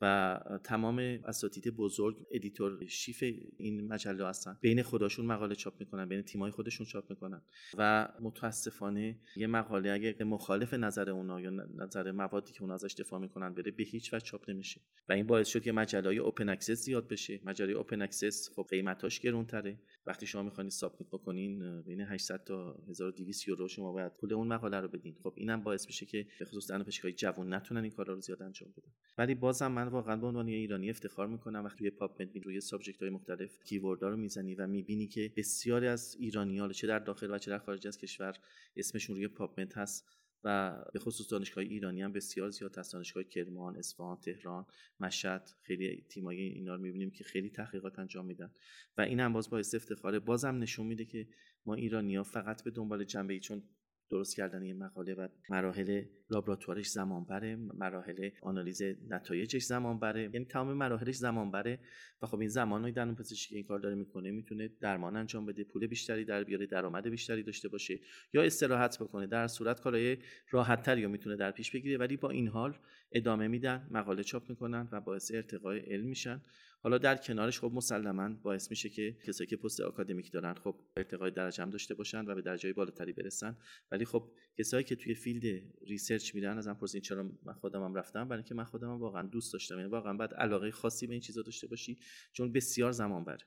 و 0.00 0.40
تمام 0.64 0.98
اساتید 0.98 1.68
بزرگ 1.68 2.26
editor 2.30 2.86
chief 2.86 3.22
این 3.56 3.88
مجله 3.88 4.28
هستن. 4.28 4.58
بین 4.60 4.82
خودشون 4.82 5.26
مقاله 5.26 5.54
چاپ 5.54 5.80
می‌کنن 5.80 6.08
بین 6.08 6.22
تیمای 6.22 6.50
خودشون 6.50 6.86
چاپ 6.86 7.10
می‌کنن. 7.10 7.42
و 7.78 8.08
متاسفانه 8.20 9.18
یه 9.36 9.46
مقاله 9.46 9.90
اگه 9.90 10.24
مخالف 10.24 10.74
نظر 10.74 11.10
اونا 11.10 11.40
یا 11.40 11.50
نظر 11.50 12.12
موادی 12.12 12.52
که 12.52 12.62
اونا 12.62 12.74
ازش 12.74 12.94
دفاع 12.98 13.20
می‌کنن 13.20 13.54
بره 13.54 13.70
به 13.70 13.82
هیچ 13.82 14.14
وجه 14.14 14.24
چاپ 14.24 14.50
نمیشه. 14.50 14.80
و 15.08 15.12
این 15.12 15.26
باعث 15.26 15.48
شد 15.48 15.62
که 15.62 15.72
مجله 15.72 16.08
های 16.08 16.18
open 16.18 16.48
access 16.48 16.84
زیاد 16.84 17.08
بشه. 17.08 17.40
مجله 17.44 17.72
open 17.72 18.02
access 18.02 18.50
خب 18.56 18.66
قیمتاش 18.70 19.20
گرونتره. 19.20 19.78
وقتی 20.06 20.26
شما 20.26 20.42
می‌خواین 20.42 20.70
submit 20.70 21.10
بکنین 21.10 21.82
بین 21.82 22.00
800 22.00 22.44
تا 22.44 22.78
1200 22.88 23.48
یورو 23.48 23.68
شما 23.68 23.92
باید 23.92 24.12
پول 24.16 24.32
اون 24.32 24.48
مقاله 24.48 24.80
رو 24.80 24.88
بدین. 24.88 25.16
خب 25.22 25.32
اینم 25.36 25.62
باعث 25.62 25.86
میشه 25.86 26.06
که 26.06 26.26
به 26.38 26.44
خصوص 26.44 26.70
جوان 27.16 27.54
نتونن 27.54 27.82
این 27.82 27.92
کارا 27.92 28.14
رو 28.14 28.20
زیاد 28.20 28.42
انجام 28.42 28.72
بدن. 28.76 28.92
ولی 29.18 29.34
بازم 29.34 29.72
واقعا 29.88 30.16
به 30.16 30.26
عنوان 30.26 30.48
ایرانی 30.48 30.90
افتخار 30.90 31.26
می‌کنم. 31.26 31.64
وقتی 31.64 31.78
توی 31.78 31.90
PubMed 31.90 32.22
می‌روی 32.22 32.60
subject 32.60 33.02
های 33.02 33.10
مختلف 33.10 33.64
keyword 33.64 34.03
ها 34.03 34.08
رو 34.08 34.16
می‌زنی 34.16 34.54
و 34.54 34.66
می‌بینی 34.66 35.06
که 35.06 35.32
بسیاری 35.36 35.86
از 35.86 36.16
ایرانی 36.20 36.74
چه 36.74 36.86
در 36.86 36.98
داخل 36.98 37.30
و 37.30 37.38
چه 37.38 37.50
در 37.50 37.58
خارج 37.58 37.86
از 37.86 37.98
کشور 37.98 38.36
اسمشون 38.76 39.16
روی 39.16 39.28
پاپ 39.28 39.60
هست 39.78 40.08
و 40.44 40.76
به 40.92 40.98
خصوص 40.98 41.32
دانشگاه 41.32 41.64
ایرانی 41.64 42.02
هم 42.02 42.12
بسیار 42.12 42.50
زیاد 42.50 42.78
هست. 42.78 42.92
دانشگاه 42.92 43.24
کرمان، 43.24 43.76
اصفهان، 43.76 44.20
تهران، 44.20 44.66
مشهد 45.00 45.50
خیلی 45.62 46.06
تیمای 46.08 46.40
اینا 46.40 46.74
رو 46.74 46.80
می‌بینیم 46.80 47.10
که 47.10 47.24
خیلی 47.24 47.50
تحقیقات 47.50 47.98
انجام 47.98 48.26
میدن 48.26 48.50
و 48.98 49.00
این 49.00 49.20
هم 49.20 49.32
باز 49.32 49.50
باعث 49.50 49.74
افتخاره. 49.74 50.18
بازم 50.18 50.58
نشون 50.58 50.86
میده 50.86 51.04
که 51.04 51.28
ما 51.66 51.74
ایرانی 51.74 52.16
ها 52.16 52.22
فقط 52.22 52.64
به 52.64 52.70
دنبال 52.70 53.04
جنبه 53.04 53.34
ای 53.34 53.40
چون 53.40 53.62
درست 54.10 54.36
کردن 54.36 54.62
یه 54.62 54.74
مقاله 54.74 55.14
و 55.14 55.28
مراحل 55.50 56.04
لابراتوارش 56.30 56.88
زمان 56.88 57.24
بره 57.24 57.56
مراحل 57.56 58.30
آنالیز 58.42 58.82
نتایجش 59.08 59.62
زمان 59.62 59.98
بره 59.98 60.22
یعنی 60.22 60.44
تمام 60.44 60.76
مراحلش 60.76 61.14
زمان 61.14 61.50
بره 61.50 61.78
و 62.22 62.26
خب 62.26 62.38
این 62.38 62.48
زمانی 62.48 62.92
در 62.92 63.02
اون 63.02 63.14
پزشکی 63.14 63.48
که 63.48 63.56
این 63.56 63.64
کار 63.64 63.78
داره 63.78 63.94
می‌کنه 63.94 64.30
می‌تونه 64.30 64.70
درمان 64.80 65.16
انجام 65.16 65.46
بده 65.46 65.64
پول 65.64 65.86
بیشتری 65.86 66.24
در 66.24 66.44
بیاره 66.44 66.66
درآمد 66.66 67.08
بیشتری 67.08 67.42
داشته 67.42 67.68
باشه 67.68 68.00
یا 68.32 68.42
استراحت 68.42 69.02
بکنه. 69.02 69.26
در 69.26 69.46
صورت 69.46 69.80
کارهای 69.80 70.18
راحت 70.50 70.82
تری 70.82 71.06
می‌تونه 71.06 71.36
در 71.36 71.50
پیش 71.50 71.70
بگیره. 71.70 71.98
ولی 71.98 72.16
با 72.16 72.30
این 72.30 72.48
حال 72.48 72.78
ادامه 73.12 73.48
میدن 73.48 73.88
مقاله 73.90 74.22
چاپ 74.22 74.50
می‌کنن 74.50 74.88
و 74.92 75.00
باعث 75.00 75.30
ارتقای 75.34 75.78
علم 75.78 76.06
میشن. 76.06 76.40
حالا 76.84 76.98
در 76.98 77.16
کنارش 77.16 77.60
خب 77.60 77.70
مسلما 77.74 78.28
باعث 78.42 78.70
میشه 78.70 78.88
که 78.88 79.16
کسایی 79.26 79.48
که 79.48 79.56
پست 79.56 79.80
آکادمیک 79.80 80.32
دارن 80.32 80.54
خب 80.54 80.76
ارتقای 80.96 81.30
درجه 81.30 81.62
هم 81.62 81.70
داشته 81.70 81.94
باشن 81.94 82.26
و 82.26 82.34
به 82.34 82.42
درجه 82.42 82.72
بالاتری 82.72 83.12
برسن. 83.12 83.56
ولی 83.90 84.04
خب 84.04 84.30
کسایی 84.58 84.84
که 84.84 84.96
توی 84.96 85.14
field 85.14 85.62
research 85.86 86.34
میرن 86.34 86.58
ازم 86.58 86.74
بپرسین 86.74 87.00
چرا 87.00 87.30
من 87.42 87.52
خودم 87.52 87.84
هم 87.84 87.94
رفتم؟ 87.94 88.28
برای 88.28 88.38
اینکه 88.38 88.54
من 88.54 88.64
خودم 88.64 88.88
واقعا 88.88 89.22
دوست 89.22 89.52
داشتم. 89.52 89.76
یعنی 89.78 89.88
واقعا 89.88 90.12
باید 90.12 90.34
علاقه 90.34 90.70
خاصی 90.70 91.06
به 91.06 91.12
این 91.12 91.20
چیزا 91.20 91.42
داشته 91.42 91.66
باشی 91.66 91.98
چون 92.32 92.52
بسیار 92.52 92.92
زمان 92.92 93.24
بره 93.24 93.46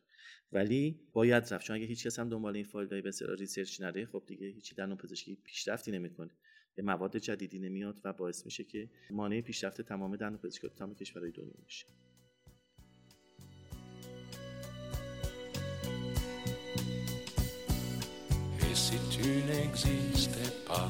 ولی 0.52 1.00
باید 1.14 1.54
رفت. 1.54 1.66
چون 1.66 1.76
اگه 1.76 1.86
هیچ 1.86 2.08
کس 2.08 2.20
هم 2.20 2.30
دنبال 2.30 2.56
این 2.56 2.66
field 2.66 3.12
research 3.40 3.82
نره 3.82 4.06
خب 4.06 4.24
دیگه 4.28 4.48
هیچی 4.48 4.76
در 4.76 4.96
پزشکی 4.96 5.36
پیشرفتی 5.36 5.92
نمی‌کنه. 5.92 6.32
مواد 6.78 7.18
جدیدی 7.18 7.60
نمیاد 7.60 8.02
و 8.04 8.14
باعث 8.14 8.46
میشه 8.46 8.64
که 8.64 8.90
مانع 9.12 9.42
پیشرفت 9.42 9.82
تمام 9.82 10.16
دندون 10.16 10.38
پزشکی 10.38 10.70
تمام 10.70 10.96
کشورهای 10.96 11.32
دنیا 11.32 11.56
میشه 11.64 11.86
tu 19.22 19.44
n'existais 19.50 20.52
pas, 20.68 20.90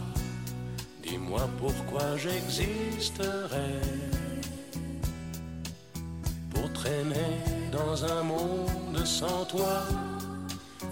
dis-moi 1.02 1.50
pourquoi 1.60 2.18
j'existerais. 2.18 3.82
Pour 6.54 6.72
traîner 6.74 7.32
dans 7.72 8.04
un 8.04 8.24
monde 8.24 9.06
sans 9.06 9.46
toi, 9.46 9.84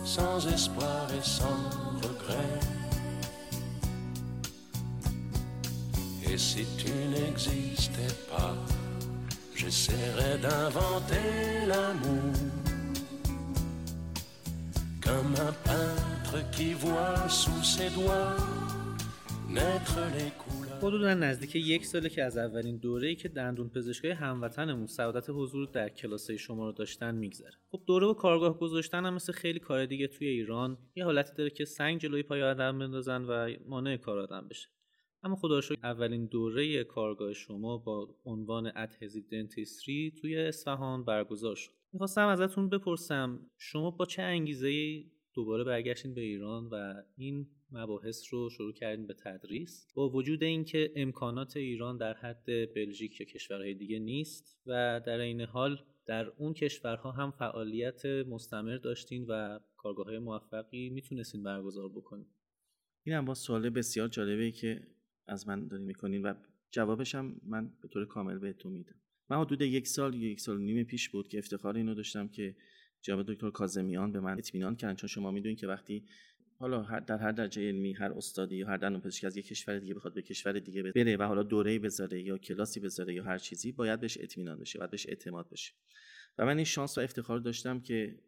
sans 0.04 0.48
espoir 0.48 1.08
et 1.18 1.24
sans 1.24 1.60
regret. 2.04 2.60
Et 6.30 6.38
si 6.38 6.66
tu 6.78 6.92
n'existais 7.14 8.14
pas, 8.30 8.56
j'essaierais 9.56 10.38
d'inventer 10.38 11.66
l'amour. 11.68 12.34
Comme 15.02 15.36
un 15.36 15.54
peintre 15.64 15.95
qui 16.52 16.74
voit 16.74 17.28
sous 17.30 17.64
ses 17.64 17.90
doigts 17.90 18.38
naître 19.50 20.00
les. 20.18 20.46
حدودا 20.82 21.14
نزدیک 21.14 21.56
یک 21.56 21.86
ساله 21.86 22.10
که 22.10 22.24
از 22.24 22.38
اولین 22.38 22.78
دوره‌ای 22.78 23.16
که 23.16 23.30
دندون 23.30 23.70
پزشکای 23.70 24.12
هموطنمون 24.12 24.88
سعادت 24.88 25.26
حضور 25.30 25.68
در 25.68 25.90
کلاسه 25.90 26.38
شما 26.38 26.66
رو 26.66 26.72
داشتن 26.72 27.16
میگذره. 27.16 27.54
خب 27.72 27.82
دوره 27.88 28.08
و 28.08 28.14
کارگاه 28.14 28.60
گذاشتن 28.60 29.06
هم 29.06 29.14
مثل 29.14 29.34
خیلی 29.34 29.60
کار 29.60 29.86
دیگه 29.86 30.08
توی 30.08 30.28
ایران 30.28 30.78
یه 30.96 31.06
حالتی 31.06 31.34
داره 31.38 31.50
که 31.50 31.66
سنگ 31.66 32.00
جلوی 32.00 32.24
پای 32.24 32.44
آدم 32.44 32.80
بندازن 32.80 33.24
و 33.24 33.50
مانع 33.68 33.98
کار 33.98 34.20
آدم 34.20 34.48
بشه. 34.48 34.68
اما 35.24 35.36
خدا 35.36 35.62
اولین 35.84 36.26
دوره 36.26 36.84
کارگاه 36.84 37.34
شما 37.34 37.78
با 37.78 38.16
عنوان 38.26 38.72
ادهزیو 38.76 39.24
دنتیستری 39.32 40.14
توی 40.22 40.38
اصفهان 40.38 41.06
برگزار 41.06 41.56
شد. 41.56 41.72
می‌خواستم 41.94 42.28
ازتون 42.28 42.70
بپرسم 42.70 43.40
شما 43.58 43.92
با 43.92 44.06
چه 44.06 44.22
انگیزه 44.22 45.04
دوباره 45.36 45.64
برگشتین 45.64 46.14
به 46.14 46.22
ایران 46.22 46.68
و 46.68 47.04
این 47.18 47.48
مباحث 47.72 48.34
رو 48.34 48.50
شروع 48.50 48.74
کردین 48.74 49.08
به 49.08 49.14
تدریس. 49.14 49.88
با 49.96 50.10
وجود 50.10 50.44
اینکه 50.44 50.92
امکانات 50.96 51.58
ایران 51.58 51.98
در 51.98 52.14
حد 52.14 52.74
بلژیک 52.76 53.20
یا 53.20 53.26
کشورهای 53.26 53.74
دیگه 53.74 54.00
نیست 54.00 54.62
و 54.66 55.02
در 55.06 55.20
این 55.20 55.42
حال 55.42 55.80
در 56.06 56.26
اون 56.38 56.54
کشورها 56.54 57.12
هم 57.12 57.32
فعالیت 57.32 58.06
مستمر 58.06 58.78
داشتین 58.78 59.26
و 59.26 59.60
کارگاه 59.78 60.06
های 60.06 60.20
موفقی 60.20 60.90
می‌تونستین 60.90 61.44
برگزار 61.44 61.90
بکنین. 61.90 62.28
این 63.04 63.16
هم 63.16 63.26
با 63.26 63.34
سوال 63.34 63.70
بسیار 63.70 64.08
جالبه 64.08 64.52
که 64.52 64.88
از 65.28 65.48
من 65.48 65.68
دارین 65.68 65.86
می‌کنین 65.86 66.22
و 66.22 66.34
جوابش 66.72 67.16
هم 67.16 67.42
من 67.44 67.72
به 67.82 67.88
طور 67.88 68.06
کامل 68.06 68.38
بهتون 68.38 68.72
میدم. 68.72 68.96
من 69.30 69.42
حدود 69.42 69.62
یک 69.62 69.88
سال 69.88 70.16
یک 70.16 70.40
سال 70.40 70.62
نیم 70.62 70.84
پیش 70.84 71.10
بود 71.10 71.28
که 71.28 71.38
افتخار 71.38 71.78
اینو 71.78 71.96
داشتم 71.96 72.28
که 72.28 72.56
جناب 73.06 73.34
دکتر 73.34 73.50
کاظمیان 73.50 74.12
به 74.12 74.20
من 74.20 74.38
اطمینان 74.38 74.76
کردن 74.76 74.96
چون 74.96 75.08
شما 75.08 75.32
می‌دونید 75.32 75.58
که 75.58 75.68
وقتی 75.68 76.04
حالا 76.60 77.00
در 77.00 77.18
هر 77.18 77.32
درجه 77.32 77.68
علمی 77.68 77.94
هر 77.94 78.12
استادی 78.12 78.56
یا 78.56 78.68
هر 78.68 78.78
دندون 78.78 79.02
پزشکی 79.02 79.28
از 79.28 79.38
یک 79.38 79.48
کشور 79.48 79.80
دیگه 79.80 79.94
بخواد 79.94 80.14
به 80.14 80.22
کشور 80.22 80.60
دیگه 80.60 80.84
بره 80.84 81.18
و 81.18 81.24
حالا 81.24 81.44
دوره‌ای 81.44 81.80
بذاره 81.80 82.22
یا 82.22 82.38
کلاسی 82.38 82.80
بذاره 82.80 83.14
یا 83.14 83.24
هر 83.24 83.38
چیزی 83.38 83.72
باید 83.72 84.00
بهش 84.00 84.18
اطمینان 84.22 84.60
بشه 84.60 84.80
باید 84.80 84.92
بهش 84.92 85.08
اعتماد 85.08 85.50
بشه. 85.50 85.74
و 86.38 86.46
من 86.46 86.56
این 86.56 86.66
شانس 86.66 86.98
و 86.98 87.02
افتخار 87.02 87.40
داشتم 87.40 87.80
که 87.80 88.20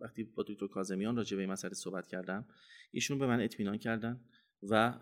وقتی 0.00 0.24
با 0.24 0.44
دکتر 0.48 0.66
کاظمیان 0.66 1.16
راجع 1.16 1.36
به 1.36 1.42
این 1.42 1.52
مسئله 1.52 1.74
صحبت 1.74 2.06
کردم 2.06 2.44
ایشون 2.90 3.18
به 3.18 3.26
من 3.26 3.40
اطمینان 3.40 3.78
کردن 3.78 4.20
و 4.62 4.92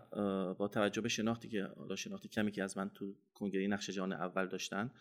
با 0.53 0.67
توجه 0.67 1.01
به 1.01 1.09
شناختی 1.09 1.49
که 1.49 1.63
حالا 1.63 1.95
شناختی 1.95 2.27
کمی 2.27 2.51
که 2.51 2.63
از 2.63 2.77
من 2.77 2.89
تو 2.89 3.15
کنگره 3.33 3.67
نقش 3.67 3.89
جهان 3.89 4.13
اول 4.13 4.47
داشتن 4.47 4.91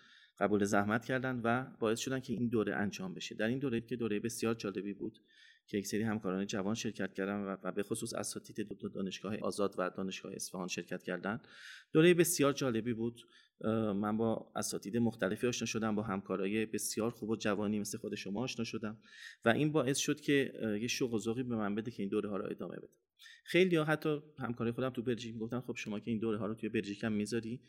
قبول 0.41 0.65
زحمت 0.65 1.05
کردن 1.05 1.41
و 1.45 1.67
باعث 1.81 1.99
شدن 1.99 2.21
که 2.21 2.33
این 2.33 2.49
دوره 2.49 2.75
انجام 2.75 3.15
بشه. 3.15 3.35
در 3.35 3.47
این 3.47 3.59
دوره 3.59 3.81
که 3.81 3.97
دوره 3.97 4.21
بسیار 4.21 4.55
جالبی 4.55 4.93
بود 4.93 5.19
که 5.67 5.79
یک 5.79 5.87
سری 5.87 6.03
همکاران 6.03 6.47
جوان 6.47 6.75
شرکت 6.75 7.15
کردن 7.15 7.57
و 7.63 7.73
به 7.73 7.83
خصوص 7.83 8.15
اساتید 8.15 8.61
دو 8.61 8.89
دانشگاه 8.89 9.37
آزاد 9.37 9.75
و 9.79 9.91
دانشگاه 9.91 10.33
اصفهان 10.35 10.69
شرکت 10.69 11.03
کردن 11.03 11.41
دوره 11.93 12.15
بسیار 12.15 12.53
جالبی 12.53 12.93
بود. 12.93 13.23
من 13.95 14.17
با 14.17 14.53
اساتید 14.57 14.97
مختلفی 14.97 15.47
آشنا 15.47 15.67
شدم 15.67 15.95
با 15.95 16.03
همکارای 16.03 16.67
بسیار 16.67 17.11
خوب 17.11 17.31
و 17.31 17.37
جوانی 17.37 17.81
مثل 17.81 17.99
خود 17.99 18.15
شما 18.15 18.43
آشنا 18.43 18.65
شدم 18.65 18.99
و 19.45 19.49
این 19.49 19.73
باعث 19.73 19.99
شد 19.99 20.21
که 20.21 20.53
یه 20.81 20.89
شوق 20.89 21.15
و 21.15 21.35
به 21.35 21.57
من 21.57 21.75
بده 21.75 21.91
که 21.91 22.03
این 22.03 22.11
دوره 22.11 22.31
ها 22.31 22.37
رو 22.37 22.51
ادامه 22.51 22.77
بدم 22.77 22.89
خیلی 23.45 23.77
ها 23.77 23.85
حتی 23.85 24.23
همکارای 24.39 24.73
خودم 24.73 24.91
تو 24.91 25.03
بلژیک 25.03 25.37
گفتن 25.37 25.61
خب 25.61 25.77
شما 25.77 26.01
که 26.01 26.11
این 26.11 26.21
دوره 26.21 26.39
ها 26.39 26.47
رو 26.47 26.55
توی 26.55 26.69
بلژیک 26.69 27.05
هم 27.05 27.13
می‌ذاری 27.13 27.61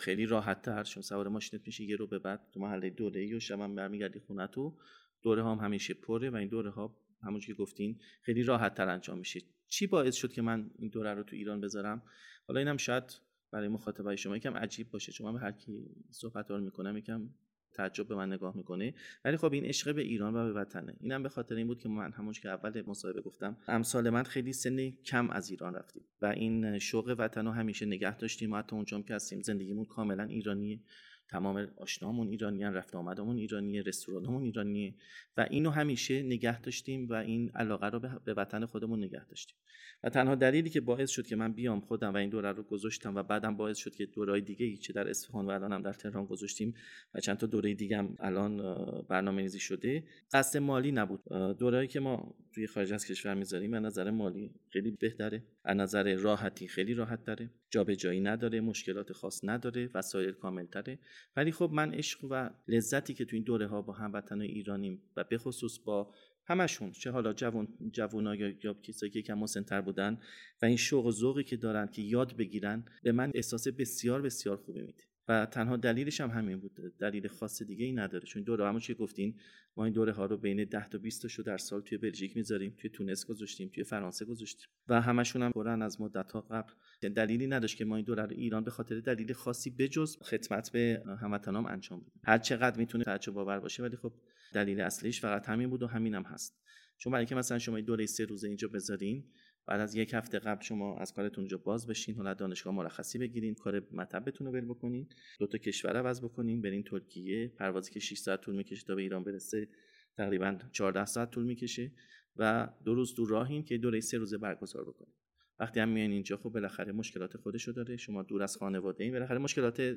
خیلی 0.00 0.26
راحت 0.26 0.62
تر 0.62 0.84
چون 0.84 1.02
سوار 1.02 1.28
ماشینت 1.28 1.62
میشه 1.66 1.84
یه 1.84 1.96
رو 1.96 2.06
به 2.06 2.18
بعد 2.18 2.48
تو 2.52 2.60
محله 2.60 2.90
دوره 2.90 3.20
ای 3.20 3.34
و 3.34 3.40
شب 3.40 3.74
برمیگردی 3.74 4.18
خونه 4.18 4.46
تو. 4.46 4.78
دوره 5.22 5.42
ها 5.42 5.54
هم 5.54 5.64
همیشه 5.64 5.94
پره 5.94 6.30
و 6.30 6.36
این 6.36 6.48
دوره 6.48 6.70
ها 6.70 6.96
همونجور 7.22 7.56
که 7.56 7.62
گفتین 7.62 8.00
خیلی 8.22 8.42
راحت 8.42 8.74
تر 8.74 8.88
انجام 8.88 9.18
میشه. 9.18 9.40
چی 9.68 9.86
باعث 9.86 10.14
شد 10.14 10.32
که 10.32 10.42
من 10.42 10.70
این 10.78 10.88
دوره 10.88 11.14
رو 11.14 11.22
تو 11.22 11.36
ایران 11.36 11.60
بذارم؟ 11.60 12.02
حالا 12.46 12.60
اینم 12.60 12.76
شاید 12.76 13.20
برای 13.52 13.68
مخاطبای 13.68 14.16
شما 14.16 14.36
یکم 14.36 14.56
عجیب 14.56 14.90
باشه. 14.90 15.12
چون 15.12 15.26
من 15.26 15.32
به 15.32 15.40
هر 15.40 15.52
کی 15.52 15.90
صحبت 16.10 16.50
رو 16.50 16.60
می‌کنم 16.60 16.96
یکم 16.96 17.28
تعجب 17.74 18.08
به 18.08 18.14
من 18.14 18.32
نگاه 18.32 18.56
می‌کنه. 18.56 18.94
ولی 19.24 19.36
خب 19.36 19.52
این 19.52 19.64
عشق 19.64 19.94
به 19.94 20.02
ایران 20.02 20.36
و 20.36 20.44
به 20.44 20.60
وطنه. 20.60 20.96
اینم 21.00 21.22
به 21.22 21.28
خاطر 21.28 21.54
این 21.54 21.66
بود 21.66 21.78
که 21.78 21.88
من 21.88 22.12
همونش 22.12 22.40
که 22.40 22.48
اول 22.48 22.82
مصاحبه 22.86 23.20
گفتم 23.20 23.56
امسال 23.68 24.10
من 24.10 24.22
خیلی 24.22 24.52
سن 24.52 24.90
کم 24.90 25.30
از 25.30 25.50
ایران 25.50 25.74
رفتیم. 25.74 26.02
و 26.22 26.26
این 26.26 26.78
شوق 26.78 27.14
وطن 27.18 27.46
همیشه 27.46 27.86
نگه 27.86 28.16
داشتیم. 28.16 28.52
و 28.52 28.56
حتی 28.56 28.76
اونجا 28.76 29.00
که 29.00 29.14
هستیم 29.14 29.42
زندگیمون 29.42 29.84
کاملا 29.84 30.24
ایرانیه 30.24 30.80
تمام 31.28 31.68
آشنامون 31.76 32.28
ایرانیان 32.28 32.74
رفت 32.74 32.94
آمدمون 32.94 33.36
ایرانیه 33.36 33.82
رستورانمون 33.82 34.42
ایرانیه 34.42 34.94
و 35.36 35.46
اینو 35.50 35.70
همیشه 35.70 36.22
نگه 36.22 36.60
داشتیم 36.60 37.08
و 37.08 37.12
این 37.12 37.50
علاقه 37.54 37.86
رو 37.86 38.00
به 38.24 38.34
وطن 38.34 38.66
خودمون 38.66 39.04
نگه 39.04 39.24
داشتیم. 39.24 39.56
و 40.04 40.08
تنها 40.08 40.34
دلیلی 40.34 40.70
که 40.70 40.80
باعث 40.80 41.10
شد 41.10 41.26
که 41.26 41.36
من 41.36 41.52
بیام 41.52 41.80
خودم 41.80 42.14
و 42.14 42.16
این 42.16 42.30
دوره 42.30 42.52
رو 42.52 42.62
گذاشتم 42.62 43.14
و 43.14 43.22
بعدم 43.22 43.56
باعث 43.56 43.76
شد 43.78 43.94
که 43.94 44.06
دورهای 44.06 44.40
دیگه 44.40 44.76
چه 44.76 44.92
در 44.92 45.08
اصفهان 45.08 45.46
و 45.46 45.50
الان 45.50 45.72
هم 45.72 45.82
در 45.82 45.92
تهران 45.92 46.26
گذاشتیم 46.26 46.74
و 47.14 47.20
چند 47.20 47.36
تا 47.36 47.46
دوره 47.46 47.74
دیگه 47.74 47.96
هم 47.96 48.16
الان 48.20 48.62
برنامه 49.08 49.42
ریزی 49.42 49.60
شده 49.60 50.04
قصد 50.32 50.58
مالی 50.58 50.92
نبود. 50.92 51.20
دورهایی 51.58 51.88
که 51.88 52.00
ما 52.00 52.34
توی 52.54 52.66
خارج 52.66 52.92
از 52.92 53.06
کشور 53.06 53.34
می‌ذاریم 53.34 53.74
از 53.74 53.82
نظر 53.82 54.10
مالی 54.10 54.50
خیلی 54.68 54.90
بهتره 54.90 55.42
از 55.64 55.76
نظر 55.76 56.14
راحتی 56.14 56.68
خیلی 56.68 56.94
راحت 56.94 57.24
داره 57.24 57.50
جابجایی 57.70 58.20
نداره 58.20 58.60
مشکلات 58.60 59.12
خاص 59.12 59.40
نداره 59.44 59.90
وسایل 59.94 60.32
کامل 60.32 60.66
تره. 60.66 60.98
ولی 61.36 61.52
خب 61.52 61.70
من 61.72 61.94
عشق 61.94 62.24
و 62.30 62.50
لذتی 62.68 63.14
که 63.14 63.24
تو 63.24 63.36
این 63.36 63.44
دوره 63.44 63.66
ها 63.66 63.82
با 63.82 63.92
هموطنان 63.92 64.40
ایرانیم 64.40 65.02
و 65.16 65.24
به 65.24 65.38
خصوص 65.38 65.78
با 65.78 66.14
همشون 66.44 66.92
چه 66.92 67.10
حالا 67.10 67.32
جوان 67.32 67.68
جوونا 67.92 68.34
یا, 68.34 68.54
یا 68.64 68.74
کسایی 68.74 69.12
که 69.12 69.18
یکم 69.18 69.34
مسنتر 69.34 69.80
بودن 69.80 70.20
و 70.62 70.66
این 70.66 70.76
شوق 70.76 71.06
و 71.06 71.12
ذوقی 71.12 71.44
که 71.44 71.56
دارن 71.56 71.86
که 71.86 72.02
یاد 72.02 72.36
بگیرن 72.36 72.84
به 73.02 73.12
من 73.12 73.30
احساس 73.34 73.68
بسیار 73.68 74.22
بسیار 74.22 74.56
خوبی 74.56 74.82
میده. 74.82 75.04
و 75.28 75.46
تنها 75.46 75.76
دلیلش 75.76 76.20
هم 76.20 76.30
همین 76.30 76.60
بود. 76.60 76.72
دلیل 76.98 77.28
خاص 77.28 77.62
دیگه 77.62 77.84
ای 77.84 77.92
نداره. 77.92 78.24
چون 78.24 78.42
دوره 78.42 78.68
همون 78.68 78.80
چی 78.80 78.94
گفتین 78.94 79.40
ما 79.76 79.84
این 79.84 79.92
دوره 79.92 80.12
ها 80.12 80.26
رو 80.26 80.36
بین 80.36 80.64
10 80.64 80.88
تا 80.88 80.98
20 80.98 81.22
تاشو 81.22 81.42
در 81.42 81.58
سال 81.58 81.80
توی 81.80 81.98
بلژیک 81.98 82.36
می‌ذاریم 82.36 82.74
توی 82.78 82.90
تونس 82.90 83.26
گذاشتیم 83.26 83.70
توی 83.74 83.84
فرانسه 83.84 84.24
گذاشتیم. 84.24 84.66
و 84.88 85.00
همشون 85.00 85.42
هم 85.42 85.50
برن 85.50 85.82
از 85.82 86.00
مدت 86.00 86.32
ها 86.32 86.40
قبل. 86.40 86.72
دلیلی 87.08 87.46
نداشت 87.46 87.76
که 87.76 87.84
ما 87.84 87.96
این 87.96 88.04
دوره 88.04 88.22
رو 88.22 88.30
ایران 88.30 88.64
به 88.64 88.70
خاطر 88.70 89.00
دلیل 89.00 89.32
خاصی 89.32 89.70
بجز 89.70 90.16
خدمت 90.22 90.72
به 90.72 91.02
هموطنام 91.20 91.66
انجام 91.66 92.00
بدیم. 92.00 92.20
هر 92.24 92.38
چقدر 92.38 92.78
می‌تونه 92.78 93.04
تعجب 93.04 93.32
باور 93.32 93.60
باشه 93.60 93.82
ولی 93.82 93.96
خب 93.96 94.12
دلیل 94.52 94.80
اصلیش 94.80 95.20
فقط 95.20 95.48
همین 95.48 95.70
بود 95.70 95.82
و 95.82 95.86
همینم 95.86 96.22
هم 96.22 96.32
هست. 96.32 96.62
چون 96.98 97.12
برای 97.12 97.20
اینکه 97.20 97.34
مثلا 97.34 97.58
شما 97.58 97.80
دوره 97.80 98.06
سه 98.06 98.24
روزه 98.24 98.48
اینجا 98.48 98.68
بذارین 98.68 99.24
بعد 99.66 99.80
از 99.80 99.94
یک 99.94 100.14
هفته 100.14 100.38
قبل 100.38 100.62
شما 100.62 100.98
از 100.98 101.12
کارتون 101.12 101.42
اونجا 101.42 101.58
باز 101.58 101.86
بشین 101.86 102.14
حالا 102.14 102.34
دانشگاه 102.34 102.74
مرخصی 102.74 103.18
بگیرین 103.18 103.54
کار 103.54 103.82
مطبتون 103.92 104.46
رو 104.46 104.52
ول 104.52 104.64
بکنین 104.64 105.08
دو 105.38 105.46
تا 105.46 105.58
کشور 105.58 105.96
عوض 105.96 106.24
بکنین 106.24 106.62
برین 106.62 106.82
ترکیه 106.82 107.48
پروازی 107.48 107.92
که 107.92 108.00
6 108.00 108.18
ساعت 108.18 108.40
طول 108.40 108.54
می‌کشه 108.54 108.86
تا 108.86 108.94
به 108.94 109.02
ایران 109.02 109.24
برسه 109.24 109.68
تقریبا 110.16 110.58
14 110.72 111.04
ساعت 111.04 111.30
طول 111.30 111.44
می‌کشه 111.44 111.92
و 112.36 112.68
دو 112.84 112.94
روز 112.94 113.14
دور 113.14 113.28
راهین 113.28 113.64
که 113.64 113.78
دوره 113.78 114.00
سه 114.00 114.18
روزه 114.18 114.38
برگزار 114.38 114.84
بکنین. 114.84 115.14
وقتی 115.58 115.80
هم 115.80 115.88
میان 115.88 116.10
اینجا 116.10 116.36
خب 116.36 116.50
بالاخره 116.50 116.92
مشکلات 116.92 117.36
خودشو 117.36 117.72
داره. 117.72 117.96
شما 117.96 118.22
دور 118.22 118.42
از 118.42 118.56
خانواده 118.56 119.04
این 119.04 119.12
بالاخره 119.12 119.38
مشکلات 119.38 119.96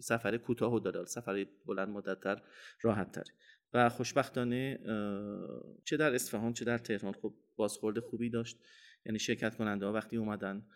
سفر 0.00 0.36
کوتاه 0.36 0.74
و 0.74 0.80
داره 0.80 1.04
سفر 1.04 1.46
بلند 1.66 1.88
مدتتر 1.88 2.42
راحت 2.82 3.12
تره. 3.12 3.34
و 3.72 3.88
خوشبختانه 3.88 4.78
چه 5.84 5.96
در 5.96 6.14
اصفهان 6.14 6.52
چه 6.52 6.64
در 6.64 6.78
تهران 6.78 7.12
خب 7.12 7.34
بازخورد 7.56 7.98
خوبی 7.98 8.30
داشت. 8.30 8.58
یعنی 9.06 9.18
شرکت 9.18 9.56
کننده 9.56 9.86
ها 9.86 9.92
وقتی 9.92 10.16
اومدن 10.16 10.66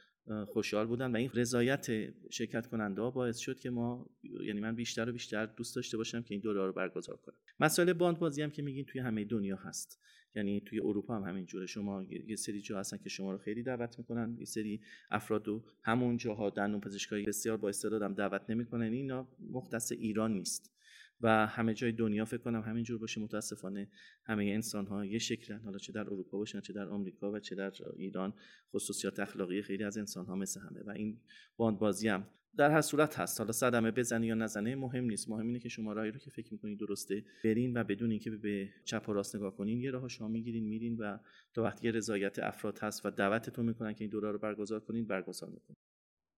خوشحال 0.46 0.86
بودن 0.86 1.12
و 1.12 1.16
این 1.16 1.30
رضایت 1.34 1.86
شرکت 2.30 2.66
کننده 2.66 3.02
ها 3.02 3.10
باعث 3.10 3.38
شد 3.38 3.60
که 3.60 3.70
ما 3.70 4.10
یعنی 4.44 4.60
من 4.60 4.76
بیشتر 4.76 5.08
و 5.08 5.12
بیشتر 5.12 5.46
دوست 5.46 5.76
داشته 5.76 5.96
باشم 5.96 6.22
که 6.22 6.34
این 6.34 6.40
دوره 6.40 6.66
رو 6.66 6.72
برگزار 6.72 7.16
کنم. 7.16 7.34
مسائل 7.60 7.92
باند 7.92 8.18
بازی 8.18 8.42
هم 8.42 8.50
که 8.50 8.62
میگین 8.62 8.84
توی 8.84 9.00
همه 9.00 9.24
دنیا 9.24 9.56
هست. 9.56 10.00
یعنی 10.34 10.60
توی 10.60 10.80
اروپا 10.80 11.16
هم 11.16 11.22
همین 11.22 11.46
جوره 11.46 11.66
شما 11.66 12.02
یه 12.02 12.36
سری 12.36 12.60
جا 12.60 12.78
هستن 12.78 12.96
که 12.96 13.08
شما 13.08 13.32
رو 13.32 13.38
خیلی 13.38 13.62
دعوت 13.62 13.98
می‌کنن. 13.98 14.36
یه 14.38 14.44
سری 14.44 14.80
افراد 15.10 15.48
و 15.48 15.64
همون 15.82 16.16
جاها 16.16 16.50
دندون 16.50 16.80
پزشکایی 16.80 17.24
بسیار 17.24 17.56
با 17.56 17.68
استعدادم 17.68 18.14
دعوت 18.14 18.42
نمی‌کنن. 18.48 18.92
اینا 18.92 19.28
مختص 19.50 19.92
ایران 19.92 20.32
نیست. 20.32 20.72
و 21.22 21.46
همه 21.46 21.74
جای 21.74 21.92
دنیا 21.92 22.24
فکر 22.24 22.40
کنم 22.40 22.60
همینجور 22.60 22.98
باشه. 22.98 23.20
متاسفانه 23.20 23.88
همه 24.24 24.44
انسان 24.44 24.86
ها 24.86 25.04
یه 25.04 25.18
شکلن. 25.18 25.60
حالا 25.60 25.78
چه 25.78 25.92
در 25.92 26.00
اروپا 26.00 26.38
باشن 26.38 26.60
چه 26.60 26.72
در 26.72 26.88
آمریکا 26.88 27.32
و 27.32 27.38
چه 27.38 27.54
در 27.54 27.72
ایران. 27.96 28.34
خصوصیات 28.72 29.20
اخلاقی 29.20 29.62
خیلی 29.62 29.84
از 29.84 29.98
انسان 29.98 30.26
ها 30.26 30.34
مثل 30.34 30.60
همه. 30.60 30.82
و 30.82 30.90
این 30.90 31.20
باندبازی 31.56 32.08
هم 32.08 32.26
در 32.56 32.70
هر 32.70 32.80
صورت 32.80 33.18
هست. 33.18 33.40
حالا 33.40 33.52
صدمه 33.52 33.90
بزنی 33.90 34.26
یا 34.26 34.34
نزنه 34.34 34.76
مهم 34.76 35.04
نیست. 35.04 35.28
مهم 35.28 35.46
اینه 35.46 35.58
که 35.58 35.68
شما 35.68 35.92
راهی 35.92 36.10
رو 36.10 36.18
که 36.18 36.30
فکر 36.30 36.52
می‌کنید 36.52 36.78
درسته 36.78 37.24
برین 37.44 37.76
و 37.76 37.84
بدون 37.84 38.10
اینکه 38.10 38.30
به 38.30 38.68
چپ 38.84 39.08
و 39.08 39.12
راست 39.12 39.36
نگاه 39.36 39.56
کنین 39.56 39.80
یه 39.80 39.90
راه 39.90 40.08
شما 40.08 40.28
می‌گیرین 40.28 40.64
میرین 40.64 40.96
و 40.96 41.18
تا 41.54 41.62
وقتی 41.62 41.92
رضایت 41.92 42.38
افراد 42.38 42.78
هست 42.78 43.06
و 43.06 43.10
دعوتتون 43.10 43.66
می‌کنن 43.66 43.94
که 43.94 44.04
این 44.04 44.10
دوره 44.10 44.32
رو 44.32 44.38
برگزار 44.38 44.80
کنین 44.80 45.06
برگزار 45.06 45.50
می‌کنین. 45.50 45.76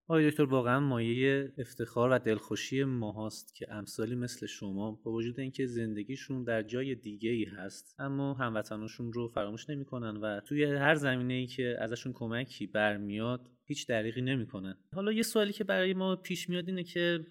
آقای 0.08 0.30
دکتر 0.30 0.42
واقعا 0.42 0.80
مایه 0.80 1.52
افتخار 1.58 2.10
و 2.10 2.18
دلخوشی 2.18 2.84
ما 2.84 3.12
هاست 3.12 3.54
که 3.54 3.72
امثالی 3.72 4.14
مثل 4.14 4.46
شما 4.46 5.00
با 5.04 5.12
وجود 5.12 5.40
اینکه 5.40 5.66
زندگیشون 5.66 6.44
در 6.44 6.62
جای 6.62 6.94
دیگه 6.94 7.30
ای 7.30 7.44
هست 7.44 7.94
اما 7.98 8.34
هموطناشون 8.34 9.12
رو 9.12 9.28
فراموش 9.28 9.70
نمی‌کنن 9.70 10.16
و 10.16 10.40
توی 10.40 10.64
هر 10.64 10.94
زمینه 10.94 11.34
ای 11.34 11.46
که 11.46 11.76
ازشون 11.80 12.12
کمکی 12.12 12.66
برمیاد 12.66 13.50
هیچ 13.66 13.87
دریغی 13.87 14.20
نمی‌کنن 14.20 14.77
حالا 14.94 15.12
یه 15.12 15.22
سوالی 15.22 15.53
که 15.53 15.64
برای 15.64 15.94
ما 15.94 16.16
پیش 16.16 16.48
میاد 16.48 16.68
اینه 16.68 16.85
که 16.85 17.27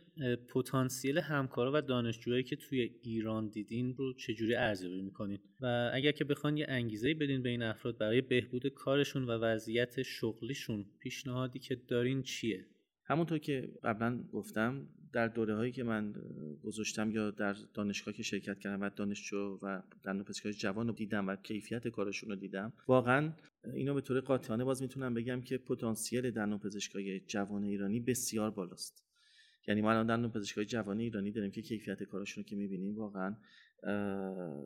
پتانسیل 0.53 1.17
همکارا 1.17 1.71
و 1.73 1.81
دانشجوهایی 1.81 2.43
که 2.43 2.55
توی 2.55 2.91
ایران 3.03 3.49
دیدین 3.49 3.95
رو 3.95 4.13
چجوری 4.13 4.55
ارزیابی 4.55 5.01
می‌کنین؟ 5.01 5.39
و 5.59 5.91
اگر 5.93 6.11
که 6.11 6.23
بخوان 6.23 6.57
یه 6.57 6.65
انگیزه 6.69 7.13
بدین 7.13 7.43
به 7.43 7.49
این 7.49 7.63
افراد 7.63 7.97
برای 7.97 8.21
بهبود 8.21 8.67
کارشون 8.67 9.23
و 9.23 9.31
وضعیت 9.31 10.01
شغلیشون 10.01 10.85
پیشنهادی 10.99 11.59
که 11.59 11.75
دارین 11.75 12.23
چیه؟ 12.23 12.65
همونطور 13.05 13.37
که 13.37 13.69
قبلا 13.83 14.23
گفتم 14.33 14.87
در 15.13 15.27
دوره 15.27 15.55
هایی 15.55 15.71
که 15.71 15.83
من 15.83 16.13
گذاشتم 16.63 17.11
یا 17.11 17.31
در 17.31 17.55
دانشگاه 17.73 18.13
که 18.13 18.23
شرکت 18.23 18.59
کردم 18.59 18.81
و 18.81 18.89
دانشجو 18.89 19.59
و 19.61 19.81
در 20.03 20.23
پزشکای 20.23 20.53
جوان 20.53 20.87
رو 20.87 20.93
دیدم 20.93 21.27
و 21.27 21.35
کیفیت 21.35 21.87
کارشون 21.87 22.29
رو 22.29 22.35
دیدم 22.35 22.73
واقعا 22.87 23.33
اینو 23.73 23.93
به 23.93 24.01
طور 24.01 24.19
قاطعانه 24.19 24.63
باز 24.63 24.81
می‌تونم 24.81 25.13
بگم 25.13 25.41
که 25.41 25.57
پتانسیل 25.57 26.31
در 26.31 26.57
پزشکای 26.57 27.19
جوان 27.19 27.63
ایرانی 27.63 27.99
بسیار 27.99 28.51
بالاست. 28.51 29.03
یعنی 29.67 29.81
ما 29.81 29.91
الان 29.91 30.07
در 30.07 30.27
پزشکای 30.27 30.65
جوان 30.65 30.99
ایرانی 30.99 31.31
داریم 31.31 31.51
که 31.51 31.61
کیفیت 31.61 32.03
کارشون 32.03 32.43
رو 32.43 32.49
که 32.49 32.55
می‌بینیم 32.55 32.95
واقعا 32.95 33.35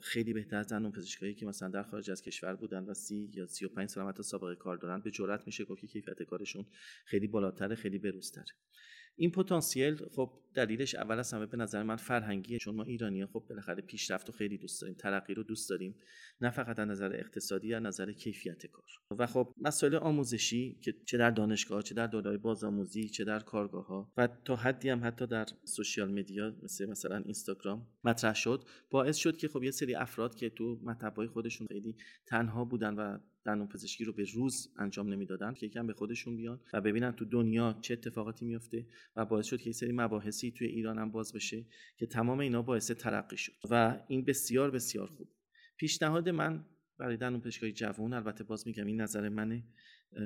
خیلی 0.01 0.33
بهتر 0.33 0.57
از 0.57 0.67
زنان 0.67 0.91
پزشکایی 0.91 1.33
که 1.33 1.45
مثلا 1.45 1.69
در 1.69 1.83
خارج 1.83 2.11
از 2.11 2.21
کشور 2.21 2.55
بودن 2.55 2.83
و 2.83 2.93
سی 2.93 3.29
یا 3.33 3.45
سی 3.45 3.65
و 3.65 3.69
پنج 3.69 3.89
سال 3.89 4.13
سابقه 4.21 4.55
کار 4.55 4.77
دارن. 4.77 5.01
به 5.01 5.11
جرات 5.11 5.47
میشه 5.47 5.65
گفت 5.65 5.81
که 5.81 5.87
کیفیت 5.87 6.23
کارشون 6.23 6.65
خیلی 7.05 7.27
بالاتر 7.27 7.75
خیلی 7.75 7.97
بروزتره. 7.97 8.45
این 9.15 9.31
پتانسیل 9.31 9.95
خب 9.95 10.31
دلیلش 10.53 10.95
اول 10.95 11.19
از 11.19 11.33
همه 11.33 11.45
به 11.45 11.57
نظر 11.57 11.83
من 11.83 11.95
فرهنگیه 11.95 12.57
چون 12.57 12.75
ما 12.75 12.83
ایرانی 12.83 13.25
خب 13.25 13.43
بالاخره 13.49 13.81
پیشرفت 13.81 14.27
رو 14.27 14.33
خیلی 14.33 14.57
دوست 14.57 14.81
داریم 14.81 14.95
ترقی 14.95 15.33
رو 15.33 15.43
دوست 15.43 15.69
داریم 15.69 15.95
نه 16.41 16.49
فقط 16.49 16.79
از 16.79 16.87
نظر 16.87 17.13
اقتصادی 17.13 17.73
از 17.73 17.83
نظر 17.83 18.11
کیفیت 18.11 18.65
کار. 18.65 18.85
و 19.19 19.27
خب 19.27 19.53
مسائل 19.61 19.95
آموزشی 19.95 20.79
که 20.81 20.93
چه 21.05 21.17
در 21.17 21.31
دانشگاه 21.31 21.81
چه 21.81 21.95
در 21.95 22.07
دوره 22.07 22.37
بازآموزی 22.37 23.09
چه 23.09 23.23
در 23.23 23.39
کارگاه 23.39 23.87
ها 23.87 24.13
و 24.17 24.27
تا 24.45 24.55
حدی 24.55 24.89
هم 24.89 25.07
حتی 25.07 25.27
در 25.27 25.45
سوشیال 25.63 26.11
مدیا 26.11 26.55
مثل 26.63 26.85
مثلا 26.89 27.17
اینستاگرام 27.17 27.87
مطرح 28.03 28.33
شد 28.33 28.63
باعث 28.89 29.15
شد 29.15 29.37
که 29.37 29.47
خب 29.47 29.63
یه 29.63 29.71
سری 29.71 29.95
افراد 29.95 30.35
که 30.35 30.49
تو 30.49 30.79
مطبای 30.83 31.27
خودشون 31.27 31.67
خیلی 31.67 31.95
تنها 32.25 32.65
بودن 32.65 32.93
و 32.93 33.17
دندون 33.45 33.67
پزشکی 33.67 34.03
رو 34.03 34.13
به 34.13 34.25
روز 34.33 34.73
انجام 34.77 35.13
نمی‌دادن 35.13 35.53
که 35.53 35.65
یکم 35.65 35.87
به 35.87 35.93
خودشون 35.93 36.37
بیان 36.37 36.59
و 36.73 36.81
ببینن 36.81 37.11
تو 37.11 37.25
دنیا 37.25 37.77
چه 37.81 37.93
اتفاقاتی 37.93 38.45
میفته 38.45 38.87
و 39.15 39.25
باعث 39.25 39.45
شد 39.45 39.57
که 39.57 39.69
یه 39.69 39.73
سری 39.73 39.91
مباحثی 39.91 40.51
توی 40.51 40.67
ایران 40.67 40.97
هم 40.97 41.11
باز 41.11 41.33
بشه 41.33 41.65
که 41.97 42.05
تمام 42.05 42.39
اینا 42.39 42.61
باعث 42.61 42.91
ترقی 42.91 43.37
شد. 43.37 43.53
و 43.69 43.99
این 44.07 44.25
بسیار 44.25 44.71
بسیار 44.71 45.07
خوب. 45.07 45.27
پیشنهاد 45.77 46.29
من 46.29 46.65
برای 46.97 47.17
دندون 47.17 47.41
پزشکای 47.41 47.71
جوان 47.71 48.13
البته 48.13 48.43
باز 48.43 48.67
میگم 48.67 48.85
این 48.85 49.01
نظر 49.01 49.29
منه 49.29 49.63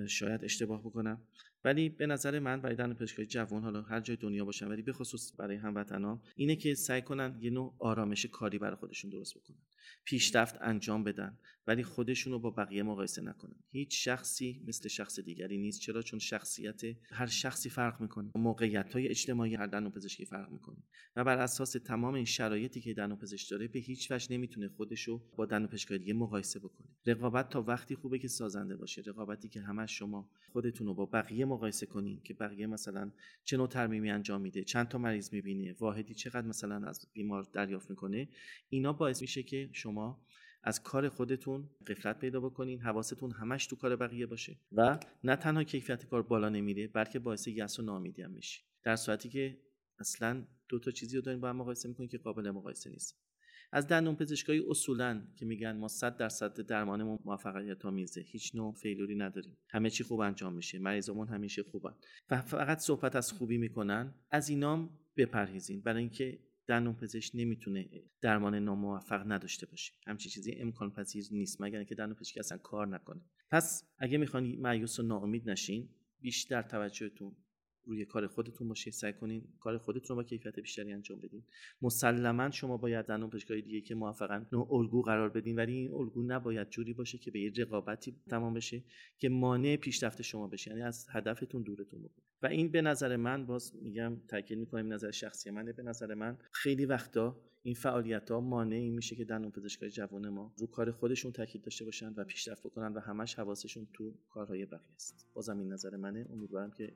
شاید 0.07 0.43
اشتباه 0.43 0.81
بکنم. 0.81 1.21
ولی 1.63 1.89
به 1.89 2.05
نظر 2.05 2.39
من 2.39 2.61
برای 2.61 2.75
دندون 2.75 2.95
پزشکای 2.95 3.25
جوان 3.25 3.63
حالا 3.63 3.81
هر 3.81 3.99
جای 3.99 4.17
دنیا 4.17 4.45
باشن 4.45 4.67
ولی 4.67 4.81
به 4.81 4.93
خصوص 4.93 5.33
برای 5.37 5.57
هموطنان 5.57 6.21
اینه 6.35 6.55
که 6.55 6.73
سعی 6.73 7.01
کنن 7.01 7.37
یه 7.41 7.49
نوع 7.49 7.75
آرامش 7.79 8.25
کاری 8.25 8.57
برای 8.57 8.75
خودشون 8.75 9.11
درست 9.11 9.37
بکنن. 9.37 9.57
پیشرفت 10.05 10.55
انجام 10.61 11.03
بدن 11.03 11.37
ولی 11.67 11.83
خودشون 11.83 12.33
رو 12.33 12.39
با 12.39 12.49
بقیه 12.49 12.83
مقایسه 12.83 13.21
نکنن. 13.21 13.55
هیچ 13.71 14.07
شخصی 14.07 14.63
مثل 14.67 14.89
شخص 14.89 15.19
دیگری 15.19 15.57
نیست. 15.57 15.81
چرا؟ 15.81 16.01
چون 16.01 16.19
شخصیت 16.19 16.81
هر 17.11 17.25
شخصی 17.25 17.69
فرق 17.69 18.01
می‌کنه. 18.01 18.31
موقعیت 18.35 18.93
های 18.93 19.07
اجتماعی 19.07 19.55
هر 19.55 19.67
دندون 19.67 19.91
پزشکی 19.91 20.25
فرق 20.25 20.51
می‌کنه. 20.51 20.77
و 21.15 21.23
بر 21.23 21.37
اساس 21.37 21.71
تمام 21.71 22.13
این 22.13 22.25
شرایطی 22.25 22.81
که 22.81 22.93
دندون 22.93 23.17
پزشک 23.17 23.49
داره 23.49 23.67
به 23.67 23.79
هیچ 23.79 24.11
وجه 24.11 24.27
نمی‌تونه 24.31 24.67
خودش 24.67 25.03
رو 25.03 25.21
با 25.35 25.45
دندون 25.45 25.67
پزشکای 25.67 25.97
دیگه 25.97 26.13
مقایسه 26.13 26.59
بکنه. 26.59 26.87
رقابت 27.05 27.49
تا 27.49 27.61
وقتی 27.61 27.95
خوبه 27.95 28.19
که 28.19 28.27
سازنده 28.27 28.75
باشه. 28.75 29.01
رقابتی 29.05 29.49
که 29.49 29.61
همش 29.61 29.97
شما 29.97 30.29
خودتون 30.51 30.87
رو 30.87 30.93
با 30.93 31.05
بقیه 31.05 31.45
مقایسه 31.49 31.85
کنین 31.85 32.21
که 32.23 32.33
بقیه 32.33 32.67
مثلا 32.67 33.11
چه 33.43 33.57
نوع 33.57 33.67
ترمیمی 33.67 34.11
انجام 34.11 34.41
میده 34.41 34.63
چند 34.63 34.87
تا 34.87 34.97
مریض 34.97 35.33
می‌بینه 35.33 35.75
واحدی 35.79 36.13
چقدر 36.13 36.47
مثلا 36.47 36.87
از 36.87 37.07
بیمار 37.13 37.43
دریافت 37.53 37.89
می‌کنه 37.89 38.29
اینا 38.69 38.93
باعث 38.93 39.21
میشه 39.21 39.43
که 39.43 39.69
شما 39.73 40.25
از 40.63 40.83
کار 40.83 41.09
خودتون 41.09 41.69
قفلت 41.87 42.19
پیدا 42.19 42.39
بکنین 42.39 42.81
حواستون 42.81 43.31
همش 43.31 43.67
تو 43.67 43.75
کار 43.75 43.95
بقیه 43.95 44.25
باشه 44.25 44.57
و 44.71 44.99
نه 45.23 45.35
تنها 45.35 45.63
کیفیت 45.63 46.05
کار 46.05 46.21
بالا 46.21 46.49
نمیره 46.49 46.87
بلکه 46.87 47.19
باعث 47.19 47.47
یأس 47.47 47.79
و 47.79 47.81
ناامیدی 47.81 48.21
هم 48.21 48.31
میشه 48.31 48.61
در 48.83 48.95
صورتی 48.95 49.29
که 49.29 49.57
اصلا 49.99 50.45
دو 50.69 50.79
تا 50.79 50.91
چیزی 50.91 51.15
رو 51.15 51.21
دارین 51.21 51.41
با 51.41 51.49
هم 51.49 51.55
مقایسه 51.55 51.89
می‌کنین 51.89 52.09
که 52.09 52.17
قابل 52.17 52.51
مقایسه 52.51 52.89
نیست. 52.89 53.28
از 53.71 53.87
دندون 53.87 54.15
پزشکای 54.15 54.63
اصولا 54.69 55.21
که 55.35 55.45
میگن 55.45 55.77
ما 55.77 55.87
100 55.87 56.17
درصد 56.17 56.61
درمانمون 56.61 57.19
موفقیت 57.25 57.85
آمیزه. 57.85 58.21
هیچ 58.21 58.55
نوع 58.55 58.73
فیلوری 58.73 59.15
نداریم. 59.15 59.57
همه 59.69 59.89
چی 59.89 60.03
خوب 60.03 60.19
انجام 60.19 60.53
میشه. 60.53 60.79
مریضمون 60.79 61.27
همیشه 61.27 61.63
خوبن. 61.63 61.93
و 62.29 62.41
فقط 62.41 62.79
صحبت 62.79 63.15
از 63.15 63.31
خوبی 63.31 63.57
می‌کنن. 63.57 64.13
از 64.31 64.49
اینام 64.49 64.99
بپرهیزین. 65.17 65.81
برای 65.81 66.01
اینکه 66.01 66.39
دندون 66.67 66.93
پزشک 66.95 67.31
نمی‌تونه 67.35 67.89
درمان 68.21 68.55
ناموفق 68.55 69.31
نداشته 69.31 69.65
باشه. 69.65 69.93
همچی 70.07 70.29
چیزی 70.29 70.51
امکان 70.51 70.91
پذیر 70.91 71.25
نیست. 71.31 71.61
مگر 71.61 71.77
اینکه 71.77 71.95
دندون 71.95 72.15
پزشک 72.15 72.37
اصلا 72.37 72.57
کار 72.57 72.87
نکنه. 72.87 73.21
پس 73.51 73.83
اگه 73.97 74.17
می‌خوان 74.17 74.55
مایوس 74.55 74.99
و 74.99 75.03
ناامید 75.03 75.49
نشین 75.49 75.89
بیشتر 76.21 76.61
توجهتون 76.61 77.35
روی 77.85 78.05
کار 78.05 78.27
خودتون 78.27 78.67
باشه 78.67 78.91
سعی 78.91 79.13
کنین 79.13 79.43
کار 79.59 79.77
خودتون 79.77 80.07
رو 80.07 80.15
با 80.15 80.23
کیفیت 80.23 80.59
بیشتری 80.59 80.93
انجام 80.93 81.19
بدین. 81.19 81.43
مسلما 81.81 82.51
شما 82.51 82.77
باید 82.77 83.05
دندون 83.05 83.29
پزشکای 83.29 83.61
دیگه 83.61 83.81
که 83.81 83.95
موفقن 83.95 84.47
نوع 84.51 84.73
الگو 84.73 85.01
قرار 85.01 85.29
بدین 85.29 85.55
ولی 85.55 85.73
این 85.73 85.93
الگو 85.93 86.23
نباید 86.23 86.69
جوری 86.69 86.93
باشه 86.93 87.17
که 87.17 87.31
به 87.31 87.39
یه 87.39 87.51
رقابتی 87.57 88.15
تمام 88.29 88.53
بشه 88.53 88.83
که 89.17 89.29
مانع 89.29 89.75
پیشرفت 89.75 90.21
شما 90.21 90.47
بشه 90.47 90.71
یعنی 90.71 90.83
از 90.83 91.07
هدفتون 91.09 91.61
دورتون 91.61 91.99
بکنه. 91.99 92.25
و 92.41 92.47
این 92.47 92.71
به 92.71 92.81
نظر 92.81 93.15
من 93.15 93.45
باز 93.45 93.75
میگم 93.75 94.17
تاکید 94.27 94.57
می‌کنم 94.57 94.93
نظر 94.93 95.11
شخصی 95.11 95.49
منه 95.49 95.73
به 95.73 95.83
نظر 95.83 96.13
من 96.13 96.37
خیلی 96.51 96.85
وقتا 96.85 97.41
این 97.63 97.75
فعالیت 97.75 98.31
ها 98.31 98.41
مانعی 98.41 98.89
میشه 98.89 99.15
که 99.15 99.25
دندون 99.25 99.51
پزشکای 99.51 99.89
جوان 99.89 100.29
ما 100.29 100.53
رو 100.57 100.67
کار 100.67 100.91
خودشون 100.91 101.31
تاکید 101.31 101.61
داشته 101.61 101.85
باشن 101.85 102.13
و 102.13 102.23
پیشرفت 102.23 102.63
بکنن 102.63 102.93
و 102.93 102.99
همش 102.99 103.35
حواسشون 103.35 103.87
تو 103.93 104.13
کارهای 104.29 104.65
بقیه 104.65 104.95
است. 104.95 105.27
بازم 105.33 105.59
این 105.59 105.73
نظر 105.73 105.95
منه. 105.95 106.27
امیدوارم 106.29 106.71
که 106.71 106.95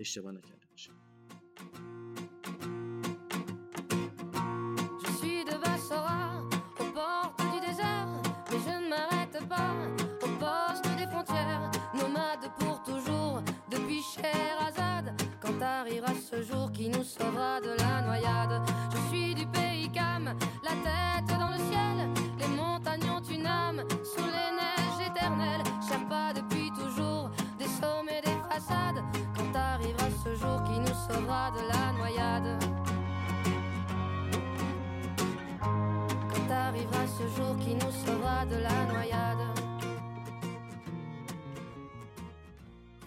اشتباه 0.00 0.32
نکرده 0.32 0.66
باشه. 0.70 0.90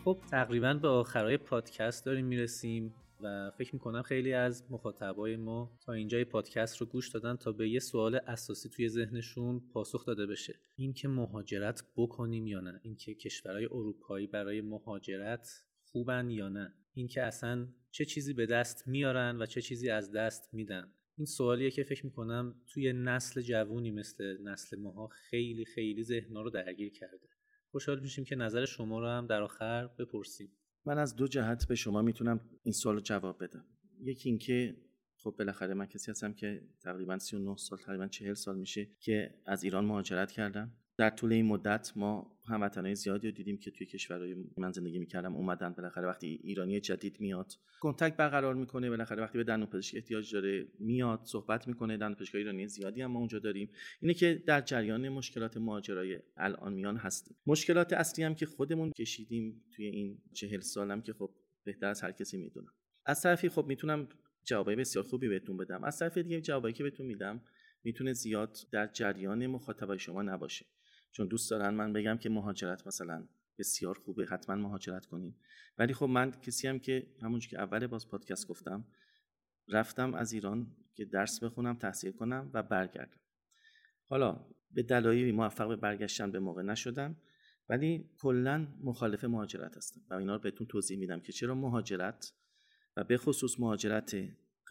خب 0.03 0.19
تقریبا 0.31 0.73
به 0.73 0.87
آخرای 0.87 1.37
پادکست 1.37 2.05
داریم 2.05 2.25
می‌رسیم 2.25 2.93
و 3.21 3.51
فکر 3.57 3.73
می‌کنم 3.73 4.01
خیلی 4.01 4.33
از 4.33 4.71
مخاطبای 4.71 5.35
ما 5.35 5.77
تا 5.85 5.93
اینجای 5.93 6.25
پادکست 6.25 6.77
رو 6.77 6.87
گوش 6.87 7.09
دادن 7.09 7.35
تا 7.35 7.51
به 7.51 7.69
یه 7.69 7.79
سوال 7.79 8.15
اساسی 8.15 8.69
توی 8.69 8.89
ذهنشون 8.89 9.59
پاسخ 9.73 10.05
داده 10.05 10.25
بشه. 10.25 10.55
اینکه 10.75 11.07
مهاجرت 11.07 11.83
بکنیم 11.95 12.47
یا 12.47 12.59
نه؟ 12.59 12.79
اینکه 12.83 13.13
کشورهای 13.13 13.65
اروپایی 13.65 14.27
برای 14.27 14.61
مهاجرت 14.61 15.49
خوبن 15.83 16.29
یا 16.29 16.49
نه؟ 16.49 16.73
اینکه 16.93 17.21
اصلا 17.21 17.67
چه 17.91 18.05
چیزی 18.05 18.33
به 18.33 18.45
دست 18.45 18.87
میارن 18.87 19.41
و 19.41 19.45
چه 19.45 19.61
چیزی 19.61 19.89
از 19.89 20.11
دست 20.11 20.53
میدن؟ 20.53 20.91
این 21.17 21.25
سوالیه 21.25 21.71
که 21.71 21.83
فکر 21.83 22.05
می‌کنم 22.05 22.55
توی 22.73 22.93
نسل 22.93 23.41
جوونی 23.41 23.91
مثل 23.91 24.37
نسل 24.43 24.79
ماها 24.79 25.07
خیلی 25.07 25.65
خیلی 25.65 26.03
ذهنها 26.03 26.41
رو 26.41 26.49
درگیر 26.49 26.91
کرده. 26.91 27.32
خوشحال 27.73 27.99
میشیم 27.99 28.25
که 28.25 28.35
نظر 28.35 28.65
شما 28.65 28.99
رو 28.99 29.07
هم 29.07 29.27
در 29.27 29.41
آخر 29.41 29.87
بپرسیم. 29.87 30.51
من 30.85 30.97
از 30.97 31.15
دو 31.15 31.27
جهت 31.27 31.67
به 31.67 31.75
شما 31.75 32.01
می‌تونم 32.01 32.39
این 32.63 32.73
سوال 32.73 32.95
رو 32.95 33.01
جواب 33.01 33.43
بدم. 33.43 33.65
یکی 33.99 34.29
اینکه 34.29 34.77
خب 35.15 35.35
بالاخره 35.39 35.73
من 35.73 35.85
کسی 35.85 36.11
هستم 36.11 36.33
که 36.33 36.61
تقریبا 36.83 37.17
39 37.17 37.57
سال 37.57 37.79
تقریبا 37.79 38.07
40 38.07 38.33
سال 38.33 38.57
میشه 38.57 38.87
که 38.99 39.35
از 39.45 39.63
ایران 39.63 39.85
مهاجرت 39.85 40.31
کردم. 40.31 40.71
در 40.97 41.09
طول 41.09 41.33
این 41.33 41.45
مدت 41.45 41.91
ما 41.95 42.37
هموطنهای 42.45 42.95
زیادی 42.95 43.27
رو 43.27 43.33
دیدیم 43.33 43.57
که 43.57 43.71
توی 43.71 43.87
کشورهای 43.87 44.35
من 44.57 44.71
زندگی 44.71 44.99
می‌کردم 44.99 45.35
اومدن 45.35 45.73
بالاخره 45.73 46.07
وقتی 46.07 46.39
ایرانی 46.43 46.79
جدید 46.79 47.19
میاد 47.19 47.53
کنتکت 47.79 48.17
برقرار 48.17 48.55
می‌کنه 48.55 48.89
بالاخره 48.89 49.23
وقتی 49.23 49.37
به 49.37 49.43
دندون 49.43 49.69
پزشکی 49.69 49.97
احتیاج 49.97 50.33
داره 50.33 50.67
میاد 50.79 51.21
صحبت 51.23 51.67
می‌کنه 51.67 51.97
دندون 51.97 52.15
پزشکی 52.15 52.37
ایرانی 52.37 52.67
زیادی 52.67 53.01
هم 53.01 53.11
ما 53.11 53.19
اونجا 53.19 53.39
داریم. 53.39 53.69
اینه 53.99 54.13
که 54.13 54.43
در 54.45 54.61
جریان 54.61 55.09
مشکلات 55.09 55.57
مهاجرای 55.57 56.19
الان 56.37 56.73
میان 56.73 56.97
هستیم. 56.97 57.37
مشکلات 57.45 57.93
اصلی 57.93 58.23
هم 58.23 58.35
که 58.35 58.45
خودمون 58.45 58.91
کشیدیم 58.91 59.63
توی 59.71 59.85
این 59.85 60.21
چهل 60.33 60.59
سالم 60.59 61.01
که 61.01 61.13
خب 61.13 61.31
بهتر 61.63 61.87
از 61.87 62.01
هر 62.01 62.11
کسی 62.11 62.37
می‌دونم. 62.37 62.71
از 63.05 63.21
طرفی 63.21 63.49
خب 63.49 63.65
می‌تونم 63.67 64.07
جوابای 64.43 64.75
بسیار 64.75 65.05
خوبی 65.05 65.27
بهتون 65.27 65.57
بدم. 65.57 65.83
از 65.83 65.99
طرف 65.99 66.17
دیگه 66.17 66.41
جوابایی 66.41 66.73
که 66.73 66.83
بهتون 66.83 67.05
میدم 67.05 67.41
می‌تونه 67.83 68.13
زیاد 68.13 68.57
در 68.71 68.87
جریان 68.87 69.47
مخاطبای 69.47 69.99
شما 69.99 70.21
نباشه. 70.21 70.65
چون 71.13 71.27
دوست 71.27 71.51
دارن 71.51 71.73
من 71.73 71.93
بگم 71.93 72.17
که 72.17 72.29
مهاجرت 72.29 72.87
مثلا 72.87 73.27
بسیار 73.59 73.97
خوبه 73.97 74.25
حتما 74.25 74.55
مهاجرت 74.55 75.05
کنین. 75.05 75.35
ولی 75.77 75.93
خب 75.93 76.05
من 76.05 76.31
کسی 76.31 76.67
هم 76.67 76.79
که 76.79 77.07
همونجور 77.21 77.49
که 77.49 77.59
اول 77.59 77.87
باز 77.87 78.07
پادکست 78.07 78.47
گفتم 78.47 78.85
رفتم 79.67 80.13
از 80.13 80.33
ایران 80.33 80.75
که 80.95 81.05
درس 81.05 81.43
بخونم 81.43 81.75
تحصیل 81.75 82.11
کنم 82.11 82.49
و 82.53 82.63
برگردم. 82.63 83.19
حالا 84.05 84.45
به 84.71 84.83
دلایلی 84.83 85.31
موفق 85.31 85.67
به 85.67 85.75
برگشتن 85.75 86.31
به 86.31 86.39
موقع 86.39 86.61
نشدم 86.61 87.17
ولی 87.69 88.09
کلا 88.19 88.67
مخالف 88.81 89.23
مهاجرت 89.23 89.77
هستم 89.77 90.01
و 90.09 90.13
اینا 90.13 90.35
رو 90.35 90.41
بهتون 90.41 90.67
توضیح 90.67 90.97
میدم 90.97 91.19
که 91.19 91.31
چرا 91.31 91.55
مهاجرت 91.55 92.33
و 92.97 93.03
به 93.03 93.17
خصوص 93.17 93.59
مهاجرت 93.59 94.15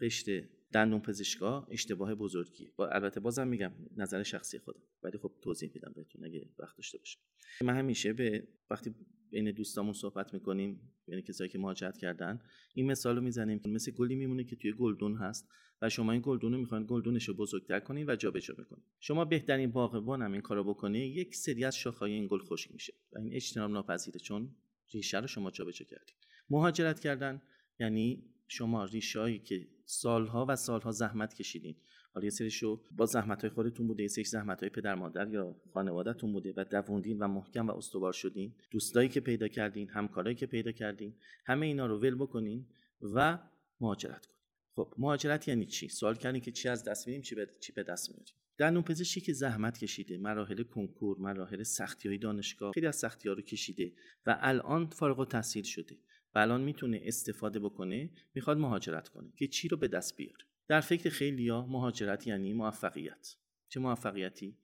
قشر 0.01 0.43
دندون 0.73 0.99
پزشکا 0.99 1.67
اشتباه 1.71 2.15
بزرگیه. 2.15 2.71
با 2.75 2.87
البته 2.87 3.19
بازم 3.19 3.47
میگم 3.47 3.71
نظر 3.97 4.23
شخصی 4.23 4.59
خودم. 4.59 4.81
ولی 5.03 5.17
خب 5.17 5.31
توضیح 5.41 5.71
میدم 5.73 5.93
بهتون 5.95 6.25
اگه 6.25 6.49
وقت 6.59 6.77
داشته 6.77 6.97
باشم. 6.97 7.19
من 7.61 7.75
همیشه 7.75 8.13
به 8.13 8.47
وقتی 8.69 8.95
بین 9.29 9.51
دوستامون 9.51 9.93
صحبت 9.93 10.33
می‌کنیم 10.33 10.91
یعنی 11.07 11.21
کسایی 11.21 11.49
که 11.49 11.59
مهاجرت 11.59 11.97
کردن 11.97 12.41
این 12.73 12.85
مثال 12.85 13.15
رو 13.15 13.21
می‌زنیم 13.21 13.59
که 13.59 13.69
مثل 13.69 13.91
گلی 13.91 14.15
میمونه 14.15 14.43
که 14.43 14.55
توی 14.55 14.73
گلدون 14.73 15.15
هست 15.17 15.49
و 15.81 15.89
شما 15.89 16.11
این 16.11 16.21
گلدون 16.25 16.53
رو 16.53 16.59
می‌خواین 16.59 16.85
گلدونش 16.89 17.29
رو 17.29 17.33
بزرگتر 17.33 17.79
کنین 17.79 18.09
و 18.09 18.15
جابجا 18.15 18.53
بکنین. 18.53 18.83
شما 18.99 19.25
بهترین 19.25 19.71
باغبان 19.71 20.21
هم 20.21 20.31
این 20.31 20.41
کارو 20.41 20.63
بکنه 20.63 21.07
یک 21.07 21.35
سری 21.35 21.65
از 21.65 21.77
شاخهای 21.77 22.11
این 22.11 22.27
گل 22.27 22.39
خشک 22.39 22.71
میشه 22.71 22.93
و 23.13 23.19
این 23.19 23.33
اجتناب 23.33 23.71
ناپذیره 23.71 24.19
چون 24.19 24.55
ریشه 24.93 25.19
رو 25.19 25.27
شما 25.27 25.51
جابجا 25.51 25.85
کردین. 25.85 26.15
مهاجرت 26.49 26.99
کردن 26.99 27.41
یعنی 27.79 28.23
شما 28.47 28.85
ریشهایی 28.85 29.39
که 29.39 29.67
سالها 29.85 30.45
و 30.49 30.55
سالها 30.55 30.91
زحمت 30.91 31.33
کشیدین. 31.33 31.75
حالا 32.13 32.25
یه 32.25 32.29
سریشو 32.29 32.81
با 32.91 33.05
زحمت 33.05 33.41
های 33.41 33.49
خودتون 33.49 33.87
بوده 33.87 34.03
یه 34.03 34.09
سری 34.09 34.23
زحمت 34.23 34.59
های 34.59 34.69
پدر 34.69 34.95
مادر 34.95 35.27
یا 35.27 35.55
خانوادهتون 35.73 36.33
بوده 36.33 36.53
و 36.57 36.63
دووندین 36.63 37.19
و 37.19 37.27
محکم 37.27 37.67
و 37.67 37.71
استوار 37.71 38.13
شدین. 38.13 38.55
دوستایی 38.71 39.09
که 39.09 39.19
پیدا 39.19 39.47
کردین 39.47 39.89
همکارایی 39.89 40.35
که 40.35 40.45
پیدا 40.45 40.71
کردین 40.71 41.15
همه 41.45 41.65
اینا 41.65 41.85
رو 41.85 41.99
ول 41.99 42.15
بکنین 42.15 42.65
و 43.01 43.39
مهاجرت 43.81 44.25
کنین. 44.25 44.39
خب 44.75 44.93
مهاجرت 44.97 45.47
یعنی 45.47 45.65
چی؟ 45.65 45.87
سوال 45.87 46.15
کردین 46.15 46.41
که 46.41 46.51
چی 46.51 46.69
از 46.69 46.83
دست 46.83 47.07
میدیم 47.07 47.21
چی 47.21 47.35
به 47.35 47.47
چی 47.59 47.71
به 47.71 47.83
دست 47.83 48.09
میاریم 48.09 48.35
در 48.57 48.81
پزشکی 48.81 49.21
که 49.21 49.33
زحمت 49.33 49.77
کشیده 49.77 50.17
مراحل 50.17 50.63
کنکور 50.63 51.19
مراحل 51.19 51.63
سختی 51.63 52.09
های 52.09 52.17
دانشگاه 52.17 52.71
خیلی 52.71 52.87
از 52.87 52.95
سختی 52.95 53.29
ها 53.29 53.35
رو 53.35 53.41
کشیده 53.41 53.93
و 54.25 54.37
الان 54.41 54.87
فارغ 54.87 55.19
التحصیل 55.19 55.63
شده. 55.63 55.97
و 56.35 56.39
الان 56.39 56.61
می‌تونه 56.61 57.01
استفاده 57.03 57.59
بکنه 57.59 58.09
می‌خواد 58.35 58.57
مهاجرت 58.57 59.09
کنه 59.09 59.31
که 59.37 59.47
چی 59.47 59.67
رو 59.67 59.77
به 59.77 59.87
دست 59.87 60.17
بیاره. 60.17 60.45
در 60.67 60.81
فکر 60.81 61.09
خیلی 61.09 61.49
ها 61.49 61.65
مهاجرت 61.65 62.27
یعنی 62.27 62.53
موفقیت. 62.53 63.35
چه 63.69 63.79
موفقیتی؟ 63.79 64.57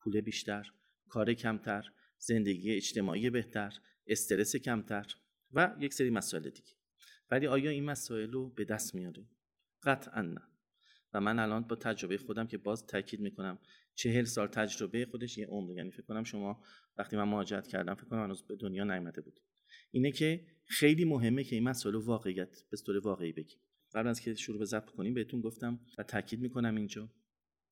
پول 0.00 0.20
بیشتر 0.20 0.72
کار 1.08 1.34
کمتر 1.34 1.92
زندگی 2.18 2.74
اجتماعی 2.74 3.30
بهتر 3.30 3.78
استرس 4.06 4.56
کمتر 4.56 5.14
و 5.52 5.76
یک 5.80 5.94
سری 5.94 6.10
مسائل 6.10 6.42
دیگه. 6.42 6.72
ولی 7.30 7.46
آیا 7.46 7.70
این 7.70 7.84
مسائل 7.84 8.30
رو 8.30 8.48
به 8.48 8.64
دست 8.64 8.94
میاره 8.94 9.24
قطعا 9.82 10.22
نه. 10.22 10.42
و 11.14 11.20
من 11.20 11.38
الان 11.38 11.62
با 11.62 11.76
تجربه 11.76 12.18
خودم 12.18 12.46
که 12.46 12.58
باز 12.58 12.86
تاکید 12.86 13.20
می‌کنم 13.20 13.58
چهل 13.94 14.24
سال 14.24 14.46
تجربه 14.46 15.06
خودش 15.10 15.38
یه 15.38 15.46
عمر. 15.46 15.72
یعنی 15.72 15.90
فکر 15.90 16.02
کنم 16.02 16.24
شما 16.24 16.62
وقتی 16.98 17.16
من 17.16 17.24
مهاجرت 17.24 17.66
کردم 17.66 17.94
فکر 17.94 18.06
کنم 18.06 18.24
هنوز 18.24 18.42
به 18.42 18.56
دنیا 18.56 18.84
نیامده 18.84 19.20
بود 19.20 19.40
اینه 19.90 20.12
که 20.12 20.46
خیلی 20.64 21.04
مهمه 21.04 21.44
که 21.44 21.56
این 21.56 21.64
مسئله 21.64 21.98
واقعیت 21.98 22.62
به 22.70 22.76
طور 22.76 22.98
واقعی 22.98 23.32
بگیم. 23.32 23.58
قبل 23.94 24.08
از 24.08 24.20
که 24.20 24.34
شروع 24.34 24.58
به 24.58 24.64
ضبط 24.64 24.90
کنیم 24.90 25.14
بهتون 25.14 25.40
گفتم 25.40 25.80
و 25.98 26.02
تاکید 26.02 26.40
می‌کنم 26.40 26.76
اینجا 26.76 27.12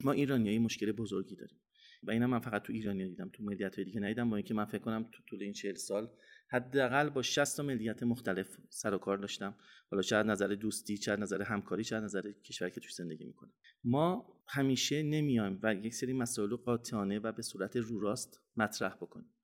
ما 0.05 0.13
ایرانیایی 0.13 0.59
مشکل 0.59 0.93
بزرگی 0.93 1.37
داریم. 1.37 1.59
و 2.03 2.11
اینا 2.11 2.27
من 2.27 2.39
فقط 2.39 2.63
تو 2.63 2.73
ایرانی 2.73 3.09
دیدم 3.09 3.29
تو 3.29 3.45
ملیت 3.45 3.75
های 3.75 3.85
دیگه 3.85 4.01
ندیدم 4.01 4.31
با 4.31 4.37
اینکه 4.37 4.55
من 4.55 4.65
فکر 4.65 4.79
کنم 4.79 5.09
تو 5.13 5.23
طول 5.27 5.43
این 5.43 5.53
40 5.53 5.75
سال 5.75 6.11
حداقل 6.51 7.11
با 7.11 7.23
60 7.23 7.57
تا 7.57 7.63
ملیت 7.63 8.03
مختلف 8.03 8.59
سر 8.71 8.95
و 8.95 8.99
کار 8.99 9.19
داشتم. 9.19 9.55
حالا 9.91 10.03
چه 10.03 10.17
نظر 10.17 10.47
دوستی 10.47 10.99
چه 10.99 11.17
نظر 11.17 11.43
همکاری 11.43 11.85
چه 11.85 12.01
نظر 12.01 12.33
کشوری 12.33 12.71
که 12.71 12.81
توش 12.81 12.95
زندگی 12.95 13.25
می‌کنم 13.25 13.53
ما 13.85 14.37
همیشه 14.49 15.03
نمیایم 15.03 15.59
و 15.63 15.75
یک 15.75 15.95
سری 15.95 16.13
مسائل 16.13 16.57
قاطعانه 16.57 17.19
و 17.19 17.33
به 17.33 17.43
صورت 17.43 17.77
رو 17.77 18.01
راست 18.01 18.41
مطرح 18.57 18.95
بکنیم. 18.95 19.35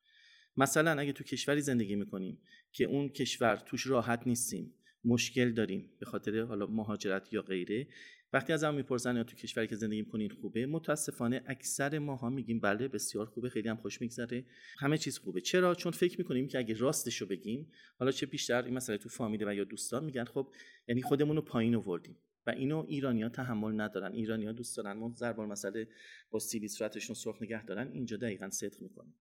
مثلا 0.57 1.01
اگه 1.01 1.13
تو 1.13 1.25
کشوری 1.25 1.61
زندگی 1.61 1.95
می‌کنیم 1.95 2.39
که 2.73 2.85
اون 2.85 3.09
کشور 3.09 3.57
توش 3.57 3.87
راحت 3.87 4.27
نیستیم 4.27 4.75
مشکل 5.05 5.53
داریم 5.53 5.91
به 6.01 6.07
خاطر 6.07 6.41
حالا 6.41 6.67
مهاجرت 6.67 7.33
یا 7.33 7.43
غیره 7.43 7.89
وقتی 8.33 8.53
از 8.53 8.65
هم 8.65 8.75
می‌پرسن 8.75 9.17
یا 9.17 9.25
تو 9.25 9.37
کشوری 9.37 9.67
که 9.67 9.77
زندگی 9.77 10.03
می‌کنین 10.03 10.31
خوبه 10.31 10.67
متاسفانه 10.67 11.43
اکثر 11.47 11.99
ماها 11.99 12.31
میگیم 12.31 12.61
بله 12.61 12.89
بسیار 12.89 13.27
خوبه 13.27 13.49
خیلی 13.49 13.69
هم 13.69 13.77
خوش 13.77 14.01
میگذره. 14.01 14.45
همه 14.79 14.99
چیز 14.99 15.19
خوبه. 15.19 15.41
چرا؟ 15.41 15.75
چون 15.75 15.93
فکر 15.93 16.19
می‌کنیم 16.19 16.49
که 16.49 16.59
اگه 16.59 16.75
راستش 16.75 17.17
رو 17.17 17.27
بگیم 17.27 17.71
حالا 17.99 18.13
چه 18.13 18.27
بیشتر 18.27 18.63
این 18.63 18.75
مسئله 18.75 18.99
تو 18.99 19.09
فامیل 19.09 19.49
و 19.49 19.55
یا 19.55 19.65
دوستان 19.65 20.05
میگن 20.05 20.25
خب 20.25 20.53
یعنی 20.89 21.03
خودمون 21.03 21.37
رو 21.37 21.43
پایین 21.43 21.75
آوردیم 21.75 22.17
و 22.47 22.51
اینو 22.51 22.85
ایرانیا 22.89 23.29
تحمل 23.29 23.81
ندارن. 23.81 24.13
ایرانیا 24.13 24.53
دوست 24.53 24.77
دارن 24.77 24.93
ما 24.93 25.13
ضرب 25.17 25.41
مسئله 25.41 25.89
با 26.31 26.39
سیلی 26.39 26.69
صورتشون 26.69 27.15
سرخ 27.15 27.43
نگه 27.43 27.65
دارن. 27.65 27.93
اینجا 27.93 28.17
دقیقا 28.17 28.51
صدق 28.51 28.83
می‌کنه 28.83 29.13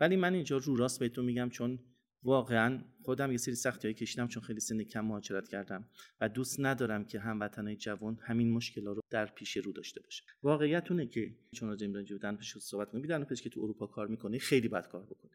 ولی 0.00 0.16
من 0.16 0.34
اینجا 0.34 0.56
رو 0.56 0.76
راست 0.76 1.00
بهتون 1.00 1.24
میگم 1.24 1.48
چون 1.48 1.78
واقعا 2.22 2.84
خودم 3.02 3.30
یه 3.30 3.36
سری 3.36 3.54
سختی 3.54 3.88
های 3.88 3.94
کشیدم 3.94 4.28
چون 4.28 4.42
خیلی 4.42 4.60
سن 4.60 4.82
کم 4.82 5.00
مهاجرت 5.00 5.48
کردم 5.48 5.88
و 6.20 6.28
دوست 6.28 6.60
ندارم 6.60 7.04
که 7.04 7.20
هموطنای 7.20 7.76
جوان 7.76 8.18
همین 8.22 8.50
مشکل 8.50 8.84
رو 8.84 9.00
در 9.10 9.26
پیش 9.26 9.56
رو 9.56 9.72
داشته 9.72 10.00
باشه. 10.00 10.22
واقعیت 10.42 10.90
اونه 10.90 11.06
که 11.06 11.36
چون 11.52 11.68
راجع 11.68 11.86
دندان 11.86 12.36
پزشکی 12.36 12.60
صحبت 12.60 12.90
کنیم 12.90 13.06
دندان 13.06 13.36
که 13.36 13.50
تو 13.50 13.60
اروپا 13.60 13.86
کار 13.86 14.06
می‌کنه 14.06 14.38
خیلی 14.38 14.68
بد 14.68 14.88
کار 14.88 15.06
بکنه. 15.06 15.32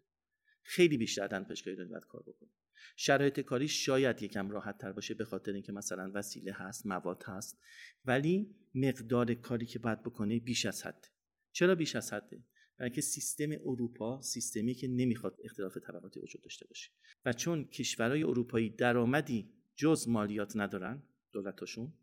خیلی 0.63 0.97
بیشتر 0.97 1.27
دندان 1.27 1.49
پزشکی 1.49 1.69
ایرانی 1.69 1.89
بد 1.89 2.03
کار 2.03 2.21
بکنه. 2.21 2.49
شرایط 2.95 3.39
کاری 3.39 3.67
شاید 3.67 4.21
یکم 4.21 4.49
راحت 4.49 4.77
تر 4.77 4.91
باشه 4.91 5.13
به 5.13 5.25
خاطر 5.25 5.53
اینکه 5.53 5.71
مثلا 5.71 6.11
وسیله 6.13 6.53
هست 6.53 6.85
مواد 6.85 7.23
هست 7.25 7.57
ولی 8.05 8.55
مقدار 8.75 9.33
کاری 9.33 9.65
که 9.65 9.79
باید 9.79 10.03
بکنه 10.03 10.39
بیش 10.39 10.65
از 10.65 10.83
حد 10.83 11.07
چرا 11.51 11.75
بیش 11.75 11.95
از 11.95 12.13
حده؟ 12.13 12.43
برای 12.79 13.01
سیستم 13.01 13.51
اروپا 13.51 14.21
سیستمی 14.21 14.73
که 14.73 14.87
نمی‌خواد 14.87 15.37
اختلاف 15.43 15.77
طبقاتی 15.77 16.19
وجود 16.19 16.41
داشته 16.41 16.67
باشه. 16.67 16.91
و 17.25 17.33
چون 17.33 17.65
کشورهای 17.65 18.23
اروپایی 18.23 18.69
درآمدی 18.69 19.49
جز 19.75 20.07
مالیات 20.07 20.57
ندارن 20.57 21.03
دولتاشون 21.31 21.93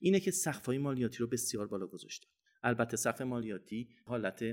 اینه 0.00 0.20
که 0.20 0.30
سقف‌های 0.30 0.78
مالیاتی 0.78 1.18
رو 1.18 1.26
بسیار 1.26 1.66
بالا 1.66 1.86
گذاشتن. 1.86 2.28
البته 2.62 2.96
سقف 2.96 3.20
مالیاتی 3.20 3.88
حالت 4.04 4.44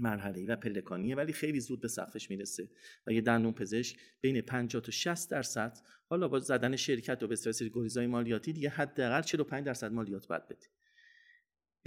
مرحله 0.00 0.46
و 0.46 0.56
پلکانیه 0.56 1.16
ولی 1.16 1.32
خیلی 1.32 1.60
زود 1.60 1.80
به 1.80 1.88
سقفش 1.88 2.30
می‌رسه 2.30 2.70
و 3.06 3.12
یه 3.12 3.20
دندون 3.20 3.52
پزشک 3.52 3.96
بین 4.20 4.40
50 4.40 4.82
تا 4.82 4.90
60 4.92 5.30
درصد 5.30 5.78
حالا 6.06 6.28
با 6.28 6.38
زدن 6.38 6.76
شرکت 6.76 7.22
و 7.22 7.26
به 7.26 7.36
سری 7.36 7.70
گریزای 7.70 8.06
مالیاتی 8.06 8.52
دیگه 8.52 8.68
حداقل 8.68 9.22
45 9.22 9.66
درصد 9.66 9.92
مالیات 9.92 10.28
باید 10.28 10.48
بده 10.48 10.66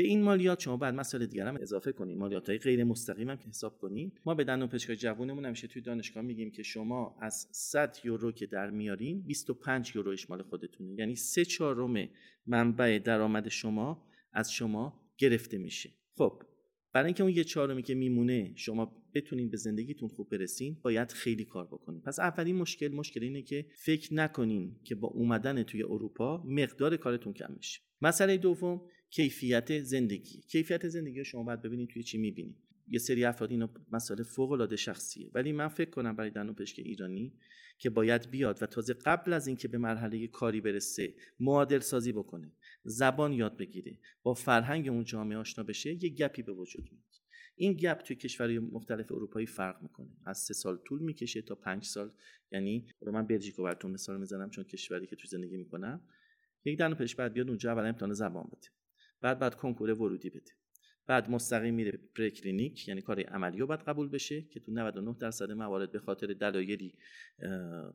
به 0.02 0.08
این 0.08 0.24
مالیات 0.24 0.60
شما 0.60 0.78
بعد 0.78 0.93
مسائل 0.93 1.26
دیگر 1.26 1.47
هم 1.47 1.58
اضافه 1.62 1.91
کنید 1.91 2.18
مالیات 2.18 2.49
های 2.49 2.58
غیر 2.58 2.84
مستقیم 2.84 3.30
هم 3.30 3.38
که 3.38 3.47
حساب 3.47 3.78
کنید 3.78 4.22
ما 4.26 4.36
به 4.36 4.43
دندون 4.43 4.68
پزشکای 4.68 4.95
جوونمون 4.95 5.45
همیشه 5.45 5.68
توی 5.68 5.82
دانشگاه 5.82 6.24
میگیم 6.24 6.52
که 6.52 6.64
شما 6.64 7.18
از 7.22 7.47
100 7.52 7.97
یورو 8.04 8.32
که 8.32 8.45
در 8.45 8.70
میارین 8.70 9.22
25 9.22 9.95
یوروش 9.95 10.30
مال 10.30 10.41
خودتونه. 10.41 10.95
یعنی 10.99 11.16
سه 11.16 11.45
چهارم 11.45 12.08
منبع 12.45 12.99
درآمد 12.99 13.49
شما 13.49 14.08
از 14.34 14.52
شما 14.52 15.02
گرفته 15.18 15.58
میشه. 15.58 15.89
خب 16.16 16.43
برای 16.93 17.06
اینکه 17.06 17.24
اون 17.24 17.34
یه 17.34 17.43
چهارمی 17.43 17.84
که 17.84 17.95
میمونه 17.95 18.54
شما 18.56 19.04
بتونین 19.14 19.49
به 19.49 19.58
زندگیتون 19.58 20.10
خوب 20.10 20.30
برسین 20.30 20.78
باید 20.84 21.12
خیلی 21.12 21.45
کار 21.45 21.68
بکنین. 21.68 22.02
پس 22.02 22.20
اولین 22.20 22.56
مشکل 22.56 22.88
مشکل 22.88 23.24
اینه 23.24 23.41
که 23.41 23.66
فکر 23.76 24.14
نکنین 24.14 24.76
که 24.84 24.95
با 24.95 25.08
اومدن 25.08 25.64
توی 25.64 25.84
اروپا 25.84 26.43
مقدار 26.47 26.97
کارتون 26.97 27.34
کم 27.34 27.54
میشه. 27.58 27.82
مسئله 28.02 28.38
دوم 28.38 28.82
کیفیت 29.12 29.82
زندگی. 29.82 30.41
کیفیت 30.41 30.88
زندگی 30.88 31.26
شما 31.26 31.43
باید 31.43 31.62
ببینید 31.62 31.89
توی 31.89 32.03
چی 32.03 32.18
می‌بینید. 32.18 32.57
یه 32.88 32.99
سری 32.99 33.26
افراد 33.26 33.51
اینو 33.51 33.68
مسئله 33.91 34.24
فوق 34.24 34.51
العاده 34.51 34.76
شخصیه. 34.76 35.32
ولی 35.34 35.51
من 35.51 35.68
فکر 35.68 35.89
کنم 35.89 36.16
برای 36.16 36.30
دندونپزشک 36.30 36.80
ایرانی 36.80 37.34
که 37.78 37.89
باید 37.89 38.32
بیاد 38.32 38.64
و 38.64 38.66
تازه 38.66 38.93
قبل 38.93 39.34
از 39.34 39.47
اینکه 39.47 39.68
به 39.68 39.78
مرحله 39.78 40.28
کاری 40.28 40.62
برسه 40.62 41.14
معادل 41.39 41.80
سازی 41.80 42.12
بکنه 42.12 42.51
زبان 42.84 43.34
یاد 43.34 43.57
بگیره 43.57 43.99
با 44.24 44.34
فرهنگ 44.34 44.88
اون 44.88 45.03
جامعه 45.03 45.38
آشنا 45.38 45.64
بشه 45.64 46.03
یه 46.03 46.09
gap 46.09 46.34
ی 46.34 46.41
به 46.41 46.53
وجود 46.53 46.89
میاد. 46.91 47.03
این 47.55 47.74
gap 47.74 47.97
توی 47.97 48.16
کشورهای 48.16 48.59
مختلف 48.59 49.12
اروپایی 49.12 49.45
فرق 49.45 49.82
می‌کنه. 49.82 50.09
از 50.26 50.38
سه 50.38 50.53
سال 50.53 50.78
طول 50.86 51.01
می‌کشه 51.01 51.41
تا 51.41 51.55
پنج 51.55 51.86
سال. 51.86 52.12
یعنی 52.51 52.88
من 53.01 53.28
بلژیک 53.28 53.55
رو 53.55 53.64
براتون 53.64 53.91
مثال 53.91 54.20
می‌زنم 54.20 54.49
چون 54.49 54.64
کشوری 54.64 55.07
که 55.07 55.16
توش 55.15 55.30
زندگی 55.30 55.57
می‌کنم. 55.57 56.01
یک 56.66 56.80
دندونپزشک 56.80 57.18
باید 57.17 57.34
بیاد 57.34 57.47
اونجا 57.47 57.72
اول 57.72 57.86
امتحان 57.86 58.14
زبان 58.14 58.43
بده. 58.43 58.68
بعد 59.22 59.39
باید 59.39 59.55
کنکور 59.55 59.91
ورودی 59.91 60.30
بده. 60.30 60.51
بعد 61.07 61.30
مستقیم 61.30 61.74
میره 61.74 61.99
preclinic 62.15 62.88
یعنی 62.88 63.01
کار 63.01 63.19
عملی 63.19 63.63
باید 63.63 63.80
قبول 63.80 64.09
بشه 64.09 64.41
که 64.41 64.59
تو 64.59 64.72
99 64.72 65.15
درصد 65.19 65.51
موارد 65.51 65.91
به 65.91 65.99
خاطر 65.99 66.28
دلایلی 66.28 66.93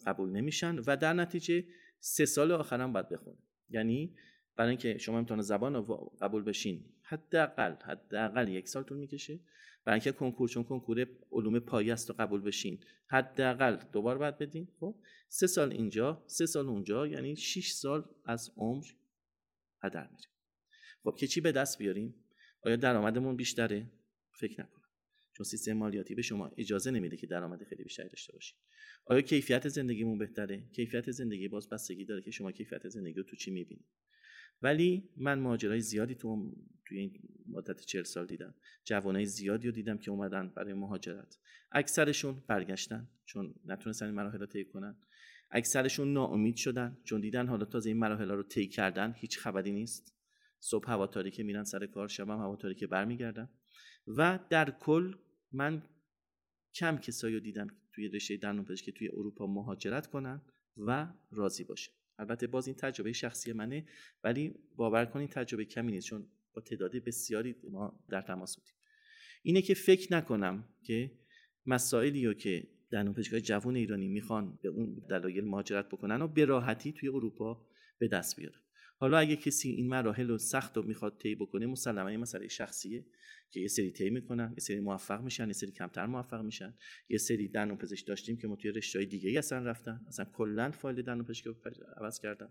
قبول 0.07 0.31
نمیشن 0.31 0.79
و 0.79 0.97
در 0.97 1.13
نتیجه 1.13 1.65
سه 2.01 2.27
سال 2.27 2.53
آخر 2.53 2.81
هم 2.81 2.93
باید 2.93 3.09
بخونه. 3.09 3.39
یعنی 3.71 4.15
برای 4.57 4.69
اینکه 4.69 4.99
شما 4.99 5.19
امتحان 5.19 5.43
زبان 5.43 5.75
رو 5.75 6.13
قبول 6.21 6.43
بشین 6.43 6.85
حداقل 7.03 7.75
حداقل 7.85 8.49
یک 8.49 8.69
سال 8.69 8.83
طول 8.83 8.99
می‌کشه. 8.99 9.41
برای 9.85 9.95
اینکه 9.95 10.13
کنکور 10.13 10.49
چون 10.49 10.65
کنکور 10.65 11.07
علوم 11.33 11.59
پایه 11.59 11.93
است 11.93 12.11
و 12.11 12.13
قبول 12.13 12.41
بشین 12.41 12.79
حداقل 13.07 13.77
دوبار 13.93 14.19
باید 14.19 14.39
بدین. 14.39 14.69
خب 14.81 14.95
سه 15.29 15.47
سال 15.47 15.73
اینجا 15.73 16.25
سه 16.27 16.47
سال 16.47 16.67
اونجا 16.67 17.07
یعنی 17.07 17.37
6 17.37 17.71
سال 17.71 18.05
از 18.25 18.53
عمر 18.57 18.85
هدر 19.83 20.09
میره 20.11 20.36
خب 21.07 21.17
که 21.17 21.27
چی 21.27 21.41
به 21.41 21.53
دست 21.53 21.79
بیاریم؟ 21.79 22.15
آیا 22.63 22.77
درآمدمون 22.77 23.37
بیشتره؟ 23.37 23.91
فکر 24.33 24.61
نکنم. 24.61 24.85
چون 25.33 25.45
سیستم 25.45 25.73
مالیاتی 25.73 26.15
به 26.15 26.23
شما 26.23 26.51
اجازه 26.57 26.91
نمیده 26.91 27.17
که 27.17 27.27
درآمد 27.27 27.65
خیلی 27.65 27.83
بیشتری 27.83 28.09
داشته 28.09 28.33
باشید. 28.33 28.57
آیا 29.05 29.21
کیفیت 29.21 29.69
زندگیمون 29.69 30.19
بهتره؟ 30.19 30.69
کیفیت 30.73 31.11
زندگی 31.11 31.49
باز 31.49 31.69
بستگی 31.69 32.05
داره 32.05 32.23
که 32.23 32.31
شما 32.31 32.53
کیفیت 32.53 32.89
زندگی 32.89 33.15
رو 33.15 33.23
تو 33.23 33.37
چی 33.37 33.51
می‌بینید؟ 33.51 33.87
ولی 34.63 35.09
من 35.17 35.39
ماجرای 35.39 35.81
زیادی 35.81 36.15
تو 36.15 36.55
توی 36.87 36.99
این 36.99 37.13
مدت 37.49 37.81
چهل 37.81 38.03
سال 38.03 38.27
دیدم. 38.27 38.55
جوانای 38.85 39.27
زیادی 39.27 39.67
رو 39.67 39.73
دیدم 39.73 39.99
که 39.99 40.11
اومدن 40.11 40.53
برای 40.57 40.75
مهاجرت. 40.75 41.39
اکثرشون 41.73 42.43
برگشتن 42.47 43.09
چون 43.25 43.55
نتونستن 43.65 44.07
این 44.07 44.15
مراحل 44.15 44.39
رو 44.39 44.47
طی 44.47 44.65
کنن. 44.65 44.97
اکثرشون 45.51 46.13
ناامید 46.13 46.57
شدن 46.57 46.99
چون 47.05 47.21
دیدن 47.21 47.47
حالا 47.47 47.65
تازه 47.65 47.91
این 47.91 47.99
مراحل 47.99 48.31
رو 48.31 48.43
طی 48.43 48.69
کردن 48.69 49.15
هیچ 49.17 49.39
خبری 49.39 49.73
نیست. 49.73 50.16
صبح 50.71 50.91
هوا 50.91 51.07
تاریکه 51.07 51.43
میرن 51.43 51.65
سر 51.65 51.87
کار 51.87 52.09
شب 52.09 52.29
هم 52.29 52.39
هوا 52.39 52.57
تاریکه 52.57 52.87
برمیگردن. 52.87 53.49
و 54.07 54.39
در 54.51 54.71
کل 54.71 55.15
من 55.53 55.83
کم 56.75 56.99
کسایی 56.99 57.35
رو 57.35 57.41
دیدم 57.41 57.67
توی 57.93 58.09
رشته 58.09 58.37
دندون 58.37 58.77
که 58.77 58.93
توی 58.93 59.09
اروپا 59.09 59.47
مهاجرت 59.47 60.07
کنن 60.07 60.43
و 60.77 61.13
راضی 61.31 61.65
باشه. 61.65 61.91
البته 62.19 62.47
باز 62.47 62.67
این 62.67 62.77
تجربه 62.77 63.13
شخصی 63.13 63.53
منه 63.53 63.87
ولی 64.25 64.55
باور 64.77 65.05
کنید 65.05 65.31
تجربه 65.31 65.65
کمی 65.65 65.93
نیست 65.93 66.07
چون 66.07 66.27
با 66.55 66.63
تعداد 66.63 66.97
بسیاری 66.97 67.57
ما 67.71 68.05
در 68.09 68.23
تماس 68.23 68.57
بودیم. 68.57 68.75
اینه 69.43 69.63
که 69.63 69.75
فکر 69.75 70.13
نکنم 70.13 70.69
که 70.83 71.11
مسائلی 71.67 72.27
رو 72.27 72.35
که 72.35 72.69
دندونپزشکای 72.91 73.41
جوان 73.41 73.77
ایرانی 73.77 74.09
می‌خوان 74.09 74.59
به 74.63 74.69
اون 74.69 75.07
دلایل 75.09 75.45
مهاجرت 75.45 75.89
بکنن 75.89 76.23
و 76.23 76.29
به 76.29 76.45
راحتی 76.45 76.93
توی 76.93 77.09
اروپا 77.09 77.67
به 77.99 78.09
دست 78.09 78.37
بیارن. 78.37 78.66
حالا 78.99 79.19
اگه 79.19 79.37
کسی 79.37 79.71
این 79.71 79.89
مراحل 79.89 80.29
رو 80.29 80.39
سخت 80.39 80.77
رو 80.77 80.83
می‌خواد 80.83 81.19
طی 81.19 81.35
بکنه 81.35 81.67
مسلما 81.67 82.13
یه 82.13 82.17
مسئله 82.17 82.49
شخصیه 82.49 83.05
که 83.51 83.61
یه 83.61 83.69
سری 83.69 83.91
طی 83.91 84.11
می‌کنن 84.11 84.51
یه 84.51 84.61
سری 84.61 84.81
موفق 84.81 85.23
میشن 85.23 85.47
یه 85.47 85.53
سری 85.53 85.71
کمتر 85.71 86.07
موفق 86.07 86.41
میشن. 86.41 86.75
یه 87.09 87.19
سری 87.19 87.49
دندون 87.49 87.77
پزشک 87.77 88.07
داشتیم 88.07 88.37
که 88.37 88.49
ما 88.49 88.57
توی 88.57 88.71
رشته 88.71 89.05
دیگه 89.05 89.31
ای 89.31 89.39
اصلا 89.39 89.59
رفتن. 89.59 90.01
اصلا 90.09 90.25
کلا 90.25 90.71
فایل 90.71 91.03
دندون 91.03 91.27
پزشکی 91.27 91.51
عوض 91.97 92.21
کردن 92.21 92.49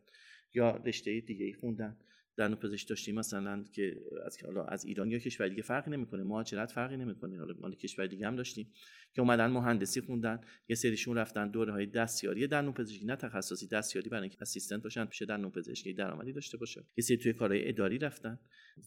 یا 0.54 0.76
رشته 0.76 1.20
دیگه 1.20 1.46
ای 1.46 1.54
خوندن. 1.54 1.98
دندون 2.38 2.60
پزشک 2.60 2.90
داشتیم 2.90 3.16
مثلا 3.16 3.64
که 3.74 4.02
از 4.26 4.44
حالا 4.44 4.64
از 4.64 4.86
ایران 4.86 5.12
یا 5.12 5.20
کشور 5.20 5.48
دیگه 5.48 5.62
فرقی 5.62 5.92
نمی‌کنه 5.92 6.24
مهاجرت 6.24 6.72
فرقی 6.72 6.98
نمی‌کنه. 6.98 7.40
حالا 7.40 7.54
مال 7.60 7.76
کشور 7.76 8.08
دیگه 8.08 8.28
هم 8.28 8.36
داشتیم 8.36 8.72
که 9.14 9.22
اومدن 9.22 9.48
مهندسی 9.48 10.02
خوندن 10.02 10.42
یه 10.68 10.76
سریشون 10.76 11.18
رفتن 11.18 11.52
دوره 11.52 11.74
های 11.74 11.86
دستیاری 11.86 12.48
دندون 12.48 12.74
پزشکی 12.74 13.06
نه 13.06 13.16
تخصصی 13.16 13.68
دستیاری 13.68 14.10
برای 14.10 14.22
اینکه 14.22 14.38
اسیستنت 14.42 14.84
باشن 14.84 15.06
پیش 15.06 15.22
دندون 15.22 15.52
پزشکی 15.52 15.94
درآمدی 15.94 16.34
داشته 16.34 16.58
باشه. 16.58 16.84
یه 16.98 17.04
سری 17.04 17.18
توی 17.18 17.34
کارهای 17.34 17.70
اداری 17.70 17.98
رفتن 17.98 18.40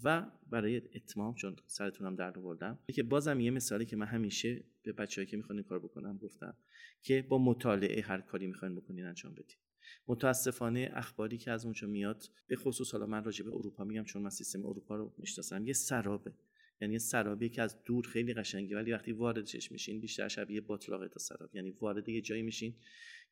و 0.04 0.26
برای 0.50 0.76
اتمام 0.76 1.34
چون 1.34 1.56
سرتونم 1.66 2.16
درد 2.16 2.38
آوردم 2.38 2.78
که 2.94 3.02
بازم 3.02 3.40
یه 3.40 3.50
مثالی 3.50 3.86
که 3.86 3.96
من 3.96 4.06
همیشه 4.06 4.64
به 4.82 4.92
بچه‌ای 4.92 5.26
که 5.26 5.36
می‌خوان 5.36 5.62
کار 5.62 5.78
بکنم 5.78 6.18
گفتم 6.18 6.56
که 7.02 7.22
با 7.22 7.38
مطالعه 7.38 8.02
هر 8.02 8.20
کاری 8.20 8.46
می‌خواین 8.46 8.74
بکنین 8.74 9.04
انجام 9.04 9.32
بدید 9.32 9.67
متاسفانه 10.08 10.90
اخباری 10.92 11.38
که 11.38 11.50
از 11.50 11.64
اونجا 11.64 11.88
میاد 11.88 12.24
به 12.46 12.56
خصوص 12.56 12.92
حالا 12.92 13.06
من 13.06 13.24
راجع 13.24 13.44
به 13.44 13.50
اروپا 13.50 13.84
میگم 13.84 14.04
چون 14.04 14.22
من 14.22 14.30
سیستم 14.30 14.66
اروپا 14.66 14.96
رو 14.96 15.14
می‌شناسم 15.18 15.66
یه 15.66 15.72
سرابه. 15.72 16.32
یعنی 16.80 16.92
یه 16.92 16.98
سرابی 16.98 17.48
که 17.48 17.62
از 17.62 17.84
دور 17.84 18.06
خیلی 18.06 18.34
قشنگه 18.34 18.76
ولی 18.76 18.92
وقتی 18.92 19.12
واردش 19.12 19.72
میشین 19.72 20.00
بیشتر 20.00 20.28
شبیه 20.28 20.60
باطلاق 20.60 21.08
تا 21.08 21.18
سراب. 21.18 21.56
یعنی 21.56 21.70
وارد 21.70 22.08
یه 22.08 22.20
جایی 22.20 22.42
میشین 22.42 22.74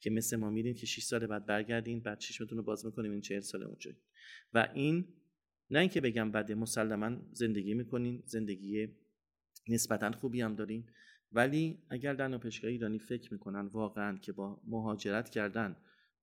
که 0.00 0.10
مثل 0.10 0.36
ما 0.36 0.50
میرین 0.50 0.74
که 0.74 0.86
6 0.86 1.02
سال 1.02 1.26
بعد 1.26 1.46
برگردین 1.46 2.00
بعد 2.00 2.18
چشمتون 2.18 2.58
رو 2.58 2.64
باز 2.64 2.86
می‌کنیم 2.86 3.10
این 3.10 3.20
40 3.20 3.40
سال 3.40 3.62
اونجا. 3.62 3.90
و 4.54 4.68
این 4.74 5.08
نه 5.70 5.78
اینکه 5.78 6.00
بگم 6.00 6.32
بده 6.32 6.54
مسلما 6.54 7.16
زندگی 7.32 7.74
می‌کنین 7.74 8.22
زندگی 8.26 8.88
نسبتا 9.68 10.10
خوبی 10.12 10.40
هم 10.40 10.54
دارین. 10.54 10.86
ولی 11.32 11.78
اگر 11.90 12.14
در 12.14 12.40
ایرانی 12.64 12.98
فکر 12.98 13.32
می‌کنن 13.32 13.66
واقعا 13.66 14.18
که 14.18 14.32
با 14.32 14.60
مهاجرت 14.66 15.30
کردن 15.30 15.76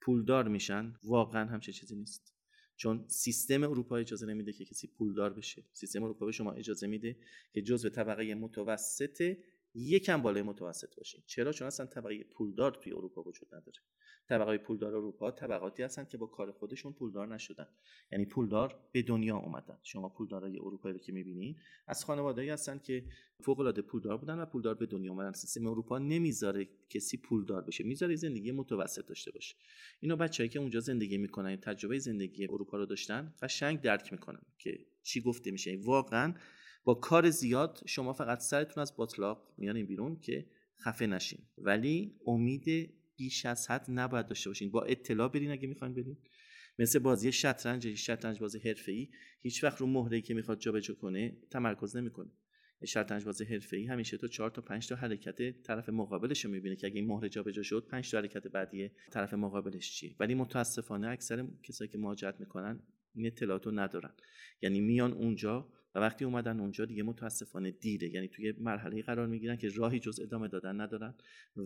پولدار 0.06 0.48
میشن 0.48 0.94
واقعا 1.04 1.46
همچه 1.50 1.72
چیزی 1.72 1.96
نیست. 1.96 2.34
چون 2.76 3.06
سیستم 3.08 3.64
اروپا 3.64 3.98
اجازه 3.98 4.26
نمیده 4.26 4.54
که 4.54 4.66
کسی 4.66 4.88
پولدار 4.88 5.34
بشه. 5.34 5.64
سیستم 5.74 6.04
اروپا 6.04 6.26
به 6.26 6.32
شما 6.32 6.52
اجازه 6.52 6.88
میده 6.88 7.18
که 7.54 7.62
جزء 7.62 7.90
طبقه 7.90 8.36
متوسط 8.36 9.38
یکم 9.74 10.22
بالای 10.22 10.42
متوسط 10.42 10.96
باشین. 10.96 11.24
چرا؟ 11.28 11.52
چون 11.52 11.68
اصلا 11.68 11.86
طبقه 11.86 12.24
پولدار 12.24 12.72
توی 12.72 12.94
اروپا 12.94 13.24
وجود 13.24 13.56
نداره. 13.56 13.80
طبقه 14.30 14.58
پولدار 14.58 14.96
اروپا 14.96 15.32
طبقاتی 15.32 15.84
هستن 15.84 16.06
که 16.06 16.18
با 16.18 16.26
کار 16.26 16.52
خودشون 16.52 16.94
پولدار 16.94 17.28
نشدن. 17.28 17.68
یعنی 18.12 18.26
پولدار 18.26 18.80
به 18.92 19.02
دنیا 19.02 19.38
اومدن. 19.38 19.78
شما 19.84 20.10
پولدارای 20.10 20.58
اروپایی 20.58 20.94
رو 20.94 21.00
که 21.00 21.12
می‌بینید 21.12 21.58
از 21.88 22.06
خانواده‌ای 22.06 22.50
هستن 22.50 22.78
که 22.78 23.04
فوق 23.42 23.60
العاده 23.60 23.82
پولدار 23.82 24.18
بودن 24.18 24.40
و 24.40 24.46
پولدار 24.46 24.76
به 24.76 24.86
دنیا 24.86 25.12
اومدن. 25.12 25.32
سیستم 25.32 25.68
اروپا 25.68 26.00
نمی‌ذاره 26.00 26.68
کسی 26.90 27.18
پولدار 27.18 27.62
بشه. 27.62 27.84
می‌ذاره 27.84 28.16
زندگی 28.16 28.52
متوسط 28.52 29.08
داشته 29.08 29.32
باشه. 29.32 29.56
اینو 30.00 30.16
بچه‌ای 30.16 30.50
که 30.50 30.60
اونجا 30.60 30.80
زندگی 30.80 31.18
می‌کنن 31.18 31.56
تجربه 31.56 32.00
زندگی 32.00 32.48
اروپا 32.48 32.78
رو 32.78 32.86
داشتن 32.86 33.34
قشنگ 33.42 33.82
درک 33.82 34.14
می‌کنن 34.14 34.42
که 34.58 34.80
چی 35.04 35.22
گفته 35.22 35.52
میشه. 35.52 35.80
واقعا 35.84 36.34
با 36.84 36.94
کار 36.94 37.30
زیاد 37.30 37.82
شما 37.86 38.14
فقط 38.14 38.40
سرتون 38.40 38.82
از 38.82 38.96
باطلاق 38.96 39.54
میانین 39.58 39.86
بیرون 39.86 40.20
که 40.20 40.46
خفه 40.80 41.08
نشین. 41.08 41.40
ولی 41.58 42.16
امید 42.28 42.94
بیش 43.16 43.46
از 43.46 43.72
حد 43.72 43.86
نباید 43.88 44.28
داشته 44.28 44.50
باشین. 44.50 44.72
با 44.72 44.84
اطلاع 44.84 45.30
برین 45.30 45.52
اگه 45.52 45.68
می‌خواین 45.68 45.94
برین. 45.94 46.18
مثل 46.80 47.00
بازی 47.00 47.32
شطرنج 47.32 47.94
شطرنج 47.94 48.40
بازی 48.40 48.60
حرفه‌ای 48.60 49.10
هیچ 49.42 49.64
وقت 49.64 49.78
رو 49.78 49.88
مهره‌ای 49.88 50.22
که 50.22 50.34
می‌خواد 50.34 50.60
جابجا 50.60 50.94
کنه 50.94 51.38
تمرکز 51.52 51.96
نمی‌کنه. 51.96 52.32
شطرنج 52.86 53.26
بازی 53.26 53.46
حرفه‌ای 53.46 53.86
همیشه 53.86 54.18
تو 54.18 54.28
4 54.28 54.50
تا 54.50 54.62
5 54.62 54.88
تا 54.88 54.96
حرکت 54.96 55.62
طرف 55.62 55.90
مقابلش 55.90 56.46
رو 56.46 56.52
می‌بینه 56.52 56.76
که 56.76 56.88
اگه 56.88 56.96
این 56.96 57.08
مهره 57.08 57.30
جابجا 57.30 57.64
شد 57.64 57.88
5 57.92 58.12
تا 58.12 58.18
حرکت 58.18 58.48
بعدی 58.48 58.92
طرف 59.12 59.34
مقابلش 59.34 59.92
چیه؟ 59.92 60.16
ولی 60.20 60.36
متاسفانه 60.36 61.08
اکثر 61.08 61.48
کسایی 61.64 61.90
که 61.92 61.98
مهاجرت 61.98 62.40
می‌کنن 62.40 62.80
این 63.16 63.26
اطلاعاتو 63.26 63.72
ندارن. 63.72 64.12
یعنی 64.62 64.82
میان 64.82 65.14
اونجا 65.14 65.70
و 65.96 66.00
وقتی 66.00 66.26
اومدن 66.26 66.60
اونجا 66.60 66.86
دیگه 66.86 67.04
متاسفانه 67.04 67.72
دیره. 67.72 68.10
یعنی 68.10 68.28
توی 68.28 68.54
مرحله 68.58 69.02
قرار 69.02 69.28
می‌گیرن 69.28 69.58
که 69.58 69.70
راهی 69.70 70.00
جز 70.00 70.20
ادامه 70.20 70.48
دادن 70.48 70.82
ندارن 70.82 71.16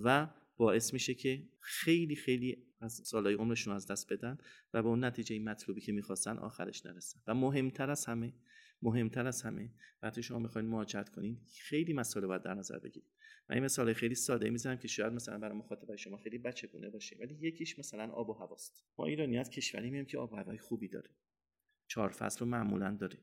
و 0.04 0.30
باعث 0.58 0.93
میشه 0.93 1.14
که 1.14 1.49
خیلی 1.60 2.16
خیلی 2.16 2.64
از 2.80 2.93
سالهای 2.93 3.36
عمرشون 3.36 3.74
از 3.74 3.88
دست 3.88 4.14
بدن 4.14 4.38
و 4.74 4.84
به 4.84 4.89
اون 4.89 5.03
نتیجه 5.03 5.39
مطلوبی 5.39 5.82
که 5.82 5.91
می‌خواستن 5.91 6.38
آخرش 6.38 6.86
نرسن. 6.86 7.20
و 7.28 7.34
مهمتر 7.34 7.89
از 7.89 8.05
همه 8.05 8.34
مهمتر 8.82 9.28
از 9.28 9.41
همه 9.41 9.72
وقتی 10.01 10.24
شما 10.24 10.39
می‌خواین 10.39 10.68
مهاجرت 10.68 11.10
کنین 11.10 11.41
خیلی 11.60 11.93
مسائل 11.93 12.26
باید 12.26 12.41
در 12.41 12.53
نظر 12.53 12.80
بگیرید. 12.80 13.12
من 13.49 13.55
این 13.55 13.66
مثال 13.66 13.93
خیلی 13.93 14.16
ساده 14.16 14.49
می‌زنم 14.49 14.78
که 14.78 14.88
شاید 14.88 15.14
مثلا 15.14 15.38
برای 15.38 15.58
مخاطبای 15.58 15.97
شما 15.97 16.18
خیلی 16.18 16.38
بچه 16.38 16.68
گونه 16.68 16.89
باشه 16.89 17.18
ولی 17.20 17.36
یکیش 17.41 17.80
مثلا 17.80 18.12
آب 18.12 18.30
و 18.30 18.34
هواست. 18.34 18.84
ما 18.97 19.05
ایرانیات 19.05 19.49
کشوری 19.49 19.89
میم 19.89 20.05
که 20.05 20.18
آب 20.18 20.34
و 20.34 20.36
هوای 20.36 20.58
خوبی 20.58 20.88
داره. 20.88 21.10
چهار 21.88 22.10
فصل 22.10 22.39
رو 22.39 22.45
معمولا 22.45 22.97
داره. 22.99 23.18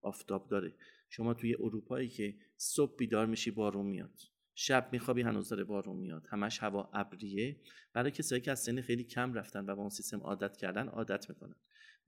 آفتاب 0.00 0.48
داره. 0.48 0.74
شما 1.08 1.34
توی 1.34 1.54
اروپایی 1.54 2.08
که 2.08 2.34
صبح 2.56 2.96
بیدار 2.96 3.26
میشی 3.26 3.50
بارون 3.50 3.86
میاد. 3.86 4.20
شب 4.58 4.88
میخوابی 4.92 5.22
هنوز 5.22 5.48
داره 5.48 5.64
بارون 5.64 5.96
میاد. 5.96 6.26
همش 6.30 6.62
هوا 6.62 6.90
ابریه. 6.92 7.56
برای 7.92 8.10
کسایی 8.10 8.40
که 8.40 8.50
از 8.50 8.60
سن 8.60 8.80
خیلی 8.80 9.04
کم 9.04 9.34
رفتن 9.34 9.64
و 9.66 9.76
با 9.76 9.80
اون 9.80 9.90
سیستم 9.90 10.20
عادت 10.20 10.56
کردن 10.56 10.88
عادت 10.88 11.28
می‌کنن. 11.28 11.54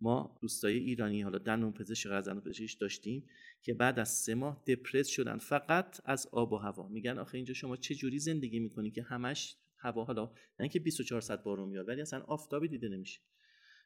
ما 0.00 0.38
دوستای 0.42 0.78
ایرانی 0.78 1.22
حالا 1.22 1.38
دندون 1.38 1.72
پزشک 1.72 2.08
و 2.10 2.22
دندون 2.22 2.40
پزشک 2.40 2.80
داشتیم 2.80 3.26
که 3.62 3.74
بعد 3.74 3.98
از 3.98 4.08
سه 4.08 4.34
ماه 4.34 4.62
دپرس 4.66 5.08
شدن 5.08 5.38
فقط 5.38 6.00
از 6.04 6.26
آب 6.32 6.52
و 6.52 6.56
هوا. 6.56 6.88
میگن 6.88 7.18
آخه 7.18 7.34
اینجا 7.34 7.54
شما 7.54 7.76
چه 7.76 7.94
جوری 7.94 8.18
زندگی 8.18 8.58
می‌کنی 8.58 8.90
که 8.90 9.02
همش 9.02 9.56
هوا 9.78 10.04
حالا 10.04 10.24
نه 10.24 10.32
اینکه 10.60 10.80
24 10.80 11.20
ساعت 11.20 11.42
بارون 11.42 11.68
میاد 11.68 11.88
ولی 11.88 12.00
اصلا 12.00 12.20
آفتابی 12.20 12.68
دیده 12.68 12.88
نمیشه. 12.88 13.20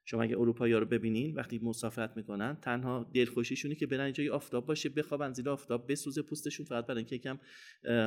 شما 0.05 0.22
اگه 0.22 0.38
اروپایی 0.38 0.72
رو 0.72 0.86
ببینین 0.86 1.34
وقتی 1.34 1.59
مسافرت 1.59 2.16
می‌کنن 2.16 2.59
تنها 2.62 3.11
دلخوشیشونه 3.14 3.74
که 3.74 3.86
برن 3.86 4.12
جای 4.12 4.28
آفتاب 4.28 4.66
باشه 4.66 4.88
بخوابن 4.88 5.32
زیر 5.32 5.48
آفتاب 5.48 5.92
بسوزه 5.92 6.22
پوستشون 6.22 6.66
فقط 6.66 6.86
برای 6.86 6.98
اینکه 6.98 7.16
یکم 7.16 7.38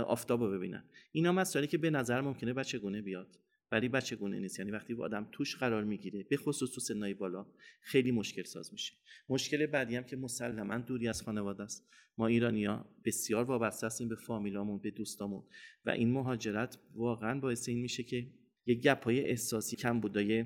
آفتاب 0.01 0.43
رو 0.43 0.51
ببینن. 0.51 0.83
اینا 1.11 1.31
مسائلی 1.31 1.67
که 1.67 1.77
به 1.77 1.89
نظر 1.89 2.21
ممکنه 2.21 2.53
بچگونه 2.53 3.01
بیاد؟ 3.01 3.39
ولی 3.71 3.89
بچگونه 3.89 4.39
نیست. 4.39 4.59
یعنی 4.59 4.71
وقتی 4.71 4.93
آدم 4.93 5.27
توش 5.31 5.55
قرار 5.55 5.83
می‌گیره 5.83 6.23
به 6.29 6.37
خصوص 6.37 6.71
تو 6.71 6.81
سنای 6.81 7.13
بالا 7.13 7.45
خیلی 7.81 8.11
مشکل 8.11 8.43
ساز 8.43 8.73
میشه. 8.73 8.93
مشکل 9.29 9.65
بعدی 9.65 9.95
هم 9.95 10.03
که 10.03 10.15
مسلما 10.15 10.77
دوری 10.77 11.07
از 11.07 11.21
خانواده 11.21 11.63
است. 11.63 11.89
ما 12.17 12.27
ایرانیا 12.27 12.85
بسیار 13.05 13.43
وابسته 13.43 13.87
هستیم 13.87 14.09
به 14.09 14.15
فامیلامون 14.15 14.79
به 14.79 14.91
دوستامون. 14.91 15.43
و 15.85 15.89
این 15.89 16.11
مهاجرت 16.11 16.77
واقعا 16.95 17.39
باعث 17.39 17.69
این 17.69 17.81
میشه 17.81 18.03
که 18.03 18.27
یه 18.65 18.75
گپ 18.75 19.03
های 19.03 19.19
احساسی 19.19 19.75
کم 19.75 19.99
بودای 19.99 20.45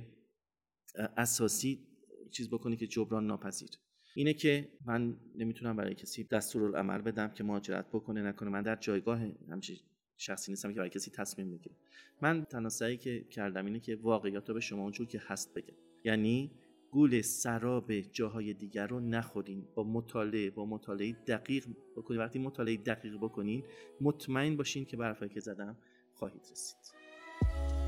اساسی 0.96 1.88
چیز 2.32 2.50
بکنی 2.50 2.78
که 2.78 2.88
جبران 2.88 3.28
ناپذیر. 3.28 3.70
اینه 4.16 4.34
که 4.34 4.70
من 4.86 5.18
نمی‌تونم 5.36 5.76
برای 5.76 5.96
کسی 5.96 6.24
دستورالعمل 6.24 7.02
بدم 7.02 7.28
که 7.28 7.44
مهاجرت 7.44 7.88
بکنه 7.88 8.22
نکنه. 8.22 8.50
من 8.50 8.62
در 8.62 8.76
جایگاه 8.76 9.20
همچین 9.52 9.78
شخصی 10.18 10.52
نیستم 10.52 10.70
که 10.70 10.76
برای 10.76 10.90
کسی 10.90 11.12
تصمیم 11.12 11.48
می‌گیره 11.48 11.76
من 12.22 12.46
تنها 12.46 12.70
سعی 12.70 12.98
که 12.98 13.24
کردم 13.24 13.66
اینه 13.66 13.80
که 13.80 13.96
واقعیت 13.96 14.50
رو 14.50 14.54
به 14.54 14.62
شما 14.62 14.82
اونجور 14.82 15.08
که 15.08 15.22
هست 15.26 15.54
بگم. 15.54 15.76
یعنی 16.04 16.52
گول 16.92 17.22
سراب 17.22 17.94
جاهای 17.94 18.54
دیگر 18.54 18.88
رو 18.88 19.00
نخورین. 19.00 19.68
با 19.76 19.84
مطالعه 19.84 20.50
با 20.50 20.66
مطالعه 20.66 21.12
دقیق 21.12 21.66
بکنین. 21.98 22.20
وقتی 22.20 22.40
مطالعه 22.40 22.78
دقیق 22.78 23.18
بکنین 23.18 23.64
مطمئن 24.02 24.58
باشین 24.58 24.86
که 24.86 24.98
برفایی 24.98 25.32
که 25.32 25.40
زدم 25.40 25.78
خواهید 26.14 26.42
رسید. 26.52 27.79